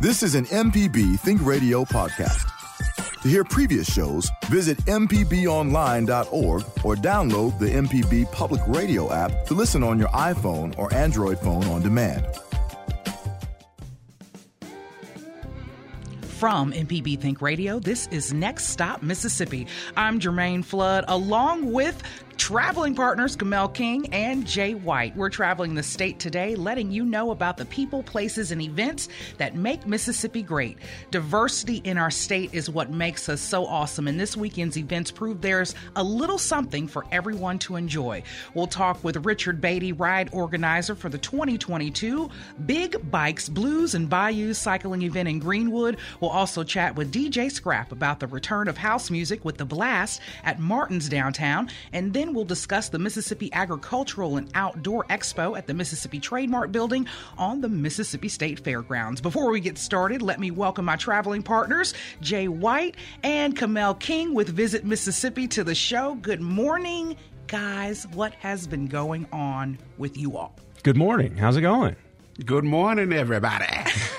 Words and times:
This 0.00 0.22
is 0.22 0.34
an 0.34 0.46
MPB 0.46 1.20
Think 1.20 1.44
Radio 1.44 1.84
podcast. 1.84 2.50
To 3.20 3.28
hear 3.28 3.44
previous 3.44 3.86
shows, 3.92 4.30
visit 4.46 4.78
MPBOnline.org 4.86 6.62
or 6.82 6.96
download 6.96 7.58
the 7.58 7.66
MPB 7.66 8.32
Public 8.32 8.62
Radio 8.66 9.12
app 9.12 9.44
to 9.44 9.52
listen 9.52 9.82
on 9.82 9.98
your 9.98 10.08
iPhone 10.08 10.74
or 10.78 10.90
Android 10.94 11.38
phone 11.40 11.64
on 11.64 11.82
demand. 11.82 12.24
From 16.22 16.72
MPB 16.72 17.20
Think 17.20 17.42
Radio, 17.42 17.78
this 17.78 18.06
is 18.06 18.32
Next 18.32 18.68
Stop 18.68 19.02
Mississippi. 19.02 19.66
I'm 19.98 20.18
Jermaine 20.18 20.64
Flood, 20.64 21.04
along 21.08 21.70
with 21.70 22.02
traveling 22.40 22.94
partners 22.94 23.36
Kamel 23.36 23.68
King 23.68 24.14
and 24.14 24.46
Jay 24.46 24.72
White. 24.72 25.14
We're 25.14 25.28
traveling 25.28 25.74
the 25.74 25.82
state 25.82 26.18
today, 26.18 26.56
letting 26.56 26.90
you 26.90 27.04
know 27.04 27.32
about 27.32 27.58
the 27.58 27.66
people, 27.66 28.02
places, 28.02 28.50
and 28.50 28.62
events 28.62 29.10
that 29.36 29.56
make 29.56 29.86
Mississippi 29.86 30.42
great. 30.42 30.78
Diversity 31.10 31.82
in 31.84 31.98
our 31.98 32.10
state 32.10 32.54
is 32.54 32.70
what 32.70 32.90
makes 32.90 33.28
us 33.28 33.42
so 33.42 33.66
awesome, 33.66 34.08
and 34.08 34.18
this 34.18 34.38
weekend's 34.38 34.78
events 34.78 35.10
prove 35.10 35.42
there's 35.42 35.74
a 35.96 36.02
little 36.02 36.38
something 36.38 36.88
for 36.88 37.04
everyone 37.12 37.58
to 37.58 37.76
enjoy. 37.76 38.22
We'll 38.54 38.66
talk 38.66 39.04
with 39.04 39.26
Richard 39.26 39.60
Beatty, 39.60 39.92
ride 39.92 40.30
organizer 40.32 40.94
for 40.94 41.10
the 41.10 41.18
2022 41.18 42.30
Big 42.64 43.10
Bikes 43.10 43.50
Blues 43.50 43.94
and 43.94 44.08
Bayous 44.08 44.58
cycling 44.58 45.02
event 45.02 45.28
in 45.28 45.40
Greenwood. 45.40 45.98
We'll 46.20 46.30
also 46.30 46.64
chat 46.64 46.96
with 46.96 47.12
DJ 47.12 47.52
Scrap 47.52 47.92
about 47.92 48.18
the 48.18 48.28
return 48.28 48.66
of 48.66 48.78
house 48.78 49.10
music 49.10 49.44
with 49.44 49.58
the 49.58 49.66
Blast 49.66 50.22
at 50.42 50.58
Martin's 50.58 51.10
downtown, 51.10 51.68
and 51.92 52.14
then 52.14 52.29
we'll 52.34 52.44
discuss 52.44 52.88
the 52.88 52.98
Mississippi 52.98 53.52
Agricultural 53.52 54.36
and 54.36 54.50
Outdoor 54.54 55.04
Expo 55.04 55.56
at 55.56 55.66
the 55.66 55.74
Mississippi 55.74 56.20
Trade 56.20 56.50
Mart 56.50 56.72
Building 56.72 57.06
on 57.38 57.60
the 57.60 57.68
Mississippi 57.68 58.28
State 58.28 58.60
Fairgrounds. 58.60 59.20
Before 59.20 59.50
we 59.50 59.60
get 59.60 59.78
started, 59.78 60.22
let 60.22 60.40
me 60.40 60.50
welcome 60.50 60.84
my 60.84 60.96
traveling 60.96 61.42
partners, 61.42 61.94
Jay 62.20 62.48
White 62.48 62.96
and 63.22 63.56
Kamel 63.56 63.94
King 63.94 64.34
with 64.34 64.48
Visit 64.48 64.84
Mississippi 64.84 65.48
to 65.48 65.64
the 65.64 65.74
show. 65.74 66.14
Good 66.16 66.40
morning, 66.40 67.16
guys. 67.46 68.06
What 68.08 68.34
has 68.34 68.66
been 68.66 68.86
going 68.86 69.26
on 69.32 69.78
with 69.98 70.16
you 70.16 70.36
all? 70.36 70.54
Good 70.82 70.96
morning. 70.96 71.36
How's 71.36 71.56
it 71.56 71.62
going? 71.62 71.96
Good 72.44 72.64
morning, 72.64 73.12
everybody. 73.12 73.66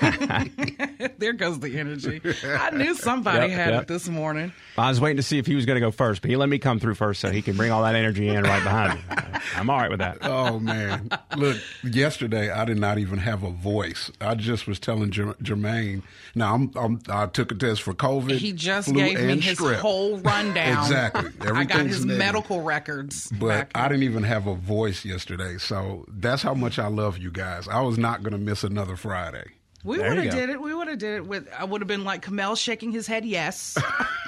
there 1.18 1.32
goes 1.32 1.58
the 1.58 1.76
energy. 1.78 2.20
I 2.44 2.70
knew 2.70 2.94
somebody 2.96 3.48
Yep, 3.48 3.50
had 3.50 3.70
yep. 3.70 3.82
it 3.82 3.88
this 3.88 4.08
morning. 4.08 4.52
I 4.78 4.88
was 4.90 5.00
waiting 5.00 5.16
to 5.16 5.22
see 5.22 5.38
if 5.38 5.46
he 5.46 5.54
was 5.56 5.66
going 5.66 5.74
to 5.76 5.80
go 5.80 5.90
first, 5.90 6.22
but 6.22 6.30
he 6.30 6.36
let 6.36 6.48
me 6.48 6.58
come 6.58 6.78
through 6.78 6.94
first 6.94 7.20
so 7.20 7.30
he 7.30 7.42
can 7.42 7.56
bring 7.56 7.72
all 7.72 7.82
that 7.82 7.94
energy 7.96 8.28
in 8.28 8.42
right 8.44 8.62
behind 8.62 8.94
me. 8.94 9.04
I'm 9.56 9.68
all 9.68 9.76
right 9.78 9.90
with 9.90 9.98
that. 9.98 10.18
oh 10.22 10.58
man, 10.60 11.10
look! 11.36 11.56
Yesterday, 11.82 12.50
I 12.50 12.64
did 12.64 12.78
not 12.78 12.98
even 12.98 13.18
have 13.18 13.42
a 13.42 13.50
voice. 13.50 14.10
I 14.20 14.34
just 14.36 14.66
was 14.68 14.78
telling 14.78 15.10
Jer- 15.10 15.34
Jermaine. 15.42 16.02
Now, 16.34 16.54
I'm, 16.54 16.70
I'm 16.76 17.00
I 17.08 17.26
took 17.26 17.50
a 17.50 17.54
test 17.56 17.82
for 17.82 17.92
COVID. 17.92 18.38
He 18.38 18.52
just 18.52 18.88
flu, 18.88 18.96
gave 18.96 19.18
me 19.20 19.40
his 19.40 19.58
strep. 19.58 19.76
whole 19.76 20.18
rundown. 20.18 20.78
Exactly. 20.84 21.30
I 21.50 21.64
got 21.64 21.86
his 21.86 22.04
negative. 22.04 22.18
medical 22.18 22.62
records. 22.62 23.30
But 23.38 23.48
back. 23.48 23.70
I 23.74 23.88
didn't 23.88 24.04
even 24.04 24.22
have 24.22 24.46
a 24.46 24.54
voice 24.54 25.04
yesterday, 25.04 25.58
so 25.58 26.04
that's 26.08 26.42
how 26.42 26.54
much 26.54 26.78
I 26.78 26.86
love 26.86 27.18
you 27.18 27.30
guys. 27.32 27.66
I 27.68 27.80
was 27.80 27.98
not 27.98 28.11
going 28.20 28.32
to 28.32 28.38
miss 28.38 28.64
another 28.64 28.96
Friday. 28.96 29.44
we 29.84 29.98
would 29.98 30.18
have 30.18 30.32
did 30.32 30.50
it. 30.50 30.60
We 30.60 30.74
would 30.74 30.88
have 30.88 30.98
did 30.98 31.16
it 31.16 31.26
with. 31.26 31.48
I 31.56 31.64
would 31.64 31.80
have 31.80 31.88
been 31.88 32.04
like 32.04 32.22
Kamel 32.22 32.56
shaking 32.56 32.92
his 32.92 33.06
head 33.06 33.24
yes. 33.24 33.78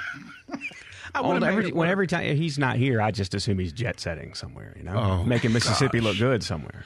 I 1.15 1.21
Well, 1.21 1.35
would 1.35 1.43
have 1.43 1.53
every, 1.59 1.73
when 1.73 1.89
every 1.89 2.07
time 2.09 2.37
he's 2.37 2.59
not 2.59 2.77
here, 2.77 3.01
I 3.01 3.11
just 3.13 3.35
assume 3.35 3.59
he's 3.59 3.73
jet 3.73 4.01
setting 4.01 4.35
somewhere, 4.35 4.75
you 4.77 4.83
know, 4.83 4.97
Oh, 4.97 5.25
making 5.25 5.53
Mississippi 5.53 6.01
look 6.01 6.19
good 6.19 6.43
somewhere. 6.43 6.85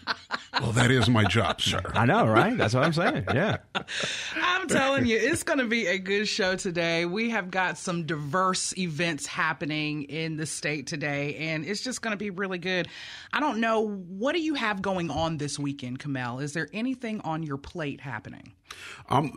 Well, 0.60 0.72
that 0.72 0.90
is 0.90 1.08
my 1.08 1.24
job, 1.24 1.60
sir. 1.62 1.80
I 1.94 2.04
know, 2.04 2.26
right? 2.26 2.56
That's 2.56 2.74
what 2.74 2.84
I'm 2.84 2.92
saying. 2.92 3.24
Yeah. 3.32 3.58
I'm 4.36 4.68
telling 4.68 5.06
you, 5.06 5.16
it's 5.16 5.44
going 5.44 5.60
to 5.60 5.66
be 5.66 5.86
a 5.86 5.98
good 5.98 6.26
show 6.26 6.56
today. 6.56 7.04
We 7.06 7.30
have 7.30 7.50
got 7.50 7.78
some 7.78 8.04
diverse 8.04 8.76
events 8.76 9.26
happening 9.26 10.02
in 10.04 10.36
the 10.36 10.46
state 10.46 10.86
today, 10.86 11.36
and 11.36 11.64
it's 11.64 11.80
just 11.82 12.02
going 12.02 12.12
to 12.12 12.18
be 12.18 12.30
really 12.30 12.58
good. 12.58 12.88
I 13.32 13.40
don't 13.40 13.60
know. 13.60 13.80
What 13.88 14.34
do 14.34 14.42
you 14.42 14.54
have 14.54 14.82
going 14.82 15.10
on 15.10 15.38
this 15.38 15.58
weekend, 15.58 16.00
Kamel? 16.00 16.40
Is 16.40 16.52
there 16.52 16.68
anything 16.72 17.20
on 17.22 17.42
your 17.42 17.56
plate 17.56 18.00
happening? 18.00 18.52
I'm 19.08 19.32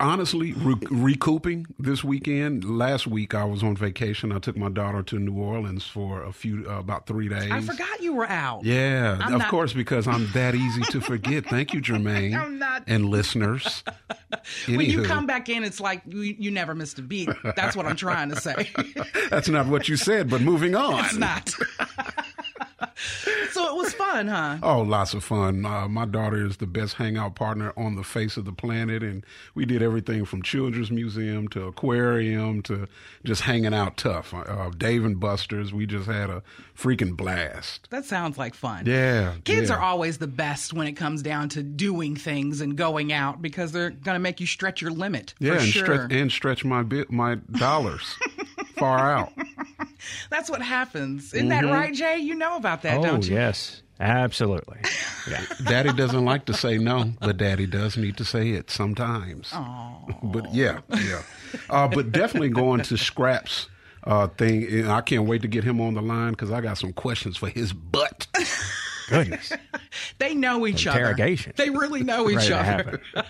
honestly 0.00 0.52
re- 0.52 0.74
recouping 0.90 1.66
this 1.78 2.02
weekend. 2.04 2.64
Last 2.64 3.06
week 3.06 3.34
I 3.34 3.44
was 3.44 3.62
on 3.62 3.76
vacation. 3.76 4.32
I 4.32 4.38
took 4.38 4.56
my 4.56 4.68
daughter 4.68 5.02
to 5.04 5.18
New 5.18 5.34
Orleans 5.40 5.86
for 5.86 6.22
a 6.22 6.32
few 6.32 6.66
uh, 6.68 6.78
about 6.78 7.06
three 7.06 7.28
days. 7.28 7.50
I 7.50 7.60
forgot 7.60 8.00
you 8.02 8.14
were 8.14 8.28
out. 8.28 8.64
Yeah, 8.64 9.18
I'm 9.20 9.34
of 9.34 9.40
not- 9.40 9.50
course, 9.50 9.72
because 9.72 10.06
I'm 10.06 10.30
that 10.32 10.54
easy 10.54 10.82
to 10.90 11.00
forget. 11.02 11.46
Thank 11.46 11.72
you, 11.74 11.80
Jermaine. 11.80 12.38
I'm 12.38 12.58
not- 12.58 12.84
And 12.86 13.06
listeners. 13.06 13.82
When 14.66 14.80
you 14.80 15.02
come 15.02 15.26
back 15.26 15.48
in, 15.48 15.62
it's 15.64 15.80
like 15.80 16.02
you, 16.06 16.20
you 16.20 16.50
never 16.50 16.74
missed 16.74 16.98
a 16.98 17.02
beat. 17.02 17.28
That's 17.56 17.74
what 17.76 17.86
I'm 17.86 17.96
trying 17.96 18.28
to 18.30 18.36
say. 18.40 18.70
that's 19.30 19.48
not 19.48 19.66
what 19.66 19.88
you 19.88 19.96
said, 19.96 20.30
but 20.30 20.40
moving 20.40 20.74
on. 20.74 21.04
it's 21.04 21.16
not. 21.16 21.52
So 23.50 23.68
it 23.68 23.76
was 23.76 23.92
fun, 23.94 24.28
huh? 24.28 24.58
Oh, 24.62 24.80
lots 24.80 25.14
of 25.14 25.24
fun. 25.24 25.64
Uh, 25.64 25.88
my 25.88 26.04
daughter 26.04 26.44
is 26.46 26.58
the 26.58 26.66
best 26.66 26.94
hangout 26.94 27.34
partner 27.34 27.72
on 27.76 27.96
the 27.96 28.04
face 28.04 28.36
of 28.36 28.44
the 28.44 28.52
planet, 28.52 29.02
and 29.02 29.24
we 29.54 29.64
did 29.64 29.82
everything 29.82 30.24
from 30.24 30.42
children's 30.42 30.90
museum 30.90 31.48
to 31.48 31.64
aquarium 31.66 32.62
to 32.62 32.86
just 33.24 33.42
hanging 33.42 33.74
out 33.74 33.96
tough. 33.96 34.32
Uh, 34.32 34.70
Dave 34.76 35.04
and 35.04 35.18
Buster's, 35.18 35.72
we 35.72 35.86
just 35.86 36.06
had 36.06 36.30
a 36.30 36.42
freaking 36.76 37.16
blast. 37.16 37.88
That 37.90 38.04
sounds 38.04 38.38
like 38.38 38.54
fun. 38.54 38.86
Yeah, 38.86 39.34
Kids 39.44 39.70
yeah. 39.70 39.76
are 39.76 39.80
always 39.80 40.18
the 40.18 40.26
best 40.28 40.72
when 40.72 40.86
it 40.86 40.92
comes 40.92 41.22
down 41.22 41.48
to 41.50 41.62
doing 41.62 42.14
things 42.16 42.60
and 42.60 42.76
going 42.76 43.12
out 43.12 43.42
because 43.42 43.72
they're 43.72 43.90
going 43.90 44.14
to 44.14 44.20
make 44.20 44.40
you 44.40 44.46
stretch 44.46 44.80
your 44.80 44.92
limit. 44.92 45.34
Yeah, 45.38 45.54
for 45.54 45.58
and 45.58 45.68
sure. 45.68 45.84
stretch 45.84 46.12
and 46.12 46.30
stretch 46.32 46.64
my 46.64 46.82
bit 46.82 47.10
my 47.10 47.36
dollars 47.36 48.14
far 48.76 49.10
out. 49.12 49.32
That's 50.30 50.50
what 50.50 50.62
happens. 50.62 51.32
Isn't 51.32 51.48
that 51.48 51.64
right, 51.64 51.92
Jay? 51.92 52.18
You 52.18 52.34
know 52.34 52.56
about 52.56 52.82
that, 52.82 52.98
oh, 52.98 53.02
don't 53.02 53.26
you? 53.26 53.34
yes. 53.34 53.82
Absolutely. 54.00 54.78
Yeah. 55.28 55.44
Daddy 55.64 55.92
doesn't 55.92 56.24
like 56.24 56.46
to 56.46 56.54
say 56.54 56.78
no, 56.78 57.12
but 57.20 57.36
Daddy 57.36 57.66
does 57.66 57.98
need 57.98 58.16
to 58.16 58.24
say 58.24 58.52
it 58.52 58.70
sometimes. 58.70 59.52
But 60.22 60.54
yeah, 60.54 60.78
yeah. 60.88 61.20
Uh, 61.68 61.86
but 61.86 62.12
definitely 62.12 62.48
going 62.48 62.80
to 62.84 62.96
Scraps 62.96 63.68
uh, 64.04 64.28
thing. 64.28 64.66
and 64.66 64.90
I 64.90 65.02
can't 65.02 65.26
wait 65.26 65.42
to 65.42 65.48
get 65.48 65.64
him 65.64 65.82
on 65.82 65.92
the 65.92 66.00
line 66.00 66.30
because 66.30 66.50
I 66.50 66.62
got 66.62 66.78
some 66.78 66.94
questions 66.94 67.36
for 67.36 67.50
his 67.50 67.74
butt. 67.74 68.26
Goodness. 69.08 69.52
They 70.18 70.34
know 70.34 70.66
each 70.66 70.86
other. 70.86 70.98
Interrogation. 70.98 71.52
They 71.56 71.70
really 71.70 72.02
know 72.02 72.28
each 72.28 72.50
other. 72.50 73.00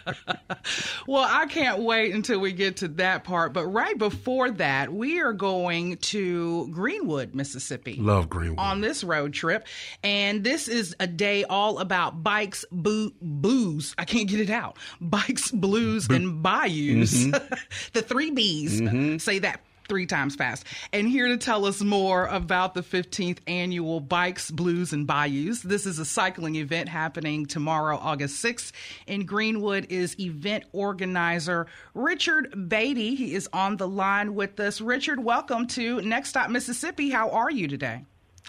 Well, 1.06 1.26
I 1.28 1.46
can't 1.46 1.80
wait 1.80 2.14
until 2.14 2.40
we 2.40 2.52
get 2.52 2.78
to 2.78 2.88
that 2.88 3.24
part. 3.24 3.52
But 3.54 3.66
right 3.66 3.96
before 3.96 4.50
that, 4.52 4.92
we 4.92 5.20
are 5.20 5.32
going 5.32 5.96
to 5.98 6.68
Greenwood, 6.68 7.34
Mississippi. 7.34 7.96
Love 7.98 8.28
Greenwood. 8.28 8.58
on 8.58 8.80
this 8.82 9.02
road 9.02 9.32
trip. 9.32 9.66
And 10.02 10.44
this 10.44 10.68
is 10.68 10.94
a 11.00 11.06
day 11.06 11.44
all 11.44 11.78
about 11.78 12.22
bikes, 12.22 12.64
boo, 12.70 13.12
booze. 13.22 13.94
I 13.96 14.04
can't 14.04 14.28
get 14.28 14.40
it 14.40 14.50
out. 14.50 14.76
Bikes, 15.00 15.50
blues, 15.50 16.08
and 16.08 16.42
bayous. 16.42 17.24
Mm-hmm. 17.24 17.54
the 17.94 18.02
three 18.02 18.30
B's. 18.30 19.22
Say 19.22 19.38
that 19.38 19.60
three 19.88 20.06
times 20.06 20.36
fast. 20.36 20.64
And 20.92 21.08
here 21.08 21.28
to 21.28 21.36
tell 21.36 21.64
us 21.64 21.80
more 21.82 22.26
about 22.26 22.74
the 22.74 22.82
15th 22.82 23.38
annual 23.46 24.00
Bikes, 24.00 24.50
Blues, 24.50 24.92
and 24.92 25.06
Bayous. 25.06 25.60
This 25.62 25.86
is 25.86 25.98
a 25.98 26.04
cycling 26.04 26.56
event 26.56 26.88
happening 26.88 27.46
tomorrow, 27.46 27.96
August 27.96 28.44
6th 28.44 28.72
in 29.06 29.24
Greenwood 29.24 29.86
is 29.90 30.18
event 30.20 30.64
organizer 30.72 31.66
Richard 31.94 32.68
Beatty. 32.68 33.14
He 33.14 33.34
is 33.34 33.48
on 33.52 33.76
the 33.78 33.88
line 33.88 34.34
with 34.34 34.60
us. 34.60 34.80
Richard, 34.80 35.22
welcome 35.24 35.66
to 35.68 36.00
Next 36.02 36.30
Stop 36.30 36.50
Mississippi. 36.50 37.10
How 37.10 37.30
are 37.30 37.50
you 37.50 37.66
today? 37.66 38.04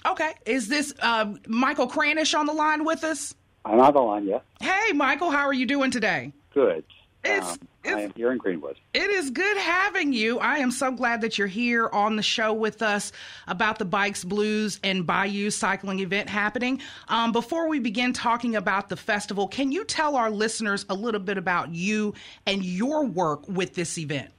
Okay. 0.06 0.34
Is 0.46 0.68
this 0.68 0.94
uh, 1.02 1.34
Michael 1.48 1.88
Kranish 1.88 2.38
on 2.38 2.46
the 2.46 2.54
line 2.54 2.84
with 2.86 3.04
us? 3.04 3.34
I'm 3.66 3.80
on 3.80 3.94
the 3.94 4.00
line, 4.00 4.26
yes. 4.26 4.42
Hey, 4.62 4.94
Michael, 4.94 5.32
how 5.32 5.46
are 5.46 5.54
you 5.54 5.66
doing 5.66 5.92
today? 5.92 6.32
Good. 6.54 6.84
It's- 7.24 7.44
um, 7.44 7.54
it's- 7.56 7.68
I 7.96 8.02
am 8.02 8.14
here 8.16 8.32
in 8.32 8.38
Greenwood. 8.38 8.78
It 8.94 9.10
is 9.10 9.30
good 9.30 9.58
having 9.58 10.14
you. 10.14 10.40
I 10.40 10.58
am 10.58 10.72
so 10.72 10.92
glad 10.92 11.22
that 11.22 11.38
you're 11.38 11.48
here 11.48 11.90
on 11.92 12.16
the 12.16 12.24
show 12.24 12.54
with 12.54 12.82
us 12.82 13.12
about 13.48 13.80
the 13.80 13.86
Bikes, 13.86 14.24
Blues, 14.24 14.80
and 14.84 15.06
Bayou 15.06 15.50
cycling 15.50 16.00
event 16.00 16.30
happening. 16.30 16.82
Um, 17.08 17.32
before 17.32 17.68
we 17.68 17.80
begin 17.80 18.14
talking 18.14 18.56
about 18.56 18.90
the 18.90 18.98
festival, 18.98 19.48
can 19.48 19.72
you 19.72 19.84
tell 19.86 20.16
our 20.16 20.30
listeners 20.30 20.86
a 20.90 20.96
little 20.96 21.22
bit 21.22 21.38
about 21.38 21.74
you 21.74 22.14
and 22.46 22.64
your 22.64 23.06
work 23.06 23.48
with 23.48 23.76
this 23.76 23.98
event? 23.98 24.32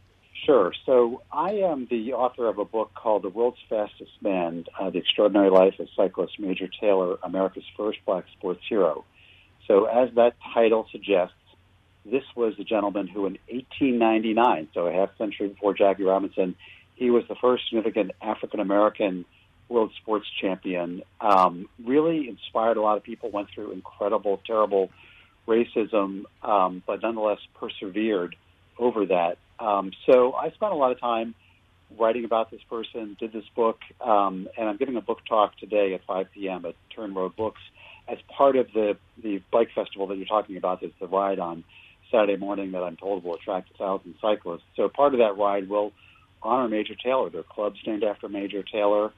Sure. 0.47 0.73
So 0.87 1.23
I 1.31 1.51
am 1.51 1.87
the 1.91 2.15
author 2.15 2.49
of 2.49 2.59
a 2.59 2.65
book 2.65 2.93
called 2.95 3.23
The 3.23 3.29
World's 3.29 3.59
Fastest 3.69 4.13
Man, 4.23 4.65
uh, 4.79 4.91
The 4.91 4.99
Extraordinary 4.99 5.51
Life 5.51 5.79
of 5.79 5.89
Cyclist 5.95 6.41
Major 6.41 6.69
Taylor, 6.81 7.19
America's 7.23 7.65
First 7.77 7.99
Black 8.07 8.25
Sports 8.39 8.63
Hero. 8.69 9.05
So 9.67 9.85
as 9.85 10.13
that 10.15 10.35
title 10.55 10.87
suggests, 10.91 11.35
this 12.05 12.25
was 12.35 12.55
the 12.57 12.65
gentleman 12.65 13.07
who 13.07 13.27
in 13.27 13.39
1899, 13.49 14.69
so 14.75 14.87
a 14.87 14.93
half 14.93 15.11
century 15.19 15.49
before 15.49 15.75
Jackie 15.75 16.05
Robinson, 16.05 16.57
he 16.95 17.11
was 17.11 17.25
the 17.29 17.35
first 17.35 17.65
significant 17.69 18.13
African 18.21 18.61
American 18.61 19.25
world 19.69 19.93
sports 20.01 20.27
champion. 20.41 21.03
Um, 21.21 21.69
really 21.85 22.29
inspired 22.29 22.77
a 22.77 22.83
lot 22.83 22.97
of 22.97 23.03
people, 23.03 23.31
went 23.31 23.49
through 23.55 23.73
incredible, 23.73 24.41
terrible 24.47 24.91
racism, 25.47 26.25
um, 26.43 26.83
but 26.87 27.03
nonetheless 27.03 27.39
persevered 27.55 28.37
over 28.79 29.07
that. 29.07 29.39
Um, 29.59 29.93
so 30.07 30.33
I 30.33 30.51
spent 30.51 30.73
a 30.73 30.77
lot 30.77 30.93
of 30.93 31.01
time 31.01 31.35
writing 31.99 32.25
about 32.25 32.51
this 32.51 32.61
person, 32.69 33.17
did 33.19 33.33
this 33.33 33.45
book, 33.55 33.79
um, 34.01 34.49
and 34.57 34.69
I'm 34.69 34.77
giving 34.77 34.97
a 34.97 35.01
book 35.01 35.21
talk 35.29 35.57
today 35.59 35.95
at 35.95 36.05
5 36.05 36.27
p.m. 36.33 36.65
at 36.65 36.75
Turnrow 36.97 37.35
Books 37.35 37.61
as 38.09 38.19
part 38.37 38.57
of 38.57 38.73
the 38.73 38.97
the 39.23 39.41
bike 39.53 39.69
festival 39.75 40.07
that 40.09 40.17
you're 40.17 40.27
talking 40.27 40.57
about. 40.57 40.81
That's 40.81 40.93
the 41.01 41.07
ride 41.07 41.39
on 41.39 41.65
Saturday 42.11 42.37
morning 42.37 42.73
that 42.73 42.83
I'm 42.83 42.97
told 42.97 43.25
will 43.25 43.35
attract 43.35 43.71
a 43.75 43.79
thousand 43.79 44.15
cyclists. 44.21 44.63
So 44.77 44.89
part 44.89 45.15
of 45.15 45.21
that 45.21 45.37
ride 45.37 45.69
will 45.69 45.93
honor 46.43 46.69
Major 46.69 46.95
Taylor. 46.95 47.31
Their 47.31 47.43
clubs 47.43 47.79
named 47.87 48.05
after 48.05 48.29
Major 48.29 48.63
Taylor. 48.63 49.13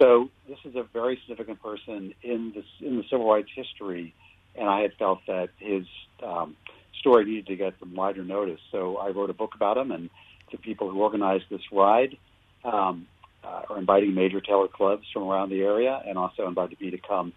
So 0.00 0.28
this 0.48 0.58
is 0.64 0.74
a 0.74 0.82
very 0.92 1.18
significant 1.22 1.62
person 1.62 2.14
in 2.22 2.52
the 2.54 2.86
in 2.86 2.96
the 2.96 3.04
civil 3.10 3.30
rights 3.30 3.50
history, 3.54 4.14
and 4.56 4.68
I 4.68 4.80
had 4.80 4.92
felt 4.98 5.20
that 5.26 5.50
his 5.58 5.84
um, 6.24 6.56
story 6.98 7.24
needed 7.24 7.46
to 7.46 7.56
get 7.56 7.74
some 7.78 7.94
wider 7.94 8.24
notice. 8.24 8.60
So 8.72 8.96
I 8.96 9.10
wrote 9.10 9.30
a 9.30 9.34
book 9.34 9.54
about 9.54 9.76
him, 9.76 9.92
and 9.92 10.10
the 10.50 10.58
people 10.58 10.90
who 10.90 11.00
organized 11.00 11.44
this 11.50 11.60
ride 11.70 12.16
um, 12.64 13.06
uh, 13.44 13.62
are 13.70 13.78
inviting 13.78 14.14
major 14.14 14.40
Taylor 14.40 14.68
clubs 14.68 15.04
from 15.12 15.24
around 15.24 15.50
the 15.50 15.62
area, 15.62 16.02
and 16.06 16.18
also 16.18 16.48
invited 16.48 16.80
me 16.80 16.90
to 16.90 16.98
come 16.98 17.32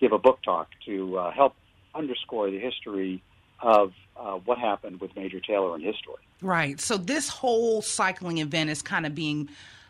give 0.00 0.12
a 0.12 0.18
book 0.18 0.38
talk 0.42 0.68
to 0.86 1.16
uh, 1.18 1.30
help 1.30 1.54
underscore 1.94 2.50
the 2.50 2.58
history 2.58 3.22
of 3.62 3.92
uh, 4.16 4.34
what 4.44 4.58
happened 4.58 5.00
with 5.00 5.14
Major 5.16 5.40
Taylor 5.40 5.74
in 5.74 5.82
his 5.82 5.96
story. 5.96 6.22
Right. 6.42 6.80
So 6.80 6.96
this 6.96 7.28
whole 7.28 7.82
cycling 7.82 8.38
event 8.38 8.70
is 8.70 8.82
kind 8.82 9.06
of 9.06 9.14
being 9.14 9.48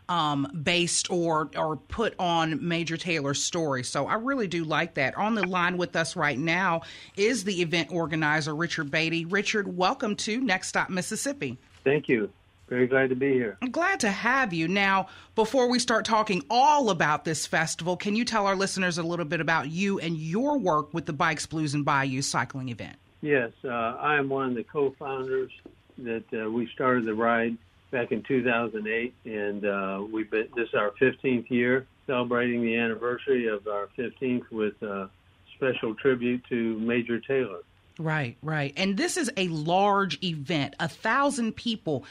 um, 0.09 0.49
based 0.63 1.11
or 1.11 1.51
or 1.57 1.77
put 1.77 2.15
on 2.19 2.67
Major 2.67 2.97
Taylor's 2.97 3.43
story. 3.43 3.85
So 3.85 4.07
I 4.07 4.15
really 4.15 4.49
do 4.49 4.65
like 4.65 4.95
that. 4.95 5.17
On 5.17 5.35
the 5.35 5.47
line 5.47 5.79
with 5.79 5.95
us 5.95 6.17
right 6.17 6.39
now 6.39 6.83
is 7.17 7.45
the 7.45 7.63
event 7.63 7.93
organizer 7.93 8.55
Richard 8.55 8.91
Beatty. 8.91 9.25
Richard, 9.25 9.77
welcome 9.77 10.17
to 10.17 10.41
Next 10.41 10.69
Stop 10.69 10.91
Mississippi. 10.91 11.59
Thank 11.85 12.09
you. 12.09 12.31
Very 12.69 12.87
glad 12.87 13.09
to 13.11 13.17
be 13.17 13.33
here. 13.33 13.57
I'm 13.63 13.73
glad 13.73 13.99
to 14.01 14.11
have 14.11 14.53
you. 14.53 14.69
Now, 14.69 15.09
before 15.35 15.69
we 15.69 15.81
start 15.81 16.05
talking 16.05 16.45
all 16.49 16.91
about 16.91 17.25
this 17.25 17.45
festival, 17.45 17.97
can 17.97 18.15
you 18.15 18.25
tell 18.25 18.47
our 18.47 18.55
listeners 18.55 18.97
a 18.97 19.03
little 19.03 19.25
bit 19.25 19.41
about 19.41 19.71
you 19.71 19.99
and 19.99 20.17
your 20.17 20.57
work 20.57 20.95
with 20.95 21.07
the 21.07 21.13
Bikes, 21.13 21.47
Blues, 21.47 21.75
and 21.75 21.85
Bayou 21.85 22.23
cycling 22.23 22.69
event? 22.69 22.97
Yes, 23.23 23.53
uh, 23.65 23.69
I 23.69 24.17
am 24.17 24.29
one 24.29 24.49
of 24.49 24.55
the 24.55 24.65
co-founders 24.65 25.53
that 25.99 26.25
uh, 26.33 26.51
we 26.51 26.69
started 26.75 27.05
the 27.05 27.15
ride 27.15 27.57
back 27.91 28.13
in 28.13 28.23
2008, 28.23 29.15
and 29.25 29.65
uh, 29.65 30.03
we've 30.11 30.31
been 30.31 30.49
this 30.57 30.69
is 30.69 30.75
our 30.75 30.93
15th 30.93 31.51
year 31.51 31.87
celebrating 32.07 32.63
the 32.63 32.77
anniversary 32.77 33.47
of 33.47 33.67
our 33.67 33.89
15th 33.99 34.51
with 34.51 34.81
a 34.83 35.11
special 35.55 35.95
tribute 35.95 36.43
to 36.49 36.79
Major 36.79 37.21
Taylor. 37.21 37.61
Right, 37.99 38.37
right, 38.43 38.73
and 38.77 38.97
this 38.97 39.17
is 39.19 39.31
a 39.37 39.49
large 39.49 40.23
event, 40.25 40.75
a 40.81 40.89
thousand 40.89 41.57
people 41.57 42.05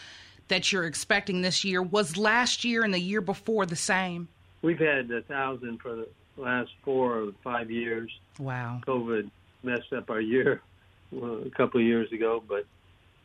that 0.50 0.72
you're 0.72 0.86
expecting 0.86 1.42
this 1.42 1.64
year. 1.64 1.82
Was 1.82 2.18
last 2.18 2.64
year 2.64 2.84
and 2.84 2.94
the 2.94 3.00
year 3.00 3.22
before 3.22 3.66
the 3.66 3.76
same? 3.76 4.28
We've 4.62 4.80
had 4.80 5.10
a 5.10 5.22
thousand 5.24 5.82
for 5.82 5.96
the 5.96 6.08
last 6.38 6.72
four 6.84 7.20
or 7.20 7.32
five 7.44 7.72
years. 7.72 8.12
Wow. 8.38 8.82
COVID 8.86 9.32
messed 9.64 9.92
up 9.94 10.10
our 10.10 10.22
year 10.22 10.62
a 11.16 11.50
couple 11.56 11.80
of 11.80 11.86
years 11.86 12.12
ago, 12.12 12.44
but 12.48 12.66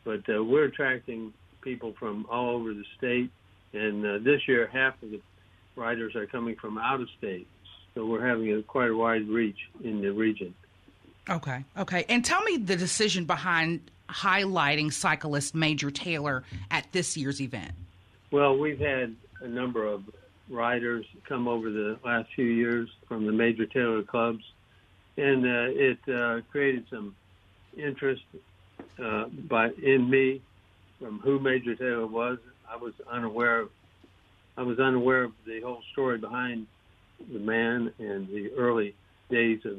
but 0.03 0.21
uh, 0.29 0.43
we're 0.43 0.65
attracting 0.65 1.33
people 1.61 1.93
from 1.97 2.27
all 2.29 2.51
over 2.51 2.73
the 2.73 2.85
state, 2.97 3.31
and 3.73 4.05
uh, 4.05 4.17
this 4.19 4.47
year 4.47 4.67
half 4.71 5.01
of 5.01 5.11
the 5.11 5.21
riders 5.75 6.15
are 6.15 6.27
coming 6.27 6.55
from 6.55 6.77
out 6.77 7.01
of 7.01 7.09
state, 7.17 7.47
so 7.93 8.05
we're 8.05 8.25
having 8.25 8.53
a 8.53 8.61
quite 8.61 8.89
a 8.89 8.95
wide 8.95 9.27
reach 9.27 9.57
in 9.83 10.01
the 10.01 10.11
region. 10.11 10.53
Okay, 11.29 11.63
okay, 11.77 12.05
and 12.07 12.23
tell 12.23 12.41
me 12.43 12.57
the 12.57 12.75
decision 12.75 13.25
behind 13.25 13.81
highlighting 14.09 14.93
cyclist 14.93 15.55
Major 15.55 15.91
Taylor 15.91 16.43
at 16.69 16.91
this 16.91 17.17
year's 17.17 17.41
event? 17.41 17.71
Well, 18.31 18.57
we've 18.57 18.79
had 18.79 19.15
a 19.41 19.47
number 19.47 19.85
of 19.87 20.03
riders 20.49 21.05
come 21.27 21.47
over 21.47 21.69
the 21.71 21.97
last 22.03 22.29
few 22.35 22.45
years 22.45 22.89
from 23.07 23.25
the 23.25 23.31
Major 23.31 23.65
Taylor 23.65 24.03
clubs, 24.03 24.43
and 25.17 25.45
uh, 25.45 25.71
it 25.71 25.97
uh, 26.07 26.41
created 26.51 26.85
some 26.89 27.15
interest 27.77 28.23
uh, 29.03 29.25
by 29.49 29.69
in 29.81 30.09
me 30.09 30.41
from 30.99 31.19
who 31.19 31.39
Major 31.39 31.75
Taylor 31.75 32.07
was. 32.07 32.37
I 32.69 32.77
was 32.77 32.93
unaware 33.09 33.61
of 33.61 33.69
I 34.57 34.63
was 34.63 34.79
unaware 34.79 35.23
of 35.23 35.33
the 35.45 35.61
whole 35.61 35.81
story 35.91 36.17
behind 36.17 36.67
the 37.31 37.39
man 37.39 37.91
and 37.99 38.27
the 38.27 38.51
early 38.57 38.95
days 39.29 39.59
of 39.65 39.77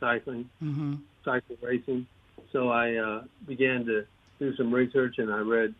cycling, 0.00 0.48
mm-hmm. 0.62 0.94
cycle 1.24 1.56
racing. 1.62 2.06
So 2.52 2.68
I 2.68 2.96
uh, 2.96 3.24
began 3.46 3.84
to 3.86 4.04
do 4.38 4.54
some 4.56 4.72
research, 4.72 5.16
and 5.18 5.32
I 5.32 5.38
read 5.38 5.74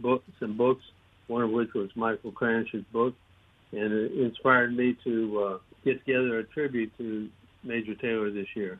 book, 0.00 0.22
some 0.40 0.56
books, 0.56 0.84
one 1.26 1.42
of 1.42 1.50
which 1.50 1.72
was 1.74 1.90
Michael 1.94 2.32
Kranish's 2.32 2.84
book, 2.92 3.14
and 3.72 3.92
it 3.92 4.12
inspired 4.12 4.76
me 4.76 4.96
to 5.04 5.44
uh, 5.44 5.58
get 5.84 6.04
together 6.04 6.38
a 6.38 6.44
tribute 6.44 6.96
to 6.98 7.28
Major 7.62 7.94
Taylor 7.94 8.30
this 8.30 8.48
year. 8.54 8.78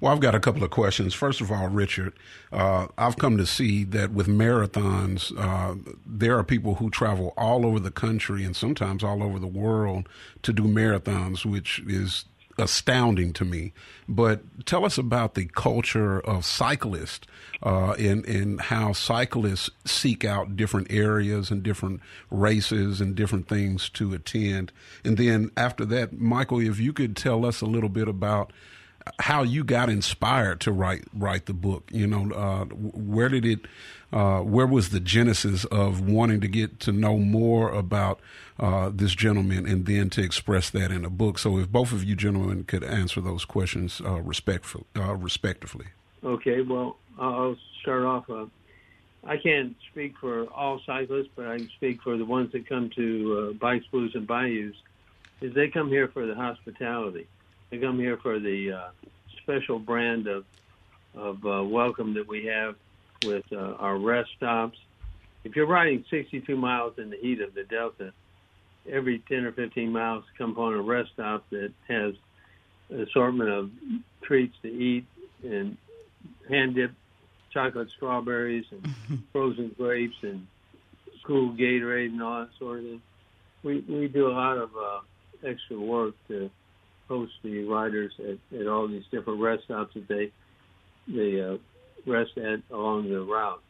Well, 0.00 0.12
I've 0.12 0.20
got 0.20 0.34
a 0.34 0.40
couple 0.40 0.64
of 0.64 0.70
questions. 0.70 1.12
First 1.12 1.40
of 1.40 1.52
all, 1.52 1.68
Richard, 1.68 2.14
uh, 2.52 2.86
I've 2.96 3.18
come 3.18 3.36
to 3.36 3.46
see 3.46 3.84
that 3.84 4.12
with 4.12 4.26
marathons, 4.26 5.32
uh, 5.38 5.74
there 6.06 6.38
are 6.38 6.44
people 6.44 6.76
who 6.76 6.88
travel 6.90 7.34
all 7.36 7.66
over 7.66 7.78
the 7.78 7.90
country 7.90 8.44
and 8.44 8.56
sometimes 8.56 9.04
all 9.04 9.22
over 9.22 9.38
the 9.38 9.46
world 9.46 10.08
to 10.42 10.52
do 10.52 10.62
marathons, 10.64 11.44
which 11.44 11.80
is 11.86 12.24
astounding 12.60 13.32
to 13.34 13.44
me. 13.44 13.72
But 14.08 14.66
tell 14.66 14.84
us 14.84 14.98
about 14.98 15.34
the 15.34 15.46
culture 15.46 16.20
of 16.20 16.44
cyclists 16.44 17.26
uh, 17.62 17.92
and, 17.92 18.24
and 18.26 18.60
how 18.60 18.92
cyclists 18.92 19.70
seek 19.84 20.24
out 20.24 20.56
different 20.56 20.90
areas 20.90 21.50
and 21.50 21.62
different 21.62 22.00
races 22.30 23.00
and 23.00 23.14
different 23.14 23.48
things 23.48 23.88
to 23.90 24.14
attend. 24.14 24.72
And 25.04 25.16
then 25.16 25.50
after 25.56 25.84
that, 25.86 26.18
Michael, 26.18 26.60
if 26.60 26.78
you 26.78 26.92
could 26.92 27.16
tell 27.16 27.44
us 27.44 27.60
a 27.60 27.66
little 27.66 27.88
bit 27.88 28.08
about 28.08 28.52
how 29.18 29.42
you 29.42 29.64
got 29.64 29.88
inspired 29.88 30.60
to 30.60 30.72
write 30.72 31.04
write 31.14 31.46
the 31.46 31.54
book. 31.54 31.88
You 31.90 32.06
know, 32.06 32.30
uh, 32.34 32.64
where 32.66 33.28
did 33.28 33.44
it? 33.44 33.60
Uh, 34.12 34.40
where 34.40 34.66
was 34.66 34.90
the 34.90 34.98
genesis 34.98 35.64
of 35.66 36.00
wanting 36.00 36.40
to 36.40 36.48
get 36.48 36.80
to 36.80 36.90
know 36.90 37.16
more 37.16 37.70
about 37.70 38.18
uh, 38.58 38.90
this 38.92 39.14
gentleman 39.14 39.66
and 39.66 39.86
then 39.86 40.10
to 40.10 40.22
express 40.22 40.68
that 40.70 40.90
in 40.90 41.04
a 41.04 41.10
book? 41.10 41.38
So, 41.38 41.58
if 41.58 41.68
both 41.68 41.92
of 41.92 42.02
you 42.02 42.16
gentlemen 42.16 42.64
could 42.64 42.82
answer 42.82 43.20
those 43.20 43.44
questions 43.44 44.00
uh, 44.04 44.20
respectful, 44.20 44.86
uh, 44.96 45.14
respectively. 45.14 45.86
Okay. 46.24 46.60
Well, 46.62 46.96
I'll 47.18 47.56
start 47.82 48.02
off. 48.02 48.28
Uh, 48.28 48.46
I 49.22 49.36
can't 49.36 49.76
speak 49.92 50.14
for 50.18 50.46
all 50.46 50.80
cyclists, 50.86 51.28
but 51.36 51.46
I 51.46 51.58
can 51.58 51.68
speak 51.76 52.02
for 52.02 52.16
the 52.16 52.24
ones 52.24 52.52
that 52.52 52.68
come 52.68 52.90
to 52.96 53.56
Bikes, 53.60 53.86
Blues, 53.86 54.12
and 54.14 54.26
Bayous. 54.26 54.74
Is 55.40 55.54
they 55.54 55.68
come 55.68 55.88
here 55.88 56.08
for 56.08 56.26
the 56.26 56.34
hospitality 56.34 57.26
they 57.70 57.78
come 57.78 57.98
here 57.98 58.16
for 58.16 58.38
the 58.38 58.72
uh, 58.72 58.90
special 59.42 59.78
brand 59.78 60.26
of 60.26 60.44
of 61.14 61.44
uh, 61.44 61.62
welcome 61.64 62.14
that 62.14 62.28
we 62.28 62.46
have 62.46 62.76
with 63.24 63.44
uh, 63.52 63.74
our 63.78 63.98
rest 63.98 64.30
stops. 64.36 64.78
If 65.42 65.56
you're 65.56 65.66
riding 65.66 66.04
62 66.08 66.56
miles 66.56 66.98
in 66.98 67.10
the 67.10 67.16
heat 67.16 67.40
of 67.40 67.52
the 67.54 67.64
Delta, 67.64 68.12
every 68.88 69.18
10 69.28 69.44
or 69.44 69.52
15 69.52 69.90
miles 69.90 70.24
come 70.38 70.52
upon 70.52 70.74
a 70.74 70.80
rest 70.80 71.10
stop 71.14 71.44
that 71.50 71.72
has 71.88 72.14
an 72.90 73.02
assortment 73.02 73.50
of 73.50 73.70
treats 74.22 74.54
to 74.62 74.68
eat 74.68 75.04
and 75.42 75.76
hand 76.48 76.76
dipped 76.76 76.94
chocolate 77.52 77.90
strawberries 77.90 78.66
and 78.70 79.22
frozen 79.32 79.74
grapes 79.76 80.16
and 80.22 80.46
cool 81.24 81.52
Gatorade 81.52 82.06
and 82.06 82.22
all 82.22 82.40
that 82.40 82.50
sort 82.58 82.78
of 82.78 82.84
thing. 82.84 83.02
We 83.62 83.80
we 83.80 84.08
do 84.08 84.28
a 84.28 84.32
lot 84.32 84.56
of 84.58 84.70
uh, 84.76 85.00
extra 85.44 85.78
work 85.78 86.14
to 86.28 86.50
host 87.10 87.32
the 87.42 87.64
riders 87.64 88.12
at, 88.20 88.58
at 88.58 88.68
all 88.68 88.86
these 88.86 89.02
different 89.10 89.40
rest 89.40 89.64
stops 89.64 89.92
that 89.94 90.06
they 90.06 90.30
they 91.08 91.40
uh, 91.40 91.56
rest 92.06 92.38
at 92.38 92.60
along 92.70 93.10
the 93.10 93.20
route, 93.20 93.60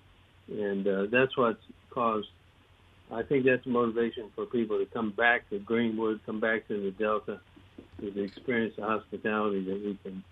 and 0.49 0.87
uh, 0.87 1.06
that's 1.11 1.37
what's 1.37 1.62
caused. 1.88 2.28
I 3.11 3.23
think 3.23 3.47
that's 3.47 3.64
a 3.66 3.68
motivation 3.70 4.30
for 4.37 4.44
people 4.44 4.78
to 4.78 4.87
come 4.87 5.11
back 5.11 5.49
to 5.50 5.59
Greenwood, 5.59 6.20
come 6.26 6.38
back 6.38 6.68
to 6.68 6.80
the 6.80 6.90
Delta, 6.92 7.40
to 7.99 8.23
experience 8.23 8.75
the 8.76 8.82
hospitality 8.82 9.64
that 9.64 9.85
we 9.85 9.99
can 10.02 10.23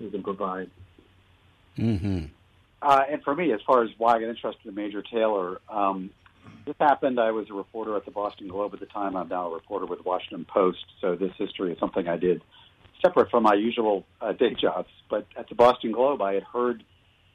we 0.00 0.10
can 0.10 0.22
provide. 0.24 0.70
Mm-hmm. 1.78 2.24
Uh, 2.82 3.02
and 3.08 3.22
for 3.22 3.36
me, 3.36 3.52
as 3.52 3.60
far 3.66 3.84
as 3.84 3.90
why 3.98 4.16
I 4.16 4.20
got 4.20 4.28
interested 4.30 4.66
in 4.66 4.74
Major 4.74 5.02
Taylor, 5.02 5.60
um, 5.68 6.10
this 6.66 6.76
happened. 6.80 7.18
I 7.18 7.30
was 7.30 7.46
a 7.50 7.54
reporter 7.54 7.96
at 7.96 8.04
the 8.04 8.10
Boston 8.10 8.48
Globe 8.48 8.74
at 8.74 8.80
the 8.80 8.86
time. 8.86 9.16
I'm 9.16 9.28
now 9.28 9.50
a 9.50 9.54
reporter 9.54 9.86
with 9.86 10.04
Washington 10.04 10.44
Post. 10.44 10.84
So 11.00 11.16
this 11.16 11.32
history 11.38 11.72
is 11.72 11.78
something 11.78 12.08
I 12.08 12.16
did 12.16 12.42
separate 13.02 13.30
from 13.30 13.44
my 13.44 13.54
usual 13.54 14.04
uh, 14.20 14.32
day 14.32 14.54
jobs. 14.54 14.88
But 15.08 15.26
at 15.36 15.48
the 15.48 15.54
Boston 15.54 15.92
Globe, 15.92 16.20
I 16.20 16.34
had 16.34 16.42
heard 16.42 16.82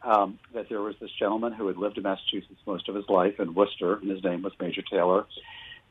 um, 0.02 0.40
that 0.54 0.70
there 0.70 0.82
was 0.82 0.96
this 1.00 1.12
gentleman 1.18 1.54
who 1.54 1.68
had 1.68 1.78
lived 1.78 1.98
in 1.98 2.04
Massachusetts 2.04 2.60
most 2.66 2.90
of 2.90 2.96
his 2.96 3.06
life 3.08 3.40
in 3.40 3.54
Worcester, 3.54 3.96
and 3.96 4.10
his 4.10 4.24
name 4.24 4.44
was 4.44 4.54
Major 4.60 4.82
Taylor, 4.82 5.26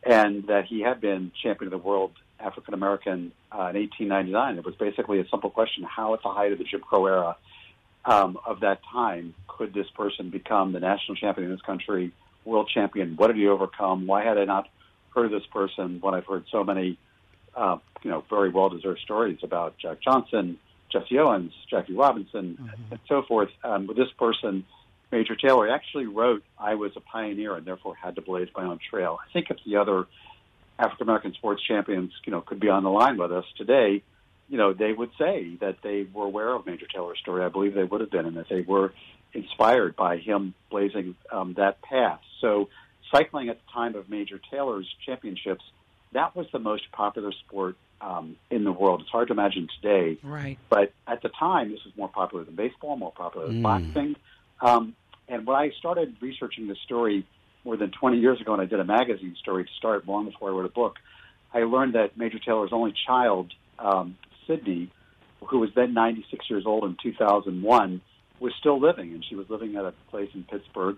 and 0.05 0.47
that 0.49 0.67
he 0.67 0.81
had 0.81 1.01
been 1.01 1.33
champion 1.43 1.73
of 1.73 1.81
the 1.81 1.87
world 1.87 2.13
African 2.39 2.75
American 2.75 3.33
uh, 3.51 3.71
in 3.71 3.77
1899. 3.77 4.59
It 4.59 4.65
was 4.65 4.75
basically 4.75 5.21
a 5.21 5.29
simple 5.29 5.51
question: 5.51 5.85
How, 5.85 6.15
at 6.15 6.23
the 6.23 6.31
height 6.31 6.53
of 6.53 6.59
the 6.59 6.65
Jim 6.65 6.81
Crow 6.81 7.07
era, 7.07 7.37
um, 8.05 8.39
of 8.47 8.61
that 8.61 8.81
time. 8.93 9.35
Could 9.47 9.75
this 9.75 9.89
person 9.97 10.31
become 10.31 10.73
the 10.73 10.81
national 10.81 11.17
champion 11.17 11.47
in 11.47 11.53
this 11.53 11.63
country, 11.63 12.13
world 12.45 12.71
champion? 12.73 13.17
What 13.17 13.29
did 13.29 13.37
he 13.37 13.47
overcome? 13.47 14.07
Why 14.07 14.25
had 14.25 14.39
I 14.39 14.45
not 14.45 14.69
heard 15.15 15.27
of 15.27 15.31
this 15.31 15.47
person 15.53 15.99
when 16.01 16.15
I've 16.15 16.27
heard 16.27 16.45
so 16.51 16.65
many, 16.65 16.99
uh, 17.55 17.79
you 18.03 18.11
know, 18.11 18.25
very 18.29 18.51
well-deserved 18.51 19.01
stories 19.01 19.39
about 19.43 19.79
Jack 19.79 20.01
Johnson, 20.01 20.59
Jesse 20.91 21.19
Owens, 21.19 21.53
Jackie 21.71 21.95
Robinson, 21.95 22.59
mm-hmm. 22.61 22.93
and 22.93 23.01
so 23.09 23.23
forth? 23.23 23.51
Um, 23.63 23.87
with 23.87 23.97
this 23.97 24.11
person, 24.19 24.65
Major 25.11 25.37
Taylor, 25.37 25.69
actually 25.69 26.07
wrote, 26.07 26.43
"I 26.59 26.75
was 26.75 26.93
a 26.97 27.01
pioneer 27.01 27.55
and 27.55 27.67
therefore 27.67 27.95
had 27.95 28.15
to 28.17 28.23
blaze 28.23 28.49
my 28.57 28.65
own 28.65 28.79
trail." 28.91 29.19
I 29.27 29.31
think 29.33 29.51
if 29.51 29.59
the 29.65 29.77
other 29.77 30.07
African 30.79 31.05
American 31.05 31.35
sports 31.35 31.63
champions, 31.63 32.13
you 32.25 32.33
know, 32.33 32.41
could 32.41 32.61
be 32.61 32.69
on 32.69 32.83
the 32.83 32.91
line 32.91 33.19
with 33.19 33.31
us 33.33 33.45
today, 33.57 34.03
you 34.49 34.59
know, 34.59 34.73
they 34.73 34.93
would 34.93 35.11
say 35.19 35.57
that 35.61 35.77
they 35.83 36.07
were 36.13 36.25
aware 36.25 36.51
of 36.51 36.67
Major 36.67 36.87
Taylor's 36.87 37.19
story. 37.19 37.45
I 37.45 37.49
believe 37.49 37.75
they 37.75 37.85
would 37.85 38.01
have 38.01 38.11
been, 38.11 38.27
and 38.27 38.37
that 38.37 38.49
they 38.49 38.63
were 38.63 38.93
inspired 39.35 39.97
by 39.97 40.19
him 40.19 40.55
blazing 40.71 41.17
um, 41.31 41.55
that 41.55 41.83
path. 41.83 42.21
So, 42.41 42.69
cycling 43.11 43.49
at 43.49 43.59
the 43.65 43.73
time 43.73 43.95
of 43.95 44.09
Major 44.09 44.41
Taylor's 44.51 44.89
championships, 45.05 45.65
that 46.13 46.35
was 46.35 46.47
the 46.53 46.59
most 46.59 46.91
popular 46.93 47.33
sport 47.33 47.77
um, 48.01 48.37
in 48.51 48.65
the 48.65 48.73
world. 48.73 49.01
It's 49.03 49.11
hard 49.11 49.29
to 49.29 49.35
imagine 49.35 49.69
today, 49.81 50.19
right? 50.23 50.59
But 50.69 50.93
at 51.07 51.23
the 51.23 51.29
time, 51.29 51.71
this 51.71 51.85
was 51.85 51.97
more 51.97 52.09
popular 52.09 52.45
than 52.45 52.55
baseball, 52.55 52.97
more 52.97 53.13
popular 53.13 53.47
than 53.47 53.61
mm. 53.61 53.63
boxing. 53.63 54.17
Um, 54.61 54.95
and 55.29 55.47
when 55.47 55.57
I 55.57 55.71
started 55.79 56.17
researching 56.21 56.69
this 56.69 56.79
story 56.85 57.27
more 57.65 57.77
than 57.77 57.91
20 57.91 58.19
years 58.19 58.41
ago, 58.41 58.53
and 58.53 58.61
I 58.61 58.67
did 58.67 58.81
a 58.81 58.85
magazine 58.85 59.37
story 59.41 59.65
to 59.65 59.71
start 59.79 60.07
long 60.07 60.27
before 60.27 60.51
I 60.51 60.53
wrote 60.53 60.67
a 60.67 60.69
book, 60.69 60.97
I 61.55 61.61
learned 61.61 61.95
that 61.95 62.17
Major 62.17 62.39
Taylor's 62.39 62.73
only 62.73 62.93
child, 63.07 63.53
um, 63.79 64.17
Sydney, 64.47 64.91
who 65.41 65.59
was 65.59 65.71
then 65.75 65.95
96 65.95 66.49
years 66.51 66.65
old 66.67 66.85
in 66.85 66.97
2001, 67.03 68.01
was 68.43 68.53
still 68.59 68.81
living, 68.81 69.13
and 69.13 69.25
she 69.25 69.35
was 69.35 69.49
living 69.49 69.77
at 69.77 69.85
a 69.85 69.95
place 70.11 70.31
in 70.35 70.45
Pittsburgh. 70.45 70.97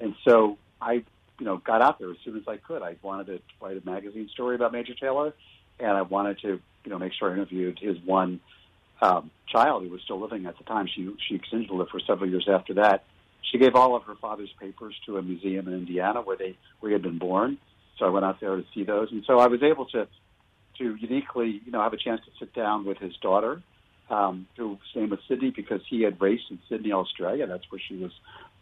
And 0.00 0.14
so 0.26 0.58
I, 0.80 1.04
you 1.38 1.44
know, 1.44 1.58
got 1.58 1.82
out 1.82 1.98
there 1.98 2.10
as 2.10 2.16
soon 2.24 2.36
as 2.36 2.42
I 2.48 2.56
could. 2.56 2.82
I 2.82 2.96
wanted 3.02 3.26
to 3.26 3.40
write 3.60 3.76
a 3.76 3.84
magazine 3.84 4.28
story 4.32 4.56
about 4.56 4.72
Major 4.72 4.94
Taylor, 4.94 5.34
and 5.78 5.90
I 5.90 6.02
wanted 6.02 6.40
to, 6.40 6.48
you 6.84 6.90
know, 6.90 6.98
make 6.98 7.12
sure 7.12 7.30
I 7.30 7.34
interviewed 7.34 7.78
his 7.78 7.96
one 8.04 8.40
um, 9.00 9.30
child 9.46 9.84
who 9.84 9.90
was 9.90 10.00
still 10.02 10.20
living 10.20 10.46
at 10.46 10.56
the 10.58 10.64
time. 10.64 10.88
She 10.94 11.14
she 11.28 11.38
continued 11.38 11.68
to 11.68 11.74
live 11.74 11.88
for 11.90 12.00
several 12.00 12.30
years 12.30 12.48
after 12.50 12.74
that. 12.74 13.04
She 13.42 13.58
gave 13.58 13.74
all 13.74 13.94
of 13.94 14.02
her 14.04 14.16
father's 14.16 14.52
papers 14.58 14.94
to 15.06 15.18
a 15.18 15.22
museum 15.22 15.68
in 15.68 15.74
Indiana 15.74 16.22
where 16.22 16.36
they 16.36 16.56
where 16.80 16.90
he 16.90 16.94
had 16.94 17.02
been 17.02 17.18
born. 17.18 17.58
So 17.98 18.06
I 18.06 18.10
went 18.10 18.24
out 18.24 18.40
there 18.40 18.56
to 18.56 18.64
see 18.74 18.84
those, 18.84 19.10
and 19.12 19.24
so 19.26 19.38
I 19.38 19.46
was 19.46 19.62
able 19.62 19.86
to 19.86 20.08
to 20.78 20.96
uniquely, 20.96 21.62
you 21.64 21.72
know, 21.72 21.80
have 21.80 21.92
a 21.92 21.98
chance 21.98 22.20
to 22.26 22.30
sit 22.38 22.54
down 22.54 22.84
with 22.84 22.98
his 22.98 23.16
daughter, 23.16 23.62
um, 24.10 24.46
whose 24.56 24.78
name 24.94 25.10
was 25.10 25.18
Sydney, 25.28 25.50
because 25.50 25.80
he 25.88 26.02
had 26.02 26.20
raced 26.20 26.50
in 26.50 26.58
Sydney, 26.68 26.92
Australia. 26.92 27.46
That's 27.46 27.70
where 27.70 27.80
she 27.80 27.96
was 27.96 28.12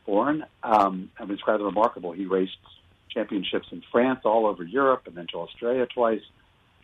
born. 0.07 0.45
Um, 0.63 1.11
and 1.19 1.31
it's 1.31 1.43
rather 1.47 1.65
remarkable. 1.65 2.13
He 2.13 2.27
raced 2.27 2.57
championships 3.11 3.69
in 3.71 3.83
France, 3.93 4.21
all 4.25 4.47
over 4.47 4.65
Europe, 4.65 5.03
and 5.07 5.15
then 5.17 5.27
to 5.29 5.39
Australia 5.39 5.87
twice. 5.87 6.23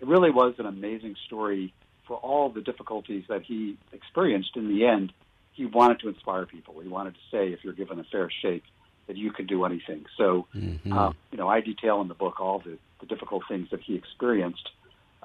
It 0.01 0.07
really 0.07 0.31
was 0.31 0.55
an 0.59 0.67
amazing 0.67 1.17
story 1.27 1.75
for 2.07 2.17
all 2.17 2.49
the 2.49 2.61
difficulties 2.61 3.25
that 3.29 3.43
he 3.43 3.77
experienced. 3.93 4.57
In 4.57 4.69
the 4.69 4.87
end, 4.87 5.13
he 5.53 5.67
wanted 5.67 6.01
to 6.01 6.09
inspire 6.09 6.47
people. 6.47 6.81
He 6.81 6.89
wanted 6.89 7.15
to 7.15 7.21
say, 7.31 7.53
if 7.53 7.65
you're 7.65 7.75
given 7.75 7.99
a 7.99 8.05
fair 8.05 8.31
shake, 8.43 8.65
that 9.07 9.17
you 9.17 9.33
can 9.33 9.47
do 9.47 9.65
anything. 9.65 10.07
So, 10.17 10.47
mm-hmm. 10.55 10.93
um, 10.93 11.17
you 11.33 11.39
know, 11.39 11.49
I 11.49 11.61
detail 11.61 12.01
in 12.01 12.09
the 12.09 12.15
book 12.15 12.41
all 12.41 12.61
the, 12.61 12.79
the 13.01 13.07
difficult 13.07 13.43
things 13.49 13.69
that 13.71 13.81
he 13.81 13.97
experienced 13.97 14.71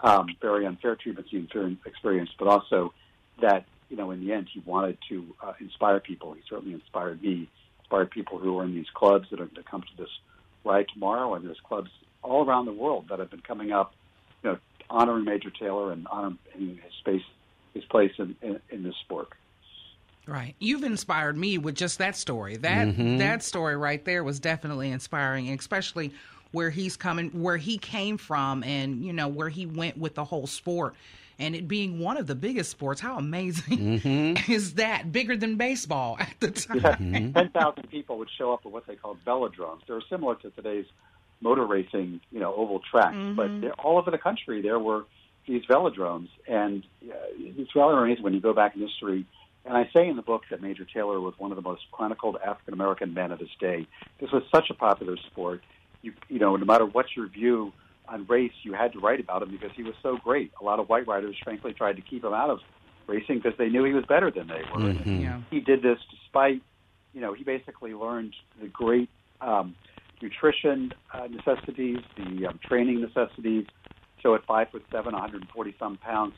um, 0.04 0.27
very 0.42 0.65
unfair 0.65 0.96
treatment 0.96 1.27
he 1.30 1.48
experienced, 1.86 2.34
but 2.38 2.48
also 2.48 2.94
that 3.42 3.65
you 3.89 3.98
know 3.98 4.12
in 4.12 4.25
the 4.25 4.34
end 4.34 4.48
he 4.54 4.62
wanted 4.65 4.98
to 5.10 5.25
uh, 5.42 5.54
inspire 5.60 6.00
people. 6.00 6.34
He 6.34 6.42
certainly 6.50 6.74
inspired 6.74 7.22
me, 7.22 7.50
inspired 7.80 8.12
people 8.12 8.39
who 8.39 8.58
are 8.60 8.63
in 8.63 8.74
these 8.74 8.89
clubs 8.94 9.27
that 9.32 9.39
are 9.39 9.46
going 9.46 9.63
to 9.63 9.70
come 9.70 9.82
to 9.82 9.98
this 9.98 10.10
ride 10.63 10.88
tomorrow, 10.94 11.36
and 11.36 11.46
there's 11.46 11.60
clubs 11.63 11.89
all 12.24 12.46
around 12.46 12.65
the 12.65 12.74
world 12.74 13.06
that 13.10 13.20
have 13.20 13.30
been 13.30 13.42
coming 13.42 13.72
up, 13.72 13.94
you 14.44 14.51
know, 14.51 14.58
honoring 14.89 15.25
Major 15.25 15.51
Taylor 15.51 15.92
and 15.92 16.08
honoring 16.08 16.39
his 16.58 16.94
space, 17.00 17.22
his 17.74 17.86
place 17.86 18.12
in, 18.18 18.36
in, 18.42 18.60
in 18.70 18.84
this 18.84 18.96
sport. 19.04 19.30
Right. 20.27 20.56
You've 20.58 20.84
inspired 20.84 21.38
me 21.38 21.60
with 21.60 21.75
just 21.75 22.00
that 22.00 22.15
story. 22.15 22.58
That 22.58 22.88
mm-hmm. 22.88 23.18
that 23.18 23.44
story 23.44 23.77
right 23.77 24.04
there 24.04 24.24
was 24.24 24.39
definitely 24.39 24.89
inspiring, 24.89 25.50
especially 25.50 26.13
where 26.51 26.72
he's 26.72 26.98
coming, 26.98 27.30
where 27.30 27.58
he 27.58 27.77
came 27.77 28.18
from, 28.18 28.63
and 28.63 29.04
you 29.06 29.13
know 29.13 29.27
where 29.27 29.50
he 29.50 29.68
went 29.68 29.98
with 29.98 30.15
the 30.15 30.24
whole 30.24 30.48
sport, 30.48 30.96
and 31.39 31.56
it 31.56 31.68
being 31.68 32.00
one 32.00 32.18
of 32.18 32.27
the 32.27 32.36
biggest 32.36 32.72
sports. 32.72 33.01
How 33.01 33.18
amazing 33.18 34.00
mm-hmm. 34.00 34.51
is 34.51 34.75
that? 34.75 35.12
Bigger 35.12 35.36
than 35.36 35.56
baseball 35.56 36.18
at 36.20 36.34
the 36.39 36.51
time. 36.51 36.77
Yeah, 36.77 36.96
mm-hmm. 36.96 37.32
ten 37.34 37.50
thousand 37.50 37.89
people 37.89 38.18
would 38.20 38.30
show 38.38 38.54
up 38.54 38.62
at 38.65 38.72
what 38.72 38.88
they 38.88 38.96
call 38.96 39.18
velodromes. 39.25 39.82
They're 39.88 40.01
similar 40.10 40.36
to 40.36 40.50
today's 40.51 40.86
motor 41.42 41.65
racing, 41.65 42.22
you 42.32 42.39
know, 42.39 42.54
oval 42.54 42.80
tracks, 42.80 43.15
mm-hmm. 43.15 43.62
but 43.62 43.80
all 43.80 43.98
over 43.98 44.12
the 44.12 44.18
country 44.18 44.62
there 44.62 44.80
were 44.80 45.06
these 45.48 45.63
velodromes, 45.65 46.30
and 46.48 46.84
uh, 47.08 47.13
it's 47.38 47.75
rather 47.75 48.04
amazing 48.04 48.24
when 48.24 48.34
you 48.34 48.42
go 48.42 48.54
back 48.54 48.75
in 48.75 48.82
history. 48.82 49.25
And 49.63 49.75
I 49.75 49.89
say 49.94 50.08
in 50.08 50.15
the 50.15 50.22
book 50.22 50.44
that 50.51 50.62
Major 50.62 50.86
Taylor 50.86 51.20
was 51.20 51.34
one 51.39 51.51
of 51.51 51.56
the 51.56 51.63
most 51.63 51.84
chronicled 51.92 52.38
African 52.38 52.74
American 52.74 53.13
men 53.13 53.32
of 53.32 53.39
his 53.39 53.50
day. 53.60 53.88
This 54.20 54.32
was 54.32 54.44
such 54.51 54.70
a 54.70 54.75
popular 54.75 55.18
sport 55.18 55.62
you 56.06 56.13
you 56.30 56.39
know, 56.39 56.56
no 56.56 56.65
matter 56.65 56.86
what 56.86 57.08
your 57.15 57.27
view 57.27 57.74
on 58.07 58.25
race, 58.27 58.51
you 58.63 58.74
had 58.74 58.93
to 58.93 59.00
write 59.00 59.19
about 59.19 59.41
him 59.43 59.51
because 59.51 59.71
he 59.75 59.83
was 59.83 59.95
so 60.01 60.17
great. 60.17 60.51
A 60.59 60.63
lot 60.63 60.79
of 60.79 60.89
white 60.89 61.07
writers, 61.07 61.35
frankly, 61.43 61.74
tried 61.74 61.95
to 61.95 62.01
keep 62.01 62.24
him 62.24 62.33
out 62.33 62.50
of 62.50 62.59
racing 63.07 63.38
because 63.38 63.57
they 63.57 63.69
knew 63.69 63.83
he 63.83 63.93
was 63.93 64.05
better 64.05 64.31
than 64.31 64.47
they 64.47 64.62
were. 64.74 64.93
Mm-hmm. 64.93 65.21
Yeah. 65.21 65.41
He 65.50 65.59
did 65.59 65.81
this 65.81 66.00
despite, 66.09 66.62
you 67.13 67.21
know, 67.21 67.33
he 67.33 67.43
basically 67.43 67.93
learned 67.93 68.33
the 68.62 68.67
great 68.67 69.09
um, 69.41 69.75
nutrition 70.21 70.91
uh, 71.13 71.27
necessities, 71.27 72.00
the 72.17 72.47
um, 72.47 72.59
training 72.63 73.01
necessities. 73.01 73.65
So 74.21 74.35
at 74.35 74.45
five 74.45 74.69
foot 74.71 74.83
seven, 74.91 75.13
140 75.13 75.75
some 75.77 75.97
pounds, 75.97 76.33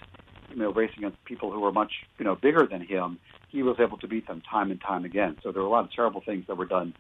you 0.49 0.57
know, 0.57 0.71
racing 0.71 0.99
against 0.99 1.23
people 1.25 1.51
who 1.51 1.59
were 1.59 1.71
much, 1.71 1.91
you 2.17 2.25
know, 2.25 2.35
bigger 2.35 2.67
than 2.69 2.81
him, 2.81 3.19
he 3.49 3.63
was 3.63 3.77
able 3.79 3.97
to 3.97 4.07
beat 4.07 4.27
them 4.27 4.41
time 4.49 4.71
and 4.71 4.81
time 4.81 5.05
again. 5.05 5.37
So 5.41 5.51
there 5.51 5.61
were 5.61 5.67
a 5.67 5.71
lot 5.71 5.85
of 5.85 5.91
terrible 5.91 6.21
things 6.21 6.45
that 6.47 6.57
were 6.57 6.65
done 6.65 6.93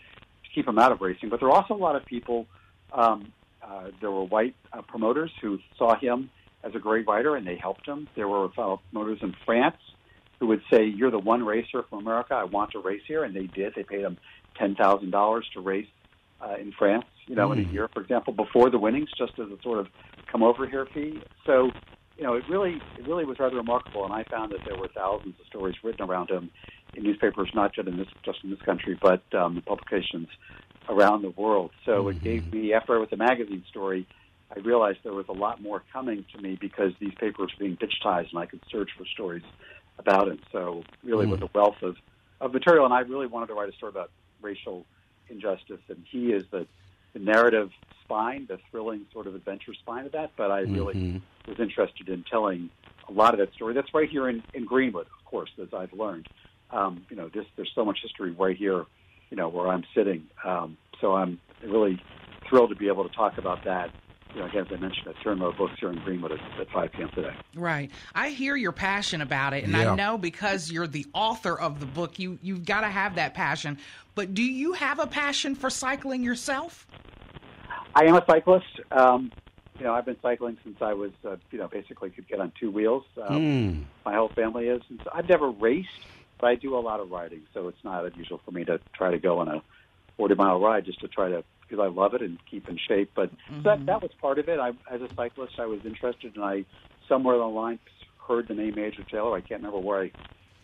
to 0.43 0.49
keep 0.53 0.67
him 0.67 0.79
out 0.79 0.91
of 0.91 1.01
racing. 1.01 1.29
But 1.29 1.39
there 1.39 1.49
were 1.49 1.55
also 1.55 1.73
a 1.73 1.75
lot 1.75 1.95
of 1.95 2.05
people 2.05 2.47
um, 2.93 3.33
uh, 3.69 3.91
there 3.99 4.11
were 4.11 4.23
white 4.23 4.55
uh, 4.73 4.81
promoters 4.81 5.31
who 5.41 5.59
saw 5.77 5.97
him 5.99 6.29
as 6.63 6.73
a 6.75 6.79
great 6.79 7.07
rider 7.07 7.35
and 7.35 7.45
they 7.45 7.55
helped 7.55 7.87
him. 7.87 8.07
There 8.15 8.27
were 8.27 8.49
fellow 8.49 8.81
promoters 8.91 9.19
in 9.21 9.35
France 9.45 9.77
who 10.39 10.47
would 10.47 10.61
say, 10.71 10.85
"You're 10.85 11.11
the 11.11 11.19
one 11.19 11.43
racer 11.43 11.83
from 11.89 11.99
America. 11.99 12.35
I 12.35 12.43
want 12.43 12.71
to 12.71 12.79
race 12.79 13.01
here," 13.07 13.23
and 13.23 13.35
they 13.35 13.47
did. 13.47 13.73
They 13.75 13.83
paid 13.83 14.01
him 14.01 14.17
ten 14.57 14.75
thousand 14.75 15.11
dollars 15.11 15.47
to 15.53 15.61
race 15.61 15.87
uh, 16.41 16.55
in 16.59 16.71
France, 16.71 17.05
you 17.25 17.35
know, 17.35 17.49
mm. 17.49 17.53
in 17.53 17.59
a 17.59 17.63
hmm. 17.63 17.73
year, 17.73 17.89
for 17.93 18.01
example, 18.01 18.33
before 18.33 18.69
the 18.69 18.77
winnings, 18.77 19.09
just 19.17 19.33
as 19.39 19.47
a 19.47 19.61
sort 19.63 19.79
of 19.79 19.87
come 20.31 20.43
over 20.43 20.67
here 20.67 20.87
fee. 20.93 21.19
So, 21.45 21.71
you 22.17 22.23
know, 22.23 22.35
it 22.35 22.43
really, 22.49 22.79
it 22.97 23.07
really 23.07 23.25
was 23.25 23.39
rather 23.39 23.55
remarkable. 23.55 24.05
And 24.05 24.13
I 24.13 24.23
found 24.23 24.51
that 24.51 24.59
there 24.65 24.77
were 24.77 24.87
thousands 24.89 25.35
of 25.39 25.45
stories 25.47 25.75
written 25.83 26.07
around 26.07 26.29
him 26.29 26.51
in 26.95 27.03
newspapers, 27.03 27.49
not 27.53 27.73
just 27.73 27.87
in 27.87 27.97
this, 27.97 28.07
just 28.23 28.39
in 28.43 28.49
this 28.49 28.61
country, 28.61 28.97
but 29.01 29.23
um, 29.33 29.61
publications 29.65 30.27
around 30.89 31.21
the 31.21 31.29
world. 31.31 31.71
So 31.85 32.03
mm-hmm. 32.03 32.17
it 32.17 32.23
gave 32.23 32.53
me, 32.53 32.73
after 32.73 32.93
I 32.93 32.97
wrote 32.97 33.09
the 33.09 33.17
magazine 33.17 33.63
story, 33.69 34.07
I 34.55 34.59
realized 34.59 34.99
there 35.03 35.13
was 35.13 35.27
a 35.27 35.33
lot 35.33 35.61
more 35.61 35.83
coming 35.91 36.25
to 36.33 36.41
me 36.41 36.57
because 36.59 36.93
these 36.99 37.13
papers 37.19 37.51
were 37.53 37.65
being 37.65 37.77
digitized 37.77 38.29
and 38.31 38.39
I 38.39 38.45
could 38.45 38.61
search 38.71 38.91
for 38.97 39.05
stories 39.05 39.43
about 39.99 40.29
it. 40.29 40.39
So 40.51 40.83
really 41.03 41.25
mm. 41.25 41.31
with 41.31 41.41
a 41.41 41.49
wealth 41.53 41.81
of, 41.81 41.97
of 42.39 42.53
material, 42.53 42.85
and 42.85 42.93
I 42.93 43.01
really 43.01 43.27
wanted 43.27 43.47
to 43.47 43.55
write 43.55 43.69
a 43.69 43.73
story 43.73 43.89
about 43.89 44.11
racial 44.41 44.85
injustice, 45.29 45.81
and 45.89 46.05
he 46.09 46.31
is 46.31 46.43
the, 46.51 46.65
the 47.13 47.19
narrative 47.19 47.71
spine, 48.03 48.45
the 48.47 48.59
thrilling 48.71 49.05
sort 49.11 49.27
of 49.27 49.35
adventure 49.35 49.73
spine 49.73 50.05
of 50.05 50.13
that, 50.13 50.31
but 50.37 50.51
I 50.51 50.59
really 50.59 50.93
mm-hmm. 50.93 51.49
was 51.49 51.59
interested 51.59 52.07
in 52.07 52.23
telling 52.23 52.69
a 53.09 53.11
lot 53.11 53.33
of 53.33 53.39
that 53.39 53.53
story. 53.53 53.73
That's 53.73 53.93
right 53.93 54.09
here 54.09 54.29
in, 54.29 54.43
in 54.53 54.65
Greenwood, 54.65 55.07
of 55.07 55.25
course, 55.25 55.49
as 55.61 55.73
I've 55.73 55.91
learned. 55.91 56.29
Um, 56.71 57.05
you 57.09 57.17
know, 57.17 57.27
this, 57.27 57.45
there's 57.57 57.71
so 57.75 57.83
much 57.83 57.99
history 58.01 58.31
right 58.31 58.55
here 58.55 58.85
you 59.29 59.37
know, 59.37 59.49
where 59.49 59.67
I'm 59.67 59.83
sitting. 59.95 60.23
Um, 60.43 60.77
so 61.01 61.15
I'm 61.15 61.39
really 61.63 62.01
thrilled 62.47 62.69
to 62.69 62.75
be 62.75 62.87
able 62.87 63.07
to 63.07 63.15
talk 63.15 63.37
about 63.37 63.63
that. 63.65 63.91
You 64.33 64.41
know, 64.41 64.47
again, 64.47 64.65
as 64.65 64.73
I 64.73 64.77
mentioned, 64.77 65.07
at 65.07 65.15
Turnrow 65.17 65.57
Books 65.57 65.73
here 65.79 65.89
in 65.89 65.99
Greenwood 65.99 66.33
at, 66.33 66.39
at 66.59 66.69
5 66.69 66.91
p.m. 66.91 67.09
today. 67.15 67.33
Right. 67.55 67.89
I 68.13 68.29
hear 68.29 68.55
your 68.55 68.73
passion 68.73 69.21
about 69.21 69.53
it, 69.53 69.63
and 69.63 69.73
yeah. 69.73 69.91
I 69.91 69.95
know 69.95 70.17
because 70.17 70.69
you're 70.69 70.87
the 70.87 71.05
author 71.13 71.57
of 71.57 71.79
the 71.79 71.85
book, 71.85 72.19
you 72.19 72.37
you've 72.41 72.65
got 72.65 72.81
to 72.81 72.89
have 72.89 73.15
that 73.15 73.33
passion. 73.33 73.77
But 74.15 74.33
do 74.33 74.43
you 74.43 74.73
have 74.73 74.99
a 74.99 75.07
passion 75.07 75.55
for 75.55 75.69
cycling 75.69 76.23
yourself? 76.23 76.85
I 77.95 78.05
am 78.05 78.15
a 78.15 78.23
cyclist. 78.27 78.65
Um, 78.91 79.31
you 79.77 79.85
know, 79.85 79.93
I've 79.93 80.05
been 80.05 80.17
cycling 80.21 80.57
since 80.63 80.77
I 80.81 80.93
was, 80.93 81.11
uh, 81.25 81.37
you 81.51 81.59
know, 81.59 81.67
basically 81.67 82.09
could 82.09 82.27
get 82.27 82.39
on 82.39 82.51
two 82.59 82.71
wheels. 82.71 83.03
Um, 83.27 83.41
mm. 83.41 83.83
My 84.05 84.15
whole 84.15 84.29
family 84.29 84.67
is. 84.67 84.81
And 84.89 84.99
so 85.03 85.09
I've 85.13 85.29
never 85.29 85.49
raced, 85.49 85.89
but 86.39 86.47
I 86.47 86.55
do 86.55 86.77
a 86.77 86.79
lot 86.79 86.99
of 86.99 87.11
riding, 87.11 87.43
so 87.53 87.67
it's 87.67 87.83
not 87.83 88.05
unusual 88.05 88.39
for 88.43 88.51
me 88.51 88.65
to 88.65 88.79
try 88.93 89.11
to 89.11 89.19
go 89.19 89.39
on 89.39 89.47
a 89.47 89.61
40 90.17 90.35
mile 90.35 90.59
ride 90.59 90.85
just 90.85 90.99
to 91.01 91.07
try 91.07 91.29
to 91.29 91.43
because 91.61 91.83
I 91.83 91.87
love 91.87 92.13
it 92.13 92.21
and 92.21 92.37
keep 92.49 92.69
in 92.69 92.77
shape. 92.87 93.11
But 93.15 93.29
mm-hmm. 93.31 93.63
that 93.63 93.85
that 93.85 94.01
was 94.01 94.11
part 94.21 94.39
of 94.39 94.47
it. 94.49 94.59
I, 94.59 94.69
as 94.89 95.01
a 95.01 95.09
cyclist, 95.15 95.59
I 95.59 95.65
was 95.65 95.79
interested, 95.85 96.35
and 96.35 96.43
I 96.43 96.65
somewhere 97.07 97.35
along 97.35 97.53
the 97.53 97.59
line 97.59 97.79
heard 98.27 98.47
the 98.47 98.53
name 98.53 98.75
Major 98.75 99.03
Taylor. 99.03 99.35
I 99.35 99.41
can't 99.41 99.61
remember 99.61 99.79
where 99.79 100.03
I 100.03 100.11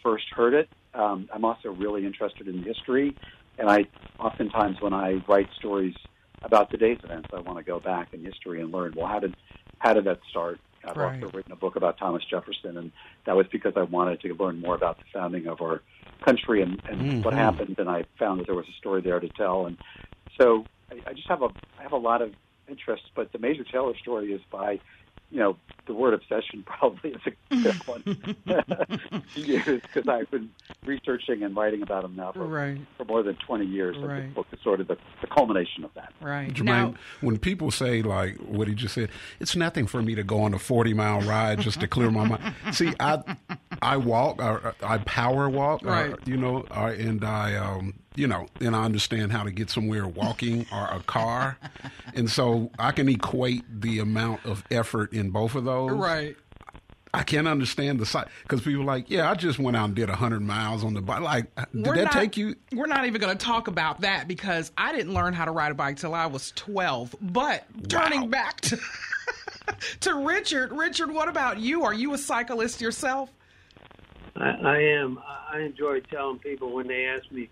first 0.01 0.25
heard 0.35 0.53
it, 0.53 0.69
um, 0.93 1.29
I'm 1.33 1.45
also 1.45 1.69
really 1.71 2.05
interested 2.05 2.47
in 2.47 2.61
history, 2.63 3.15
and 3.57 3.69
I 3.69 3.85
oftentimes 4.19 4.81
when 4.81 4.93
I 4.93 5.23
write 5.27 5.47
stories 5.57 5.95
about 6.43 6.69
today's 6.69 6.99
events, 7.03 7.29
I 7.33 7.39
want 7.39 7.57
to 7.57 7.63
go 7.63 7.79
back 7.79 8.13
in 8.13 8.23
history 8.23 8.61
and 8.61 8.71
learn. 8.71 8.93
Well, 8.95 9.07
how 9.07 9.19
did 9.19 9.35
how 9.79 9.93
did 9.93 10.05
that 10.05 10.19
start? 10.29 10.59
I've 10.85 10.97
Right. 10.97 11.21
also 11.23 11.35
written 11.35 11.51
a 11.51 11.55
book 11.55 11.75
about 11.75 11.97
Thomas 11.97 12.23
Jefferson, 12.25 12.77
and 12.77 12.91
that 13.25 13.35
was 13.35 13.47
because 13.51 13.73
I 13.75 13.83
wanted 13.83 14.21
to 14.21 14.33
learn 14.33 14.59
more 14.59 14.75
about 14.75 14.99
the 14.99 15.05
founding 15.13 15.47
of 15.47 15.61
our 15.61 15.81
country 16.23 16.61
and, 16.61 16.81
and 16.87 17.23
what 17.23 17.33
Mhm. 17.33 17.37
happened. 17.37 17.75
And 17.79 17.89
I 17.89 18.05
found 18.19 18.39
that 18.39 18.45
there 18.47 18.55
was 18.55 18.67
a 18.67 18.73
story 18.73 19.01
there 19.01 19.19
to 19.19 19.29
tell, 19.29 19.65
and 19.65 19.77
so 20.39 20.67
I, 20.91 21.01
I 21.09 21.13
just 21.13 21.27
have 21.29 21.41
a 21.41 21.49
I 21.77 21.83
have 21.83 21.93
a 21.93 21.97
lot 21.97 22.21
of 22.21 22.31
interests. 22.67 23.07
But 23.15 23.31
the 23.31 23.39
Major 23.39 23.63
Taylor 23.63 23.95
story 23.97 24.31
is 24.33 24.41
by 24.51 24.79
you 25.33 25.39
know, 25.39 25.57
the 25.87 25.93
word 25.93 26.13
obsession 26.13 26.63
probably 26.65 27.09
is 27.11 27.21
a 27.25 27.55
good 27.55 27.87
one 27.87 28.03
to 28.03 29.23
use 29.35 29.65
because 29.81 30.07
I've 30.07 30.29
been 30.31 30.49
researching 30.85 31.41
and 31.43 31.55
writing 31.55 31.81
about 31.81 32.05
him 32.05 32.15
now 32.15 32.31
for, 32.31 32.45
Right. 32.45 32.77
for 32.97 33.05
more 33.05 33.23
than 33.23 33.35
20 33.47 33.65
years. 33.65 33.95
And 33.97 34.07
Right. 34.07 34.21
this 34.27 34.33
book 34.35 34.47
is 34.51 34.59
sort 34.63 34.79
of 34.79 34.87
the, 34.87 34.97
the 35.21 35.27
culmination 35.27 35.83
of 35.83 35.93
that. 35.95 36.13
Right. 36.21 36.53
Jermaine, 36.53 36.63
Now, 36.65 36.93
when 37.21 37.37
people 37.39 37.71
say 37.71 38.01
like 38.03 38.37
what 38.37 38.67
he 38.67 38.75
just 38.75 38.93
said, 38.93 39.09
it's 39.39 39.55
nothing 39.55 39.87
for 39.87 40.01
me 40.01 40.13
to 40.15 40.23
go 40.23 40.41
on 40.43 40.53
a 40.53 40.59
forty 40.59 40.93
mile 40.93 41.21
ride 41.21 41.59
just 41.61 41.79
to 41.79 41.87
clear 41.87 42.11
my 42.11 42.27
mind. 42.27 42.53
See, 42.71 42.93
I 42.99 43.21
I 43.83 43.97
walk, 43.97 44.41
or 44.41 44.67
uh, 44.67 44.73
I 44.81 44.97
power 44.99 45.49
walk, 45.49 45.85
uh, 45.85 45.89
or, 45.89 46.19
you 46.25 46.37
know, 46.37 46.65
or, 46.75 46.89
and 46.89 47.23
I 47.23 47.55
um, 47.55 47.93
you 48.15 48.27
know, 48.27 48.47
and 48.61 48.75
I 48.75 48.83
understand 48.85 49.31
how 49.31 49.43
to 49.43 49.51
get 49.51 49.69
somewhere 49.69 50.07
walking 50.07 50.65
or 50.73 50.85
a 50.85 50.99
car, 51.01 51.57
and 52.13 52.29
so 52.29 52.71
I 52.79 52.91
can 52.91 53.09
equate 53.09 53.63
the 53.81 53.99
amount 53.99 54.45
of 54.45 54.63
effort 54.71 55.13
in 55.13 55.29
both 55.31 55.55
of 55.55 55.65
those. 55.65 55.91
right. 55.91 56.35
I 57.15 57.21
can't 57.21 57.47
understand 57.47 57.99
the 57.99 58.07
side 58.07 58.27
because 58.41 58.61
people 58.61 58.81
are 58.81 58.85
like, 58.85 59.07
yeah, 59.07 59.29
I 59.29 59.35
just 59.35 59.59
went 59.59 59.77
out 59.77 59.85
and 59.85 59.93
did 59.95 60.09
hundred 60.09 60.39
miles 60.41 60.83
on 60.83 60.95
the 60.95 61.01
bike. 61.01 61.21
Like, 61.21 61.55
did 61.71 61.85
We're 61.85 61.95
that 61.97 62.03
not- 62.05 62.11
take 62.13 62.37
you? 62.37 62.55
We're 62.73 62.87
not 62.87 63.05
even 63.05 63.21
going 63.21 63.37
to 63.37 63.45
talk 63.45 63.67
about 63.67 64.01
that 64.01 64.27
because 64.27 64.71
I 64.79 64.91
didn't 64.93 65.13
learn 65.13 65.33
how 65.33 65.45
to 65.45 65.51
ride 65.51 65.71
a 65.71 65.75
bike 65.75 65.97
till 65.97 66.15
I 66.15 66.25
was 66.25 66.51
12. 66.55 67.15
But 67.21 67.65
turning 67.87 68.21
Wow. 68.21 68.27
back 68.29 68.61
to 68.61 68.79
to 70.01 70.15
Richard, 70.25 70.71
Richard, 70.71 71.11
what 71.11 71.27
about 71.29 71.59
you? 71.59 71.83
Are 71.83 71.93
you 71.93 72.15
a 72.15 72.17
cyclist 72.17 72.81
yourself? 72.81 73.29
I, 74.35 74.49
I 74.63 74.77
am. 74.79 75.19
I 75.19 75.57
I 75.57 75.59
enjoy 75.61 75.99
telling 76.11 76.39
people 76.39 76.73
when 76.73 76.87
they 76.87 77.05
ask 77.05 77.29
me, 77.31 77.49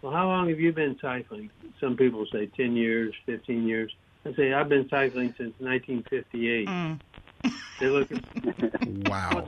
"Well, 0.00 0.12
how 0.12 0.26
long 0.26 0.48
have 0.48 0.60
you 0.60 0.72
been 0.72 0.96
cycling?" 1.00 1.50
Some 1.80 1.96
people 1.96 2.26
say 2.32 2.50
ten 2.56 2.76
years, 2.76 3.14
fifteen 3.26 3.66
years. 3.66 3.92
I 4.26 4.32
say 4.34 4.52
I've 4.52 4.68
been 4.68 4.88
cycling 4.88 5.34
since 5.36 5.52
1958. 5.58 6.68
They 7.80 7.86
look 7.86 8.08
at 8.12 8.18
I 8.46 8.68
Wow. 9.08 9.44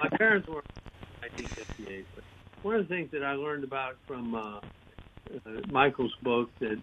My 0.00 0.08
parents 0.18 0.46
were 0.46 0.64
1958. 1.22 2.06
But 2.14 2.24
one 2.62 2.74
of 2.74 2.86
the 2.86 2.94
things 2.94 3.10
that 3.12 3.24
I 3.24 3.32
learned 3.32 3.64
about 3.64 3.94
from 4.06 4.34
uh, 4.34 4.58
uh, 5.46 5.60
Michael's 5.70 6.14
book 6.22 6.50
that 6.60 6.80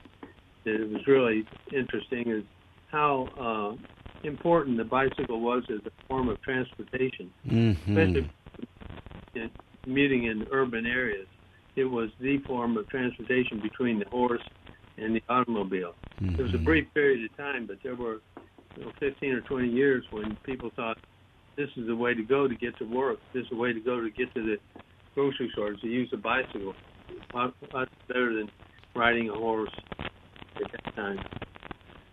that 0.66 0.76
it 0.76 0.90
was 0.90 1.06
really 1.08 1.46
interesting 1.72 2.30
is 2.30 2.44
how 2.88 3.30
uh, 3.40 4.28
important 4.28 4.78
the 4.78 4.84
bicycle 4.84 5.42
was 5.42 5.64
as 5.70 5.80
a 5.86 5.92
form 6.08 6.30
of 6.30 6.42
transportation 6.42 7.32
hmm 7.48 7.72
especially 7.88 8.30
in 9.36 9.50
commuting 9.84 10.26
in 10.26 10.46
urban 10.52 10.86
areas. 10.86 11.28
It 11.76 11.86
was 11.86 12.10
the 12.20 12.40
form 12.40 12.78
of 12.78 12.88
transportation 12.90 13.60
between 13.62 14.00
the 14.00 14.06
horse 14.10 14.42
and 14.98 15.16
the 15.16 15.24
automobile. 15.30 15.96
There 16.20 16.46
was 16.46 16.54
a 16.54 16.58
mm-hmm. 16.58 16.66
brief 16.66 16.94
period 16.94 17.30
of 17.30 17.38
time, 17.38 17.66
but 17.66 17.78
there 17.82 17.96
were 17.96 18.22
you 18.78 18.86
know, 18.86 18.92
15 19.00 19.32
or 19.34 19.42
20 19.42 19.70
years 19.70 20.04
when 20.12 20.38
people 20.44 20.70
thought 20.76 20.98
this 21.58 21.70
is 21.76 21.88
the 21.88 21.96
way 21.96 22.14
to 22.14 22.24
go 22.24 22.48
to 22.48 22.56
get 22.56 22.78
to 22.78 22.86
work. 22.86 23.20
This 23.34 23.44
is 23.44 23.50
the 23.50 23.56
way 23.56 23.74
to 23.74 23.80
go 23.80 24.02
to 24.02 24.10
get 24.10 24.34
to 24.36 24.44
the 24.44 24.58
grocery 25.16 25.50
store 25.54 25.74
to 25.74 25.88
use 25.88 26.10
a 26.14 26.18
bicycle. 26.18 26.74
Lot, 27.34 27.54
lot 27.74 27.90
better 28.08 28.34
than 28.34 28.50
riding 28.96 29.30
a 29.30 29.34
horse 29.34 29.74
at 30.00 30.72
that 30.72 30.96
time. 30.96 31.20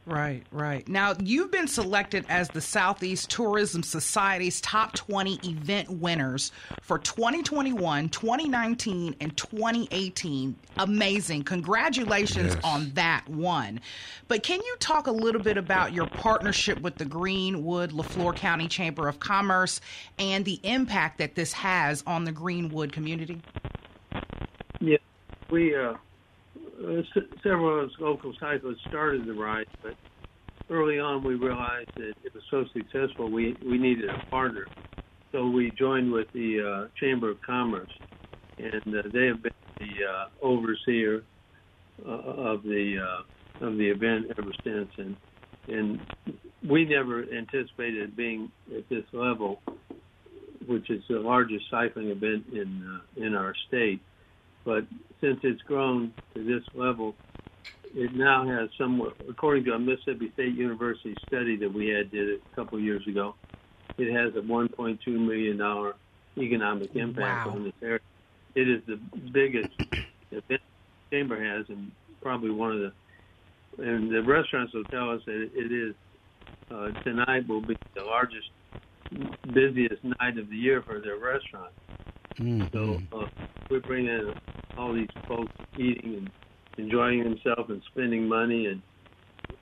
Right, 0.08 0.42
right. 0.52 0.88
Now, 0.88 1.14
you've 1.22 1.50
been 1.50 1.68
selected 1.68 2.24
as 2.30 2.48
the 2.48 2.62
Southeast 2.62 3.28
Tourism 3.28 3.82
Society's 3.82 4.58
top 4.62 4.94
20 4.94 5.38
event 5.46 5.90
winners 5.90 6.50
for 6.80 6.98
2021, 6.98 8.08
2019, 8.08 9.14
and 9.20 9.36
2018. 9.36 10.56
Amazing. 10.78 11.42
Congratulations 11.42 12.54
Yes. 12.54 12.64
on 12.64 12.90
that 12.94 13.28
one. 13.28 13.80
But 14.28 14.42
can 14.42 14.60
you 14.60 14.76
talk 14.80 15.08
a 15.08 15.12
little 15.12 15.42
bit 15.42 15.58
about 15.58 15.92
your 15.92 16.06
partnership 16.06 16.80
with 16.80 16.94
the 16.96 17.04
Greenwood 17.04 17.92
Leflore 17.92 18.34
County 18.34 18.66
Chamber 18.66 19.08
of 19.08 19.20
Commerce 19.20 19.78
and 20.18 20.42
the 20.46 20.58
impact 20.62 21.18
that 21.18 21.34
this 21.34 21.52
has 21.52 22.02
on 22.06 22.24
the 22.24 22.32
Greenwood 22.32 22.92
community? 22.92 23.42
Yeah, 24.80 24.96
we 25.50 25.76
uh, 25.76 25.94
uh, 26.86 27.02
several 27.42 27.80
of 27.80 27.88
us 27.88 27.96
local 27.98 28.32
cyclists 28.38 28.80
started 28.88 29.26
the 29.26 29.32
ride, 29.32 29.66
but 29.82 29.94
early 30.70 30.98
on 30.98 31.24
we 31.24 31.34
realized 31.34 31.90
that 31.96 32.12
it 32.24 32.34
was 32.34 32.42
so 32.50 32.64
successful 32.72 33.30
we 33.30 33.56
we 33.64 33.78
needed 33.78 34.08
a 34.08 34.30
partner. 34.30 34.66
So 35.32 35.48
we 35.48 35.72
joined 35.78 36.12
with 36.12 36.26
the 36.32 36.88
uh, 36.88 36.88
Chamber 36.98 37.30
of 37.30 37.42
Commerce, 37.42 37.90
and 38.58 38.96
uh, 38.96 39.02
they 39.12 39.26
have 39.26 39.42
been 39.42 39.52
the 39.78 40.04
uh, 40.04 40.26
overseer 40.42 41.22
uh, 42.06 42.10
of 42.10 42.62
the 42.62 42.96
of 43.60 43.76
the 43.76 43.88
event 43.88 44.26
ever 44.38 44.52
since. 44.64 44.88
And 44.96 45.16
and 45.68 46.00
we 46.68 46.84
never 46.84 47.24
anticipated 47.24 48.16
being 48.16 48.50
at 48.76 48.88
this 48.88 49.04
level, 49.12 49.60
which 50.66 50.90
is 50.90 51.02
the 51.08 51.18
largest 51.18 51.64
cycling 51.70 52.08
event 52.08 52.44
in 52.52 53.00
in 53.16 53.34
our 53.34 53.54
state 53.66 54.00
but 54.68 54.84
since 55.20 55.38
it's 55.42 55.62
grown 55.62 56.12
to 56.34 56.44
this 56.44 56.62
level, 56.74 57.14
it 57.94 58.14
now 58.14 58.46
has 58.46 58.68
somewhere, 58.78 59.12
according 59.28 59.64
to 59.64 59.72
a 59.72 59.78
Mississippi 59.78 60.30
State 60.34 60.54
University 60.54 61.16
study 61.26 61.56
that 61.56 61.72
we 61.72 61.88
had 61.88 62.10
did 62.10 62.28
a 62.40 62.54
couple 62.54 62.78
of 62.78 62.84
years 62.84 63.06
ago, 63.06 63.34
it 63.96 64.12
has 64.12 64.34
a 64.36 64.46
1.2 64.46 65.06
million 65.06 65.56
dollar 65.56 65.94
economic 66.36 66.94
impact 66.94 67.46
Wow. 67.48 67.54
on 67.54 67.64
this 67.64 67.72
area. 67.82 67.98
It 68.54 68.68
is 68.68 68.82
the 68.86 68.96
biggest 69.32 69.70
event 70.30 70.44
the 70.48 70.58
chamber 71.10 71.42
has, 71.42 71.66
and 71.68 71.90
probably 72.22 72.50
one 72.50 72.72
of 72.72 72.80
the. 72.80 72.92
And 73.82 74.10
the 74.10 74.22
restaurants 74.22 74.72
will 74.74 74.84
tell 74.84 75.10
us 75.10 75.20
that 75.26 75.50
it 75.54 75.72
is 75.72 75.94
uh, 76.70 76.90
tonight 77.02 77.46
will 77.48 77.60
be 77.60 77.76
the 77.94 78.02
largest, 78.02 78.50
busiest 79.52 80.02
night 80.02 80.36
of 80.38 80.48
the 80.50 80.56
year 80.56 80.82
for 80.82 81.00
their 81.00 81.16
restaurant. 81.16 81.72
So 82.72 83.00
uh, 83.12 83.26
we're 83.70 83.80
bringing 83.80 84.10
in 84.10 84.34
all 84.78 84.92
these 84.92 85.08
folks 85.26 85.52
eating 85.76 86.14
and 86.14 86.30
enjoying 86.78 87.24
themselves 87.24 87.68
and 87.68 87.82
spending 87.90 88.28
money, 88.28 88.66
and 88.66 88.80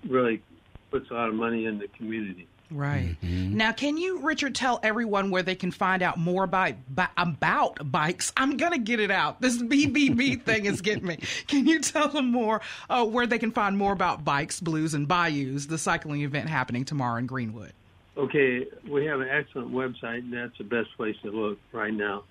really 0.08 0.42
puts 0.90 1.10
a 1.10 1.14
lot 1.14 1.28
of 1.28 1.34
money 1.34 1.64
in 1.64 1.78
the 1.78 1.88
community. 1.88 2.46
Right. 2.70 3.16
Now, 3.22 3.70
can 3.70 3.96
you, 3.96 4.18
Richard, 4.18 4.54
tell 4.56 4.80
everyone 4.82 5.30
where 5.30 5.42
they 5.42 5.54
can 5.54 5.70
find 5.70 6.02
out 6.02 6.18
more 6.18 6.42
about 6.42 6.74
bi- 6.92 7.08
about 7.16 7.92
bikes? 7.92 8.32
I'm 8.36 8.56
gonna 8.56 8.78
get 8.78 8.98
it 8.98 9.10
out. 9.10 9.40
This 9.40 9.56
BBB 9.62 10.42
thing 10.44 10.66
is 10.66 10.80
getting 10.80 11.06
me. 11.06 11.18
Can 11.46 11.66
you 11.66 11.80
tell 11.80 12.08
them 12.08 12.30
more 12.30 12.60
uh, 12.90 13.04
where 13.06 13.26
they 13.26 13.38
can 13.38 13.52
find 13.52 13.78
more 13.78 13.92
about 13.92 14.24
bikes, 14.24 14.60
blues, 14.60 14.94
and 14.94 15.06
bayous, 15.06 15.66
the 15.66 15.78
cycling 15.78 16.22
event 16.22 16.48
happening 16.48 16.84
tomorrow 16.84 17.18
in 17.18 17.26
Greenwood? 17.26 17.72
Okay, 18.16 18.66
we 18.90 19.04
have 19.04 19.20
an 19.20 19.28
excellent 19.28 19.72
website, 19.72 20.18
and 20.18 20.32
that's 20.32 20.56
the 20.58 20.64
best 20.64 20.88
place 20.96 21.16
to 21.22 21.30
look 21.30 21.58
right 21.72 21.92
now. 21.92 22.24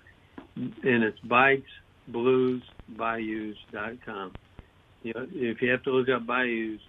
And 0.56 1.02
it's 1.02 1.18
bikesbluesbayous.com. 2.10 4.32
You 5.02 5.12
know, 5.14 5.26
if 5.32 5.62
you 5.62 5.70
have 5.70 5.82
to 5.84 5.90
look 5.90 6.08
up 6.08 6.26
bayous, 6.26 6.80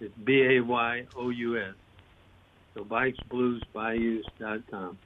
it's 0.00 0.12
B 0.24 0.42
A 0.42 0.60
Y 0.60 1.06
O 1.16 1.30
U 1.30 1.58
S. 1.58 1.74
So 2.74 2.84
bikesbluesbayous.com. 2.84 4.98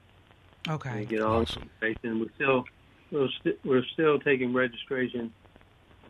Okay. 0.68 0.90
and 0.90 1.08
get 1.08 1.22
all 1.22 1.40
Awesome. 1.42 1.70
the 1.80 1.86
information. 1.86 2.20
We're 2.20 2.34
still 2.34 2.64
we're, 3.10 3.28
st- 3.40 3.58
we're 3.64 3.84
still 3.92 4.18
taking 4.20 4.52
registration, 4.52 5.32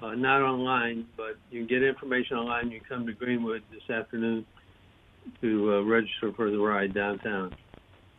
uh, 0.02 0.14
not 0.14 0.42
online, 0.42 1.06
but 1.16 1.36
you 1.50 1.60
can 1.60 1.66
get 1.68 1.82
information 1.82 2.36
online. 2.36 2.70
You 2.70 2.80
can 2.80 2.88
come 2.88 3.06
to 3.06 3.12
Greenwood 3.12 3.62
this 3.70 3.88
afternoon 3.94 4.44
to 5.40 5.74
uh, 5.74 5.80
register 5.82 6.32
for 6.32 6.50
the 6.50 6.58
ride 6.58 6.92
downtown. 6.94 7.54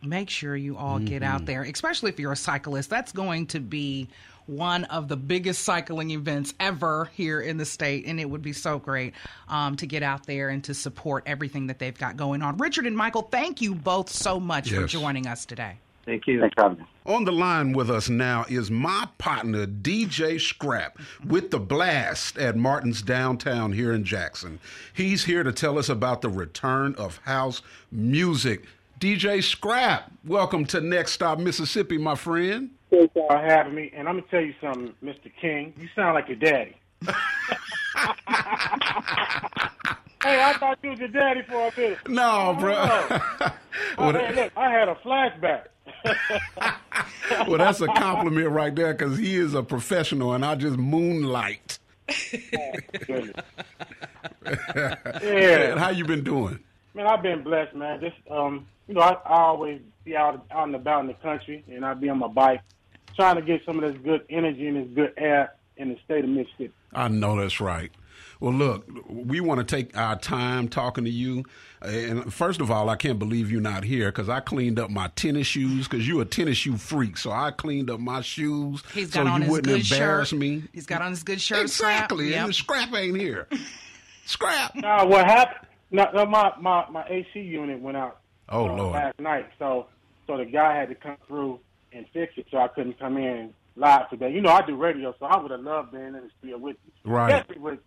Make 0.04 0.30
sure 0.30 0.56
you 0.56 0.76
all 0.76 0.98
get 0.98 1.22
out 1.22 1.46
there, 1.46 1.62
especially 1.62 2.10
if 2.10 2.18
you're 2.18 2.32
a 2.32 2.36
cyclist. 2.36 2.90
That's 2.90 3.12
going 3.12 3.46
to 3.48 3.60
be 3.60 4.08
one 4.46 4.84
of 4.84 5.08
the 5.08 5.16
biggest 5.16 5.62
cycling 5.62 6.10
events 6.10 6.54
ever 6.60 7.10
here 7.14 7.40
in 7.40 7.56
the 7.56 7.64
state, 7.64 8.06
and 8.06 8.20
it 8.20 8.28
would 8.28 8.42
be 8.42 8.52
so 8.52 8.78
great 8.78 9.14
um, 9.48 9.76
to 9.76 9.86
get 9.86 10.02
out 10.02 10.26
there 10.26 10.48
and 10.48 10.62
to 10.64 10.74
support 10.74 11.24
everything 11.26 11.66
that 11.68 11.78
they've 11.78 11.98
got 11.98 12.16
going 12.16 12.42
on. 12.42 12.56
Richard 12.58 12.86
and 12.86 12.96
Michael, 12.96 13.22
thank 13.22 13.60
you 13.60 13.74
both 13.74 14.08
so 14.08 14.38
much 14.38 14.70
for 14.70 14.86
joining 14.86 15.26
us 15.26 15.44
today. 15.44 15.78
Thank 16.04 16.26
you. 16.26 16.40
Thanks 16.40 16.54
for 16.54 16.64
having 16.64 16.78
me. 16.78 16.84
On 17.06 17.24
the 17.24 17.32
line 17.32 17.72
with 17.72 17.90
us 17.90 18.08
now 18.08 18.44
is 18.48 18.70
my 18.70 19.08
partner, 19.18 19.66
DJ 19.66 20.40
Scrap, 20.40 20.98
with 21.24 21.50
the 21.50 21.60
blast 21.60 22.38
at 22.38 22.56
Martin's 22.56 23.02
downtown 23.02 23.72
here 23.72 23.92
in 23.92 24.04
Jackson. 24.04 24.58
He's 24.92 25.24
here 25.24 25.42
to 25.42 25.52
tell 25.52 25.78
us 25.78 25.88
about 25.88 26.22
the 26.22 26.28
return 26.28 26.94
of 26.96 27.18
house 27.18 27.62
music. 27.90 28.64
DJ 28.98 29.42
Scrap, 29.42 30.12
welcome 30.24 30.64
to 30.66 30.80
Next 30.80 31.12
Stop 31.12 31.38
Mississippi, 31.38 31.98
my 31.98 32.14
friend. 32.14 32.70
Appreciate 32.92 33.10
y'all 33.14 33.42
having 33.42 33.74
me. 33.74 33.90
And 33.94 34.08
I'm 34.08 34.20
gonna 34.20 34.28
tell 34.30 34.40
you 34.40 34.54
something, 34.60 34.94
Mr. 35.02 35.30
King. 35.40 35.72
You 35.78 35.88
sound 35.94 36.14
like 36.14 36.28
your 36.28 36.36
daddy. 36.36 36.76
hey, 37.02 37.12
I 40.22 40.56
thought 40.58 40.78
you 40.82 40.90
was 40.90 40.98
your 40.98 41.08
daddy 41.08 41.42
for 41.48 41.68
a 41.68 41.72
minute. 41.76 42.08
No, 42.08 42.56
bro. 42.58 42.74
Oh, 43.98 44.12
hey, 44.12 44.34
look, 44.36 44.52
I 44.56 44.70
had 44.70 44.88
a 44.88 44.94
flashback. 44.96 45.64
well, 47.48 47.58
that's 47.58 47.80
a 47.80 47.86
compliment 47.86 48.50
right 48.50 48.74
there 48.74 48.94
because 48.94 49.18
he 49.18 49.36
is 49.36 49.54
a 49.54 49.62
professional, 49.62 50.32
and 50.32 50.44
I 50.44 50.54
just 50.54 50.76
moonlight. 50.76 51.78
yeah. 55.22 55.78
How 55.78 55.90
you 55.90 56.04
been 56.04 56.24
doing? 56.24 56.58
Man, 56.94 57.06
I've 57.06 57.22
been 57.22 57.42
blessed, 57.42 57.74
man. 57.74 58.00
Just 58.00 58.16
um, 58.30 58.66
you 58.86 58.94
know, 58.94 59.00
I, 59.00 59.12
I 59.12 59.42
always 59.44 59.80
be 60.04 60.16
out 60.16 60.44
out 60.50 60.66
and 60.66 60.76
about 60.76 61.00
in 61.00 61.06
the 61.06 61.14
country, 61.14 61.64
and 61.68 61.84
I 61.84 61.94
be 61.94 62.08
on 62.08 62.18
my 62.18 62.28
bike, 62.28 62.60
trying 63.16 63.36
to 63.36 63.42
get 63.42 63.64
some 63.64 63.82
of 63.82 63.92
this 63.92 64.02
good 64.02 64.24
energy 64.30 64.66
and 64.68 64.76
this 64.76 64.94
good 64.94 65.12
air 65.16 65.54
in 65.76 65.88
the 65.90 65.98
state 66.04 66.24
of 66.24 66.30
Mississippi. 66.30 66.72
I 66.92 67.08
know 67.08 67.36
that's 67.40 67.60
right. 67.60 67.90
Well, 68.40 68.52
look, 68.52 68.84
we 69.08 69.40
want 69.40 69.60
to 69.60 69.64
take 69.76 69.96
our 69.96 70.18
time 70.18 70.66
talking 70.68 71.04
to 71.04 71.10
you. 71.10 71.44
And 71.80 72.32
first 72.34 72.60
of 72.60 72.70
all, 72.72 72.88
I 72.90 72.96
can't 72.96 73.18
believe 73.18 73.50
you're 73.52 73.60
not 73.60 73.84
here 73.84 74.10
because 74.10 74.28
I 74.28 74.40
cleaned 74.40 74.80
up 74.80 74.90
my 74.90 75.08
tennis 75.14 75.46
shoes 75.46 75.86
because 75.86 76.06
you're 76.08 76.22
a 76.22 76.24
tennis 76.24 76.56
shoe 76.58 76.76
freak. 76.76 77.16
So 77.18 77.30
I 77.30 77.52
cleaned 77.52 77.88
up 77.88 78.00
my 78.00 78.20
shoes 78.20 78.82
He's 78.92 79.12
so 79.12 79.22
got 79.24 79.32
on 79.32 79.40
you 79.40 79.44
his 79.44 79.50
wouldn't 79.52 79.66
good 79.66 79.92
embarrass 79.92 80.28
shirt. 80.30 80.38
me. 80.40 80.64
He's 80.72 80.86
got 80.86 81.02
on 81.02 81.10
his 81.10 81.22
good 81.22 81.40
shirt. 81.40 81.62
Exactly. 81.62 82.30
Scrap. 82.30 82.40
And 82.40 82.40
Yep. 82.42 82.46
the 82.48 82.52
scrap 82.52 82.94
ain't 82.94 83.16
here. 83.20 83.48
Scrap. 84.26 84.74
Now, 84.76 85.06
what 85.06 85.24
happened? 85.24 85.66
No, 85.90 86.08
no, 86.14 86.26
my, 86.26 86.52
my 86.60 86.88
my 86.90 87.04
AC 87.08 87.40
unit 87.40 87.80
went 87.80 87.96
out 87.96 88.18
Oh, 88.48 88.68
uh, 88.68 88.76
Lord. 88.76 88.92
last 88.94 89.20
night, 89.20 89.46
so 89.58 89.86
so 90.26 90.36
the 90.36 90.44
guy 90.46 90.74
had 90.74 90.88
to 90.88 90.94
come 90.94 91.16
through 91.26 91.58
and 91.94 92.06
fix 92.12 92.34
it, 92.36 92.46
so 92.50 92.58
I 92.58 92.68
couldn't 92.68 92.98
come 92.98 93.16
in 93.16 93.52
live 93.76 94.08
today. 94.10 94.30
You 94.32 94.40
know, 94.40 94.50
I 94.50 94.64
do 94.66 94.76
radio, 94.76 95.14
so 95.18 95.26
I 95.26 95.36
would 95.40 95.50
have 95.50 95.60
loved 95.60 95.92
being 95.92 96.06
in 96.06 96.12
the 96.14 96.30
studio 96.38 96.58
with 96.58 96.76
you, 97.04 97.10
Right. 97.12 97.34
especially 97.40 97.60
with 97.60 97.78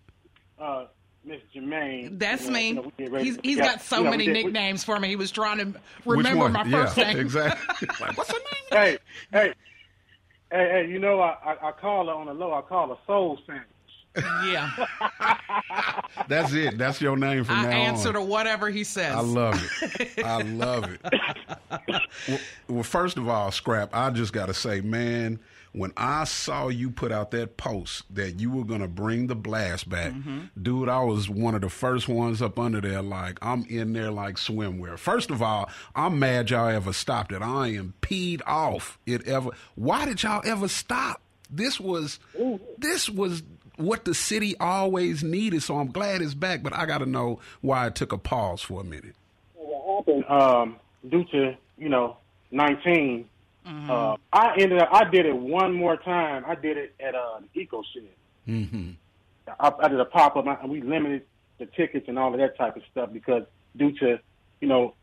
uh, 0.60 0.86
Miss 1.24 1.42
Jermaine. 1.56 2.18
That's 2.20 2.46
You 2.46 2.52
know, 2.52 2.54
me. 2.58 2.68
you 2.70 2.74
know, 2.76 2.82
we 2.82 2.92
did 3.06 3.12
radio 3.12 3.24
he's 3.26 3.40
he's 3.44 3.56
together. 3.58 3.72
got 3.78 3.82
so 3.82 3.98
You 3.98 4.04
know, 4.06 4.10
many 4.12 4.26
did- 4.26 4.36
we- 4.38 4.44
nicknames 4.44 4.84
for 4.84 5.00
me. 5.00 5.08
He 5.10 5.16
was 5.16 5.32
trying 5.32 5.58
to 5.60 5.80
remember 6.06 6.40
one? 6.40 6.52
my 6.54 6.64
yeah, 6.66 6.86
first 6.86 6.98
name. 6.98 7.20
Exactly. 7.20 7.88
like, 8.02 8.18
what's 8.18 8.32
her 8.32 8.38
name? 8.38 8.70
hey, 8.72 8.98
hey, 9.32 9.54
hey, 10.52 10.70
hey, 10.84 10.88
you 10.90 11.00
know, 11.00 11.20
I, 11.22 11.36
I, 11.46 11.68
I 11.70 11.72
call 11.72 12.08
her 12.08 12.14
on 12.14 12.28
the 12.28 12.34
low. 12.34 12.54
I 12.54 12.62
call 12.62 12.90
her 12.90 12.98
Soul 13.08 13.40
Sandwich. 13.46 13.68
Yeah, 14.18 14.70
That's 16.28 16.54
it. 16.54 16.78
That's 16.78 17.02
your 17.02 17.18
name 17.18 17.44
from 17.44 17.56
I 17.56 17.64
now 17.64 17.72
answer 17.72 18.10
on. 18.10 18.16
to 18.16 18.22
whatever 18.22 18.70
he 18.70 18.84
says. 18.84 19.16
I 19.16 19.20
love 19.20 19.82
it. 19.82 20.26
I 20.26 20.42
love 20.42 20.92
it. 20.92 21.02
well, 22.28 22.40
well, 22.68 22.84
first 22.84 23.18
of 23.18 23.28
all, 23.28 23.52
Scrap, 23.52 23.90
I 23.94 24.10
just 24.10 24.34
got 24.34 24.48
to 24.48 24.54
say, 24.54 24.82
man, 24.82 25.40
when 25.74 25.92
I 25.98 26.24
saw 26.24 26.70
you 26.70 26.90
put 26.90 27.12
out 27.12 27.32
that 27.32 27.58
post 27.58 28.04
that 28.16 28.40
you 28.40 28.50
were 28.50 28.64
going 28.64 28.82
to 28.82 28.88
bring 28.88 29.28
the 29.28 29.36
blast 29.36 29.90
back, 29.90 30.14
mm-hmm. 30.14 30.42
dude, 30.62 30.88
I 30.88 31.04
was 31.04 31.30
one 31.30 31.54
of 31.54 31.62
the 31.62 31.70
first 31.70 32.08
ones 32.08 32.42
up 32.42 32.58
under 32.58 32.80
there. 32.80 33.02
Like, 33.02 33.38
I'm 33.42 33.66
in 33.66 33.94
there 33.94 34.12
like 34.12 34.36
swimwear. 34.36 34.98
First 34.98 35.32
of 35.32 35.42
all, 35.42 35.70
I'm 35.96 36.18
mad 36.18 36.50
y'all 36.50 36.70
ever 36.70 36.94
stopped 36.94 37.34
it. 37.34 37.42
I 37.42 37.70
am 37.70 37.94
peed 38.02 38.42
off 38.48 38.98
it 39.06 39.28
ever. 39.28 39.50
Why 39.76 40.06
did 40.06 40.24
y'all 40.24 40.42
ever 40.46 40.68
stop? 40.68 41.22
This 41.52 41.80
was, 41.80 42.20
this 42.80 43.10
was 43.10 43.44
what 43.78 44.06
the 44.06 44.14
city 44.14 44.56
always 44.60 45.24
needed. 45.24 45.64
So 45.64 45.78
I'm 45.78 45.92
glad 45.92 46.22
it's 46.22 46.34
back, 46.34 46.64
but 46.64 46.74
I 46.74 46.86
got 46.86 47.00
to 47.00 47.06
know 47.06 47.40
why 47.62 47.88
it 47.88 47.96
took 47.96 48.12
a 48.12 48.18
pause 48.18 48.62
for 48.62 48.82
a 48.82 48.84
minute. 48.84 49.16
What 49.56 50.30
um, 50.30 50.78
due 51.10 51.24
to 51.26 51.56
you 51.78 51.90
know 51.90 52.18
19. 52.52 53.28
Uh, 53.68 54.16
I 54.32 54.54
ended 54.60 54.78
up. 54.80 54.90
I 54.92 55.10
did 55.10 55.26
it 55.26 55.36
one 55.36 55.74
more 55.74 55.98
time. 55.98 56.44
I 56.48 56.54
did 56.54 56.78
it 56.78 56.94
at 57.00 57.16
uh, 57.16 57.40
the 57.54 57.60
Eco 57.62 57.82
Shed. 57.94 58.04
Mm-hmm. 58.48 58.92
I, 59.60 59.72
I 59.80 59.88
did 59.88 60.00
a 60.00 60.06
pop 60.06 60.36
up, 60.36 60.46
and 60.62 60.70
we 60.72 60.82
limited 60.82 61.24
the 61.58 61.66
tickets 61.66 62.08
and 62.08 62.20
all 62.20 62.32
of 62.32 62.40
that 62.40 62.56
type 62.58 62.76
of 62.76 62.84
stuff 62.92 63.10
because 63.12 63.44
due 63.76 63.92
to 64.00 64.20
you 64.62 64.68
know 64.68 64.94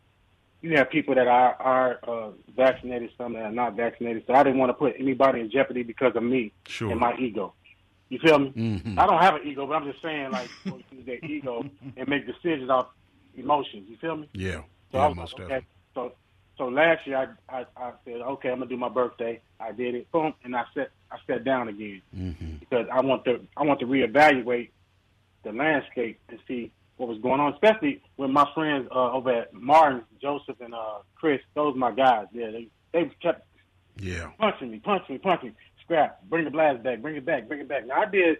you 0.60 0.76
have 0.76 0.90
people 0.90 1.14
that 1.16 1.26
are 1.26 1.54
are 1.54 1.98
uh, 2.06 2.30
vaccinated, 2.56 3.10
some 3.18 3.32
that 3.32 3.42
are 3.42 3.50
not 3.50 3.74
vaccinated. 3.74 4.22
So 4.28 4.34
I 4.34 4.44
didn't 4.44 4.60
want 4.60 4.70
to 4.70 4.74
put 4.74 4.94
anybody 4.96 5.40
in 5.40 5.50
jeopardy 5.50 5.82
because 5.82 6.14
of 6.14 6.22
me 6.22 6.52
Sure. 6.68 6.90
and 6.92 7.00
my 7.00 7.16
ego. 7.16 7.54
You 8.12 8.18
feel 8.18 8.38
me? 8.38 8.50
Mhm. 8.54 8.98
I 8.98 9.06
don't 9.06 9.22
have 9.22 9.36
an 9.36 9.40
ego, 9.46 9.66
but 9.66 9.74
I'm 9.74 9.90
just 9.90 10.02
saying 10.02 10.30
like 10.32 10.50
people 10.64 10.80
use 10.90 11.06
their 11.06 11.24
ego 11.24 11.64
and 11.96 12.06
make 12.08 12.26
decisions 12.26 12.68
off 12.68 12.88
emotions. 13.36 13.86
You 13.88 13.96
feel 13.96 14.16
me? 14.18 14.28
Yeah. 14.34 14.60
So 14.90 14.98
yeah, 14.98 15.04
I 15.04 15.06
was 15.08 15.16
most 15.16 15.38
like, 15.38 15.50
okay. 15.50 15.66
So 15.94 16.12
so 16.58 16.68
last 16.68 17.06
year 17.06 17.16
I, 17.48 17.56
I 17.60 17.64
I 17.76 17.92
said 18.04 18.20
okay 18.20 18.50
I'm 18.50 18.58
gonna 18.58 18.68
do 18.68 18.76
my 18.76 18.90
birthday. 18.90 19.40
I 19.58 19.72
did 19.72 19.94
it. 19.94 20.12
Boom, 20.12 20.34
and 20.44 20.54
I 20.54 20.64
sat 20.74 20.90
I 21.10 21.16
sat 21.26 21.42
down 21.44 21.68
again 21.68 22.02
Mm-hmm. 22.14 22.56
because 22.60 22.86
I 22.92 23.00
want 23.00 23.24
to 23.24 23.40
I 23.56 23.62
want 23.64 23.80
to 23.80 23.86
reevaluate 23.86 24.68
the 25.44 25.52
landscape 25.52 26.20
and 26.28 26.38
see 26.46 26.70
what 26.98 27.08
was 27.08 27.18
going 27.18 27.40
on, 27.40 27.54
especially 27.54 28.02
with 28.18 28.30
my 28.30 28.46
friends 28.54 28.88
uh, 28.94 29.10
over 29.12 29.30
at 29.32 29.54
Martin, 29.54 30.02
Joseph, 30.20 30.60
and 30.60 30.74
uh, 30.74 30.98
Chris. 31.14 31.40
Those 31.54 31.74
are 31.74 31.78
my 31.78 31.92
guys. 31.92 32.26
Yeah, 32.32 32.50
they 32.50 32.68
they 32.92 33.10
kept 33.22 33.46
Yeah. 33.96 34.30
punching 34.38 34.70
me, 34.70 34.80
punching 34.80 35.14
me, 35.14 35.18
punching 35.18 35.48
me. 35.48 35.54
Scrap, 35.82 36.22
bring 36.28 36.44
the 36.44 36.50
blast 36.50 36.82
back, 36.82 37.00
bring 37.02 37.16
it 37.16 37.24
back, 37.24 37.48
bring 37.48 37.60
it 37.60 37.68
back. 37.68 37.86
Now 37.86 38.02
I 38.02 38.06
did 38.06 38.38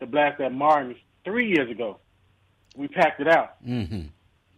the 0.00 0.06
blast 0.06 0.40
at 0.40 0.52
Martin 0.52 0.96
three 1.24 1.48
years 1.48 1.70
ago. 1.70 1.98
We 2.76 2.88
packed 2.88 3.20
it 3.20 3.28
out, 3.28 3.62
Mm-hmm. 3.64 4.06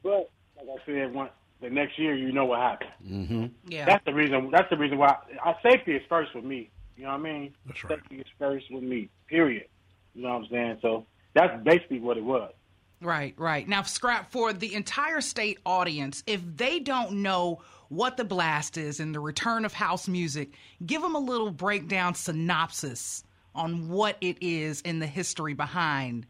but 0.03 0.31
like 0.57 0.67
I 0.81 0.87
said, 0.87 1.13
one, 1.13 1.29
the 1.61 1.69
next 1.69 1.99
year 1.99 2.15
you 2.17 2.33
know 2.33 2.47
what 2.47 2.61
happened. 2.61 2.91
Mm-hmm. 3.07 3.47
yeah, 3.69 3.85
That's 3.85 4.05
the 4.07 4.15
reason. 4.15 4.51
That's 4.51 4.71
the 4.71 4.77
reason 4.79 4.97
why. 4.99 5.17
Our 5.43 5.57
safety 5.63 5.93
is 5.93 6.03
first 6.09 6.35
with 6.35 6.45
me. 6.45 6.71
You 6.97 7.05
know 7.05 7.11
what 7.11 7.21
I 7.21 7.23
mean? 7.23 7.55
That's 7.67 7.85
right. 7.85 7.99
Safety 7.99 8.17
is 8.21 8.27
first 8.39 8.67
with 8.71 8.83
me. 8.83 9.11
Period. 9.29 9.67
You 10.15 10.23
know 10.23 10.31
what 10.31 10.45
I'm 10.45 10.49
saying? 10.51 10.79
So 10.81 11.05
that's 11.35 11.63
basically 11.63 12.01
what 12.01 12.17
it 12.17 12.25
was. 12.25 12.53
Right, 13.01 13.35
right. 13.37 13.69
Now, 13.69 13.83
Scrap, 13.83 14.31
for 14.31 14.53
the 14.53 14.75
entire 14.75 15.21
state 15.21 15.59
audience, 15.67 16.23
if 16.27 16.41
they 16.57 16.81
don't 16.81 17.23
know 17.23 17.61
what 17.89 18.17
the 18.17 18.25
blast 18.25 18.79
is 18.79 19.01
and 19.01 19.15
the 19.15 19.21
return 19.21 19.65
of 19.65 19.73
house 19.73 20.09
music, 20.09 20.53
give 20.85 21.03
them 21.03 21.15
a 21.15 21.21
little 21.21 21.51
breakdown 21.51 22.15
synopsis 22.15 23.23
on 23.55 23.89
what 23.89 24.17
it 24.21 24.39
is 24.41 24.83
and 24.85 25.01
the 25.01 25.07
history 25.07 25.55
behind 25.55 26.27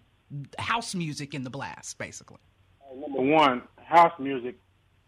house 0.58 0.94
music 0.94 1.34
in 1.34 1.44
the 1.44 1.50
blast, 1.50 1.98
basically. 1.98 2.38
Uh, 2.82 2.94
number 2.96 3.20
one, 3.20 3.62
house 3.76 4.12
music 4.18 4.58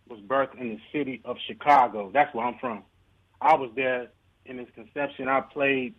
was 0.09 0.21
birthed 0.21 0.59
in 0.61 0.68
the 0.71 0.81
city 0.92 1.21
of 1.25 1.37
Chicago. 1.47 2.11
That's 2.12 2.33
where 2.35 2.47
I'm 2.47 2.59
from. 2.59 2.83
I 3.40 3.55
was 3.57 3.71
there 3.75 4.09
in 4.47 4.59
its 4.59 4.71
conception. 4.75 5.29
I 5.29 5.40
played 5.40 5.94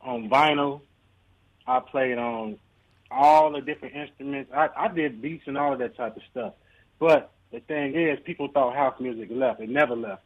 on 0.00 0.28
vinyl. 0.28 0.82
I 1.66 1.80
played 1.80 2.18
on 2.18 2.58
all 3.10 3.52
the 3.52 3.60
different 3.60 3.94
instruments. 3.94 4.52
I, 4.54 4.68
I 4.76 4.88
did 4.88 5.22
beats 5.22 5.44
and 5.46 5.56
all 5.56 5.72
of 5.72 5.78
that 5.78 5.96
type 5.96 6.16
of 6.16 6.22
stuff. 6.30 6.54
But 6.98 7.30
the 7.52 7.60
thing 7.60 7.94
is, 7.94 8.18
people 8.24 8.48
thought 8.48 8.74
house 8.74 9.00
music 9.00 9.28
left. 9.30 9.60
It 9.60 9.70
never 9.70 9.96
left. 9.96 10.22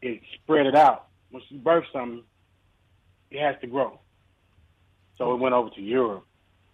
It 0.00 0.20
spread 0.34 0.66
it 0.66 0.74
out. 0.74 1.06
Once 1.30 1.44
you 1.48 1.58
birth 1.58 1.84
something, 1.92 2.22
it 3.30 3.40
has 3.40 3.56
to 3.60 3.66
grow. 3.66 3.98
So 5.18 5.34
it 5.34 5.40
went 5.40 5.54
over 5.54 5.70
to 5.70 5.80
Europe. 5.80 6.24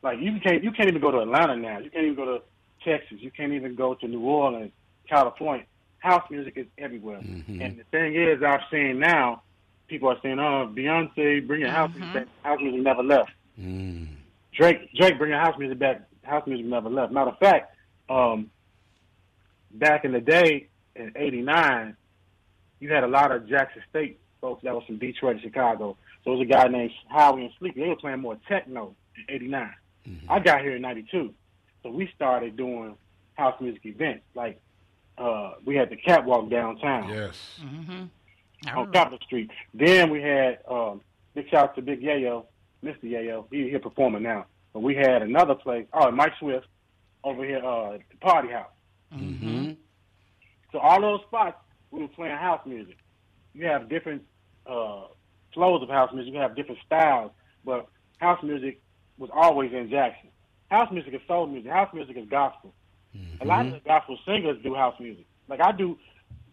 Like 0.02 0.20
you 0.20 0.38
can't 0.40 0.62
you 0.62 0.70
can't 0.70 0.88
even 0.88 1.00
go 1.00 1.10
to 1.10 1.20
Atlanta 1.20 1.56
now. 1.56 1.78
You 1.78 1.90
can't 1.90 2.04
even 2.04 2.16
go 2.16 2.26
to 2.26 2.42
Texas. 2.84 3.18
You 3.20 3.30
can't 3.30 3.54
even 3.54 3.74
go 3.74 3.94
to 3.94 4.06
New 4.06 4.20
Orleans, 4.20 4.70
California. 5.08 5.64
House 5.98 6.30
music 6.30 6.52
is 6.56 6.66
everywhere. 6.76 7.20
And 7.48 7.78
the 7.78 7.84
thing 7.90 8.14
is, 8.14 8.42
I've 8.42 8.60
seen 8.70 8.98
now, 8.98 9.42
people 9.88 10.10
are 10.10 10.18
saying, 10.22 10.38
"Oh, 10.38 10.70
Beyonce 10.70 11.46
bringing 11.46 11.68
house 11.68 11.90
music 11.94 12.12
back." 12.12 12.26
House 12.42 12.60
music 12.60 12.82
never 12.82 13.02
left. 13.02 13.30
Mm. 13.58 14.08
Drake 14.54 14.92
Drake 14.94 15.18
bringing 15.18 15.38
house 15.38 15.58
music 15.58 15.78
back. 15.78 16.02
House 16.22 16.46
music 16.46 16.66
never 16.66 16.88
left. 16.88 17.12
Matter 17.12 17.30
of 17.30 17.38
fact, 17.38 17.74
um, 18.08 18.50
back 19.72 20.04
in 20.04 20.12
the 20.12 20.20
day 20.20 20.68
in 20.96 21.12
'89, 21.16 21.96
you 22.80 22.92
had 22.92 23.04
a 23.04 23.08
lot 23.08 23.32
of 23.32 23.48
Jackson 23.48 23.82
State 23.90 24.18
folks 24.40 24.62
that 24.64 24.74
was 24.74 24.84
from 24.86 24.98
Detroit 24.98 25.34
and 25.36 25.42
Chicago. 25.42 25.96
So 26.24 26.30
there 26.30 26.32
was 26.38 26.42
a 26.42 26.50
guy 26.50 26.68
named 26.68 26.92
Howie 27.10 27.44
and 27.44 27.52
Sleepy. 27.58 27.80
They 27.80 27.88
were 27.88 27.96
playing 27.96 28.20
more 28.20 28.38
techno 28.48 28.94
in 29.28 29.34
'89. 29.34 29.70
I 30.28 30.38
got 30.38 30.60
here 30.60 30.76
in 30.76 30.82
'92, 30.82 31.32
so 31.82 31.90
we 31.90 32.10
started 32.14 32.56
doing 32.56 32.96
house 33.34 33.58
music 33.60 33.84
events. 33.86 34.24
Like 34.34 34.60
uh, 35.18 35.54
we 35.64 35.74
had 35.76 35.90
the 35.90 35.96
catwalk 35.96 36.48
downtown 36.50 37.08
Yes. 37.08 37.60
I 37.60 37.64
on 37.64 38.10
remember. 38.70 38.92
Capitol 38.92 39.18
Street. 39.26 39.50
Then 39.74 40.10
we 40.10 40.22
had 40.22 40.58
um, 40.70 41.00
big 41.34 41.48
shout 41.50 41.70
out 41.70 41.74
to 41.76 41.82
Big 41.82 42.02
Yayo, 42.02 42.44
Mr. 42.84 43.04
Yayo. 43.04 43.46
He 43.50 43.68
here 43.68 43.80
performing 43.80 44.22
now. 44.22 44.46
But 44.72 44.80
we 44.80 44.94
had 44.94 45.22
another 45.22 45.54
place. 45.54 45.86
Oh, 45.92 46.10
Mike 46.10 46.32
Swift 46.38 46.66
over 47.22 47.44
here, 47.44 47.64
uh, 47.64 47.92
the 47.92 48.16
Party 48.20 48.48
House. 48.50 48.70
Mm-hmm. 49.14 49.72
So 50.72 50.78
all 50.78 51.00
those 51.00 51.20
spots 51.26 51.56
we 51.90 52.02
were 52.02 52.08
playing 52.08 52.36
house 52.36 52.60
music. 52.66 52.96
You 53.54 53.66
have 53.66 53.88
different 53.88 54.22
uh, 54.66 55.04
flows 55.52 55.82
of 55.82 55.88
house 55.88 56.10
music. 56.12 56.34
You 56.34 56.40
have 56.40 56.56
different 56.56 56.80
styles, 56.84 57.30
but 57.64 57.86
house 58.18 58.42
music 58.42 58.80
was 59.16 59.30
always 59.32 59.72
in 59.72 59.88
Jackson. 59.88 60.30
House 60.70 60.92
music 60.92 61.14
is 61.14 61.20
soul 61.28 61.46
music. 61.46 61.70
House 61.70 61.94
music 61.94 62.16
is 62.16 62.28
gospel. 62.28 62.74
A 63.40 63.44
lot 63.44 63.66
of 63.66 63.72
the 63.72 63.80
gospel 63.80 64.18
singers 64.26 64.58
do 64.62 64.74
house 64.74 64.98
music. 64.98 65.26
Like 65.48 65.60
I 65.60 65.70
do. 65.72 65.96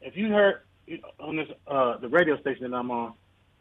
If 0.02 0.16
you 0.16 0.30
heard 0.30 0.62
on 1.20 1.36
this 1.36 1.48
uh, 1.68 1.98
the 1.98 2.08
radio 2.08 2.40
station 2.40 2.70
that 2.70 2.78
I'm 2.78 2.92
on, 2.92 3.14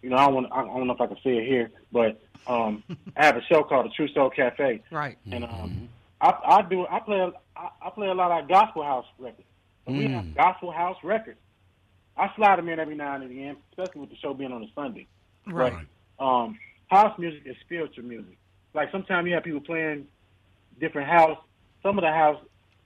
You 0.02 0.10
know, 0.10 0.16
I 0.16 0.26
don't 0.26 0.34
want 0.34 0.52
I 0.52 0.62
don't 0.64 0.86
know 0.86 0.94
if 0.94 1.00
I 1.00 1.06
can 1.06 1.16
say 1.22 1.36
it 1.38 1.46
here, 1.46 1.70
but 1.92 2.20
um, 2.46 2.82
I 3.16 3.26
have 3.26 3.36
a 3.36 3.42
show 3.42 3.62
called 3.62 3.86
the 3.86 3.90
True 3.90 4.08
Soul 4.08 4.30
Cafe, 4.30 4.82
Right. 4.90 5.18
and 5.30 5.44
um, 5.44 5.88
I, 6.20 6.32
I 6.46 6.62
do 6.62 6.86
I 6.90 7.00
play 7.00 7.30
I, 7.56 7.68
I 7.82 7.90
play 7.90 8.08
a 8.08 8.14
lot 8.14 8.30
of 8.42 8.48
gospel 8.48 8.82
house 8.82 9.06
records. 9.18 9.46
But 9.84 9.94
We 9.94 10.06
have 10.08 10.34
gospel 10.34 10.70
house 10.72 10.96
records. 11.02 11.38
I 12.16 12.30
slide 12.36 12.58
them 12.58 12.68
in 12.68 12.78
every 12.78 12.94
now 12.96 13.14
and 13.14 13.24
again, 13.24 13.56
especially 13.72 14.02
with 14.02 14.10
the 14.10 14.16
show 14.16 14.34
being 14.34 14.52
on 14.52 14.62
a 14.62 14.66
Sunday. 14.74 15.06
Right. 15.46 15.86
But 16.18 16.24
um, 16.24 16.58
house 16.88 17.18
music 17.18 17.42
is 17.46 17.56
spiritual 17.64 18.04
music. 18.04 18.36
Like 18.74 18.90
sometimes 18.92 19.26
you 19.26 19.34
have 19.34 19.44
people 19.44 19.60
playing 19.60 20.06
different 20.78 21.08
house. 21.08 21.38
Some 21.82 21.98
of 21.98 22.02
the 22.02 22.12
house 22.12 22.40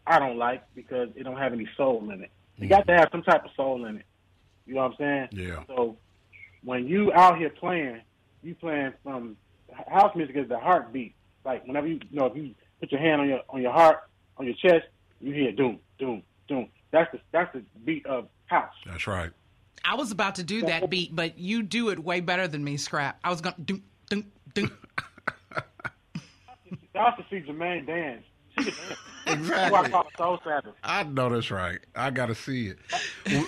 I 0.06 0.18
don't 0.18 0.36
like 0.38 0.62
because 0.74 1.08
it 1.16 1.24
don't 1.24 1.36
have 1.38 1.52
any 1.52 1.68
soul 1.76 2.08
in 2.10 2.22
it. 2.22 2.30
You 2.58 2.68
got 2.68 2.86
to 2.86 2.94
have 2.94 3.08
some 3.10 3.22
type 3.22 3.44
of 3.44 3.50
soul 3.56 3.84
in 3.86 3.96
it. 3.96 4.04
You 4.66 4.74
know 4.74 4.82
what 4.82 4.92
I'm 5.00 5.28
saying? 5.32 5.48
Yeah. 5.48 5.64
So 5.66 5.96
when 6.64 6.86
you 6.86 7.12
out 7.12 7.38
here 7.38 7.50
playing, 7.50 8.00
you 8.42 8.54
playing 8.54 8.92
from 9.02 9.36
house 9.88 10.14
music 10.16 10.36
is 10.36 10.48
the 10.48 10.58
heartbeat. 10.58 11.14
Like 11.44 11.66
whenever 11.66 11.86
you, 11.86 12.00
you 12.10 12.18
know 12.18 12.26
if 12.26 12.36
you 12.36 12.54
put 12.80 12.90
your 12.90 13.00
hand 13.00 13.20
on 13.20 13.28
your 13.28 13.40
on 13.48 13.62
your 13.62 13.72
heart 13.72 13.98
on 14.38 14.46
your 14.46 14.54
chest, 14.54 14.86
you 15.20 15.32
hear 15.32 15.52
doom 15.52 15.78
doom 15.98 16.22
doom. 16.48 16.68
That's 16.90 17.10
the 17.12 17.20
that's 17.32 17.52
the 17.52 17.62
beat 17.84 18.06
of 18.06 18.28
house. 18.46 18.72
That's 18.86 19.06
right. 19.06 19.30
I 19.84 19.96
was 19.96 20.10
about 20.10 20.36
to 20.36 20.44
do 20.44 20.62
that 20.62 20.88
beat, 20.90 21.14
but 21.14 21.38
you 21.38 21.62
do 21.62 21.90
it 21.90 21.98
way 21.98 22.20
better 22.20 22.48
than 22.48 22.64
me, 22.64 22.76
Scrap. 22.76 23.18
I 23.22 23.28
was 23.28 23.42
going 23.42 23.54
to 23.56 23.60
do, 23.60 23.80
do, 24.08 24.24
do. 24.54 24.70
Y'all 26.94 27.12
should 27.16 27.26
see 27.28 27.46
Jermaine 27.46 27.86
dance. 27.86 28.24
She 28.58 28.70
can 28.70 28.74
dance. 28.88 28.98
Exactly. 29.26 29.92
I 29.92 30.04
Soul 30.18 30.38
Savage. 30.44 30.74
I 30.82 31.02
know 31.04 31.30
that's 31.30 31.50
right. 31.50 31.78
I 31.96 32.10
got 32.10 32.26
to 32.26 32.34
see 32.34 32.68
it. 32.68 32.78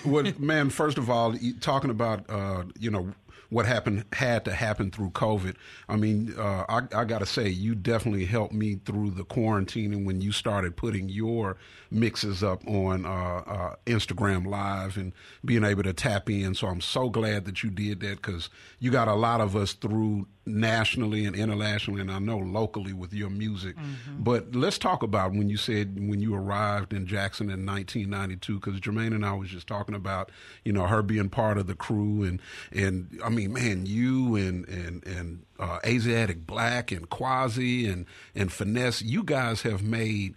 What, 0.03 0.39
man? 0.39 0.69
First 0.69 0.97
of 0.97 1.09
all, 1.09 1.35
talking 1.61 1.91
about 1.91 2.29
uh, 2.29 2.63
you 2.79 2.89
know 2.89 3.13
what 3.49 3.65
happened 3.65 4.03
had 4.13 4.43
to 4.45 4.53
happen 4.53 4.91
through 4.91 5.11
COVID. 5.11 5.55
I 5.87 5.95
mean, 5.95 6.33
uh, 6.37 6.65
I, 6.67 6.81
I 6.93 7.05
got 7.05 7.19
to 7.19 7.25
say, 7.25 7.47
you 7.47 7.75
definitely 7.75 8.25
helped 8.25 8.53
me 8.53 8.79
through 8.85 9.11
the 9.11 9.23
quarantining 9.23 10.05
when 10.05 10.19
you 10.19 10.31
started 10.31 10.75
putting 10.75 11.09
your 11.09 11.57
mixes 11.91 12.43
up 12.43 12.65
on 12.67 13.05
uh, 13.05 13.09
uh, 13.09 13.75
Instagram 13.85 14.47
Live 14.47 14.97
and 14.97 15.13
being 15.45 15.63
able 15.63 15.83
to 15.83 15.93
tap 15.93 16.29
in. 16.29 16.53
So 16.55 16.67
I'm 16.67 16.81
so 16.81 17.09
glad 17.09 17.45
that 17.45 17.63
you 17.63 17.69
did 17.69 17.99
that 18.01 18.21
because 18.21 18.49
you 18.79 18.91
got 18.91 19.07
a 19.07 19.15
lot 19.15 19.41
of 19.41 19.55
us 19.55 19.73
through 19.73 20.27
nationally 20.47 21.25
and 21.25 21.35
internationally, 21.35 22.01
and 22.01 22.11
I 22.11 22.19
know 22.19 22.37
locally 22.37 22.93
with 22.93 23.13
your 23.13 23.29
music. 23.29 23.75
But 24.17 24.55
let's 24.55 24.77
talk 24.77 25.03
about 25.03 25.31
when 25.31 25.49
you 25.49 25.57
said 25.57 26.07
when 26.07 26.21
you 26.21 26.35
arrived 26.35 26.93
in 26.93 27.05
Jackson 27.05 27.49
in 27.49 27.65
1992, 27.65 28.59
because 28.59 28.79
Jermaine 28.79 29.13
and 29.13 29.25
I 29.25 29.33
was 29.33 29.49
just 29.49 29.67
talking 29.67 29.93
about, 29.95 30.31
you 30.63 30.71
know, 30.71 30.87
her 30.87 31.01
being 31.01 31.29
part 31.29 31.57
of 31.57 31.67
the 31.67 31.75
crew, 31.75 32.23
and 32.23 32.41
and 32.71 33.19
I 33.23 33.29
mean, 33.29 33.53
man, 33.53 33.85
you 33.85 34.35
and 34.35 34.67
and 34.69 35.05
and 35.05 35.45
uh, 35.59 35.79
Asiatic 35.85 36.47
Black 36.47 36.91
and 36.91 37.09
Quasi 37.09 37.87
and 37.87 38.05
and 38.33 38.51
Finesse, 38.51 39.01
you 39.01 39.23
guys 39.23 39.63
have 39.63 39.83
made 39.83 40.35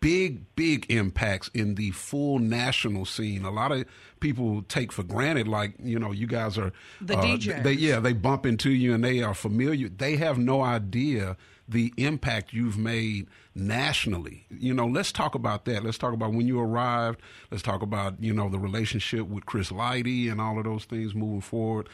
big, 0.00 0.54
big 0.56 0.86
impacts 0.90 1.48
in 1.54 1.74
the 1.74 1.90
full 1.92 2.38
national 2.38 3.04
scene. 3.04 3.44
A 3.44 3.50
lot 3.50 3.72
of 3.72 3.84
people 4.20 4.62
take 4.62 4.92
for 4.92 5.02
granted, 5.02 5.48
like 5.48 5.74
you 5.82 5.98
know, 5.98 6.12
you 6.12 6.26
guys 6.26 6.58
are 6.58 6.72
The 7.00 7.16
uh, 7.16 7.22
DJs. 7.22 7.62
They, 7.62 7.72
yeah, 7.72 8.00
they 8.00 8.12
bump 8.12 8.46
into 8.46 8.70
you 8.70 8.94
and 8.94 9.04
they 9.04 9.22
are 9.22 9.34
familiar. 9.34 9.88
They 9.88 10.16
have 10.16 10.38
no 10.38 10.62
idea 10.62 11.36
the 11.68 11.92
impact 11.96 12.52
you've 12.52 12.76
made 12.76 13.28
nationally. 13.54 14.44
You 14.50 14.74
know, 14.74 14.86
let's 14.86 15.12
talk 15.12 15.34
about 15.34 15.64
that. 15.66 15.84
Let's 15.84 15.98
talk 15.98 16.12
about 16.12 16.32
when 16.32 16.46
you 16.46 16.60
arrived. 16.60 17.20
Let's 17.50 17.62
talk 17.62 17.82
about 17.82 18.20
you 18.20 18.32
know 18.32 18.48
the 18.48 18.58
relationship 18.58 19.26
with 19.26 19.46
Chris 19.46 19.70
Lighty 19.70 20.30
and 20.30 20.40
all 20.40 20.58
of 20.58 20.64
those 20.64 20.84
things 20.84 21.14
moving 21.14 21.40
forward. 21.40 21.88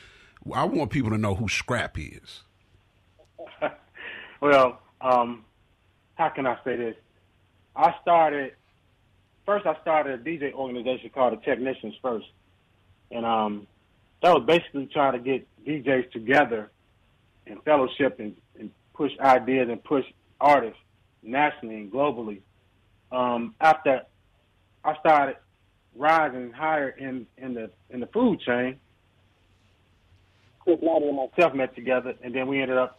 I 0.53 0.65
want 0.65 0.91
people 0.91 1.11
to 1.11 1.19
know 1.19 1.35
who 1.35 1.49
Scrap 1.49 1.99
is. 1.99 2.43
Well, 4.39 4.81
um, 5.01 5.47
how 6.17 6.29
can 6.29 6.47
I 6.47 6.59
say 6.63 6.77
this? 6.77 6.95
I 7.77 7.95
started 8.01 8.53
first. 9.45 9.67
I 9.67 9.77
started 9.83 10.21
a 10.21 10.23
DJ 10.23 10.53
organization 10.53 11.11
called 11.11 11.35
the 11.35 11.45
Technicians 11.45 11.95
First, 12.01 12.27
and 13.11 13.27
um, 13.27 13.67
that 14.23 14.33
was 14.33 14.45
basically 14.47 14.87
trying 14.87 15.13
to 15.13 15.19
get 15.19 15.47
DJs 15.65 16.11
together 16.11 16.71
and 17.47 17.63
fellowship 17.63 18.19
and, 18.19 18.35
and 18.59 18.71
push 18.95 19.13
ideas 19.21 19.69
and 19.71 19.83
push 19.85 20.05
artists 20.41 20.81
nationally 21.23 21.77
and 21.77 21.93
globally. 21.93 22.41
Um, 23.13 23.55
after 23.61 24.03
I 24.85 24.97
started 24.99 25.37
rising 25.95 26.53
higher 26.53 26.89
in, 26.89 27.27
in 27.37 27.55
the 27.55 27.71
in 27.91 28.01
the 28.01 28.07
food 28.07 28.41
chain, 28.41 28.79
Chris 30.61 30.79
Lighty 30.81 31.09
and 31.09 31.17
myself 31.17 31.55
met 31.55 31.75
together, 31.75 32.15
and 32.23 32.35
then 32.35 32.47
we 32.49 32.61
ended 32.61 32.79
up 32.79 32.99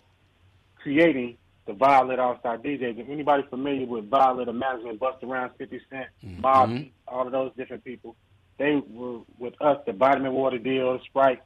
creating 0.76 1.38
the 1.68 1.74
Violator 1.74 2.22
All 2.22 2.40
Star 2.40 2.58
DJs. 2.58 3.00
If 3.00 3.10
anybody 3.10 3.44
familiar 3.50 3.86
with 3.86 4.10
Violator 4.10 4.54
Management, 4.54 5.00
Busta 5.00 5.24
Rhymes, 5.24 5.52
50 5.58 5.82
Cent, 5.90 6.08
mm-hmm. 6.26 6.42
Bob, 6.42 6.72
all 7.08 7.26
of 7.26 7.32
those 7.32 7.52
different 7.56 7.84
people, 7.84 8.16
they 8.58 8.82
were 8.90 9.20
with 9.38 9.54
us, 9.62 9.78
the 9.86 9.94
Vitamin 9.94 10.34
Water 10.34 10.58
deal, 10.58 11.00
Sprite. 11.06 11.42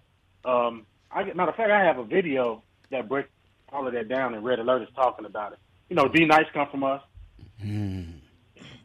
Um, 0.45 0.85
I, 1.11 1.23
matter 1.33 1.49
of 1.49 1.55
fact, 1.57 1.71
I 1.71 1.83
have 1.83 1.97
a 1.97 2.05
video 2.05 2.63
that 2.91 3.09
breaks 3.09 3.29
all 3.73 3.85
of 3.85 3.93
that 3.93 4.07
down, 4.07 4.33
and 4.33 4.43
Red 4.43 4.59
Alert 4.59 4.83
is 4.83 4.89
talking 4.95 5.25
about 5.25 5.53
it. 5.53 5.59
You 5.89 5.95
know, 5.95 6.07
D 6.07 6.25
Nice 6.25 6.45
come 6.53 6.67
from 6.69 6.83
us. 6.83 7.01
Mm-hmm. 7.61 8.11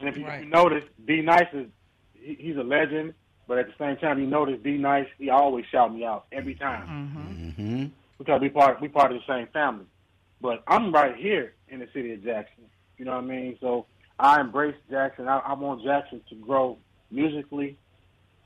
And 0.00 0.08
if 0.08 0.16
you, 0.16 0.26
Right. 0.26 0.44
you 0.44 0.50
notice, 0.50 0.84
D 1.06 1.22
Nice 1.22 1.46
is 1.52 1.68
he, 2.14 2.34
he's 2.38 2.56
a 2.56 2.62
legend, 2.62 3.14
but 3.46 3.58
at 3.58 3.66
the 3.66 3.74
same 3.78 3.96
time, 3.96 4.18
you 4.18 4.26
notice 4.26 4.58
D 4.62 4.76
Nice 4.76 5.06
he 5.18 5.30
always 5.30 5.64
shout 5.70 5.94
me 5.94 6.04
out 6.04 6.26
every 6.32 6.54
time 6.54 7.54
mm-hmm. 7.56 7.84
because 8.18 8.40
we 8.40 8.48
part 8.48 8.80
we 8.80 8.88
part 8.88 9.12
of 9.12 9.20
the 9.20 9.32
same 9.32 9.46
family. 9.52 9.84
But 10.40 10.62
I'm 10.66 10.92
right 10.92 11.16
here 11.16 11.54
in 11.68 11.80
the 11.80 11.88
city 11.92 12.12
of 12.12 12.22
Jackson. 12.22 12.64
You 12.98 13.04
know 13.04 13.12
what 13.12 13.24
I 13.24 13.26
mean? 13.26 13.58
So 13.60 13.86
I 14.18 14.40
embrace 14.40 14.74
Jackson. 14.90 15.28
I, 15.28 15.38
I 15.38 15.54
want 15.54 15.82
Jackson 15.82 16.20
to 16.28 16.34
grow 16.36 16.78
musically 17.10 17.76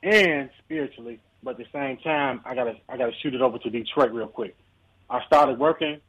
and 0.03 0.51
spiritually. 0.65 1.21
But 1.43 1.53
at 1.53 1.59
the 1.59 1.67
same 1.73 1.97
time, 1.99 2.41
I 2.45 2.55
gotta 2.55 2.77
I 2.89 2.97
gotta 2.97 3.13
shoot 3.23 3.35
it 3.35 3.41
over 3.41 3.59
to 3.59 3.71
Detroit 3.71 4.13
real 4.13 4.29
quick. 4.29 4.57
I 5.09 5.25
started 5.27 5.59
working 5.59 6.01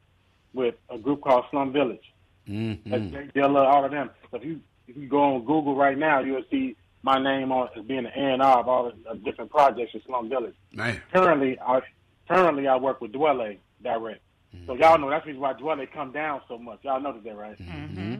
with 0.53 0.75
a 0.89 0.97
group 0.97 1.21
called 1.21 1.45
Slum 1.51 1.71
Village. 1.71 2.03
That's 2.85 3.03
J 3.11 3.29
Dilla, 3.35 3.65
all 3.65 3.85
of 3.85 3.91
them. 3.91 4.09
So 4.29 4.37
if 4.37 4.45
you 4.45 4.59
if 4.87 4.97
you 4.97 5.07
go 5.07 5.35
on 5.35 5.41
Google 5.45 5.75
right 5.75 5.97
now, 5.97 6.19
you'll 6.19 6.43
see 6.51 6.75
my 7.03 7.17
name 7.21 7.51
on 7.51 7.69
as 7.77 7.83
being 7.85 8.03
the 8.03 8.09
A 8.09 8.33
and 8.33 8.41
R 8.41 8.59
of 8.59 8.67
all 8.67 8.91
the 8.91 9.09
uh, 9.09 9.13
different 9.15 9.51
projects 9.51 9.93
in 9.93 10.01
Slum 10.05 10.29
Village 10.29 10.55
Man, 10.73 11.01
currently 11.13 11.57
I 11.59 11.81
currently 12.27 12.67
I 12.67 12.75
work 12.75 12.99
with 13.01 13.11
Dwele 13.13 13.57
direct. 13.81 14.21
So 14.67 14.73
y'all 14.75 14.97
know 14.97 15.09
that's 15.09 15.23
the 15.23 15.29
reason 15.29 15.41
why 15.41 15.53
Dwele 15.53 15.91
come 15.91 16.11
down 16.11 16.41
so 16.47 16.57
much. 16.57 16.79
Y'all 16.83 17.01
notice 17.01 17.23
that, 17.23 17.37
right? 17.37 17.57
Mm-hmm. 17.57 18.15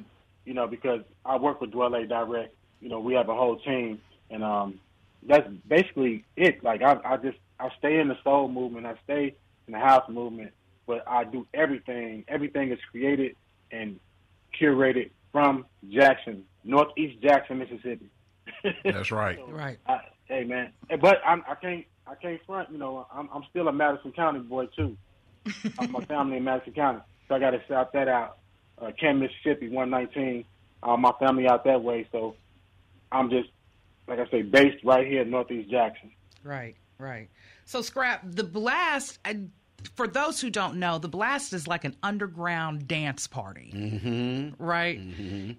You 0.46 0.54
know, 0.54 0.68
because 0.68 1.02
I 1.26 1.38
work 1.38 1.62
with 1.62 1.72
Dwele 1.72 2.08
direct. 2.08 2.56
You 2.80 2.90
know, 2.90 3.00
we 3.00 3.14
have 3.14 3.30
a 3.30 3.36
whole 3.36 3.60
team, 3.60 4.00
and 4.30 4.44
um, 4.44 4.80
that's 5.24 5.48
basically 5.68 6.26
it. 6.36 6.64
Like 6.64 6.82
I, 6.82 6.98
I 7.06 7.18
just 7.18 7.38
I 7.60 7.70
stay 7.78 8.00
in 8.00 8.08
the 8.08 8.18
soul 8.24 8.48
movement. 8.48 8.86
I 8.86 8.96
stay 9.04 9.36
in 9.68 9.74
the 9.74 9.80
house 9.80 10.10
movement, 10.10 10.52
but 10.88 11.08
I 11.08 11.26
do 11.26 11.46
everything. 11.54 12.24
Everything 12.28 12.72
is 12.72 12.80
created 12.90 13.36
and 13.72 14.00
curated 14.60 15.12
from 15.32 15.66
Jackson, 15.90 16.44
Northeast 16.64 17.22
Jackson, 17.22 17.60
Mississippi. 17.60 18.10
that's 18.84 19.12
right. 19.12 19.40
Right. 19.48 19.78
I, 19.86 20.00
hey 20.26 20.44
man, 20.44 20.72
but 21.02 21.20
I'm, 21.26 21.44
I 21.48 21.56
can't 21.56 21.86
I 22.08 22.16
can't 22.16 22.40
front. 22.46 22.72
You 22.72 22.78
know, 22.78 23.06
I'm 23.14 23.30
I'm 23.34 23.44
still 23.50 23.68
a 23.68 23.74
Madison 23.74 24.12
County 24.12 24.40
boy 24.40 24.68
too. 24.68 24.98
I'm 25.80 25.92
my 25.92 26.04
family 26.06 26.38
in 26.38 26.44
Madison 26.44 26.74
County, 26.74 27.00
so 27.28 27.36
I 27.36 27.40
got 27.40 27.52
to 27.52 27.62
shout 27.68 27.94
that 27.94 28.08
out. 28.08 28.38
Uh, 28.78 28.92
Kent, 29.00 29.20
Mississippi, 29.20 29.70
119. 29.70 30.46
Uh, 30.84 30.98
my 30.98 31.12
family 31.20 31.48
out 31.48 31.64
that 31.66 31.84
way, 31.84 32.08
so 32.12 32.36
I'm 33.12 33.30
just 33.30 33.50
like 34.08 34.20
I 34.20 34.30
say, 34.30 34.42
based 34.42 34.84
right 34.84 35.08
here 35.08 35.22
in 35.22 35.30
Northeast 35.30 35.70
Jackson. 35.70 36.12
Right, 36.44 36.76
right. 36.98 37.30
So, 37.66 37.82
Scrap, 37.82 38.22
the 38.26 38.44
blast, 38.44 39.20
I, 39.24 39.46
for 39.96 40.08
those 40.08 40.40
who 40.42 40.50
don't 40.50 40.78
know, 40.78 40.98
the 40.98 41.08
blast 41.10 41.54
is 41.54 41.68
like 41.68 41.84
an 41.86 41.96
underground 42.04 42.88
dance 42.88 43.28
party. 43.28 43.72
Mm-hmm. 43.76 44.64
Right? 44.64 45.00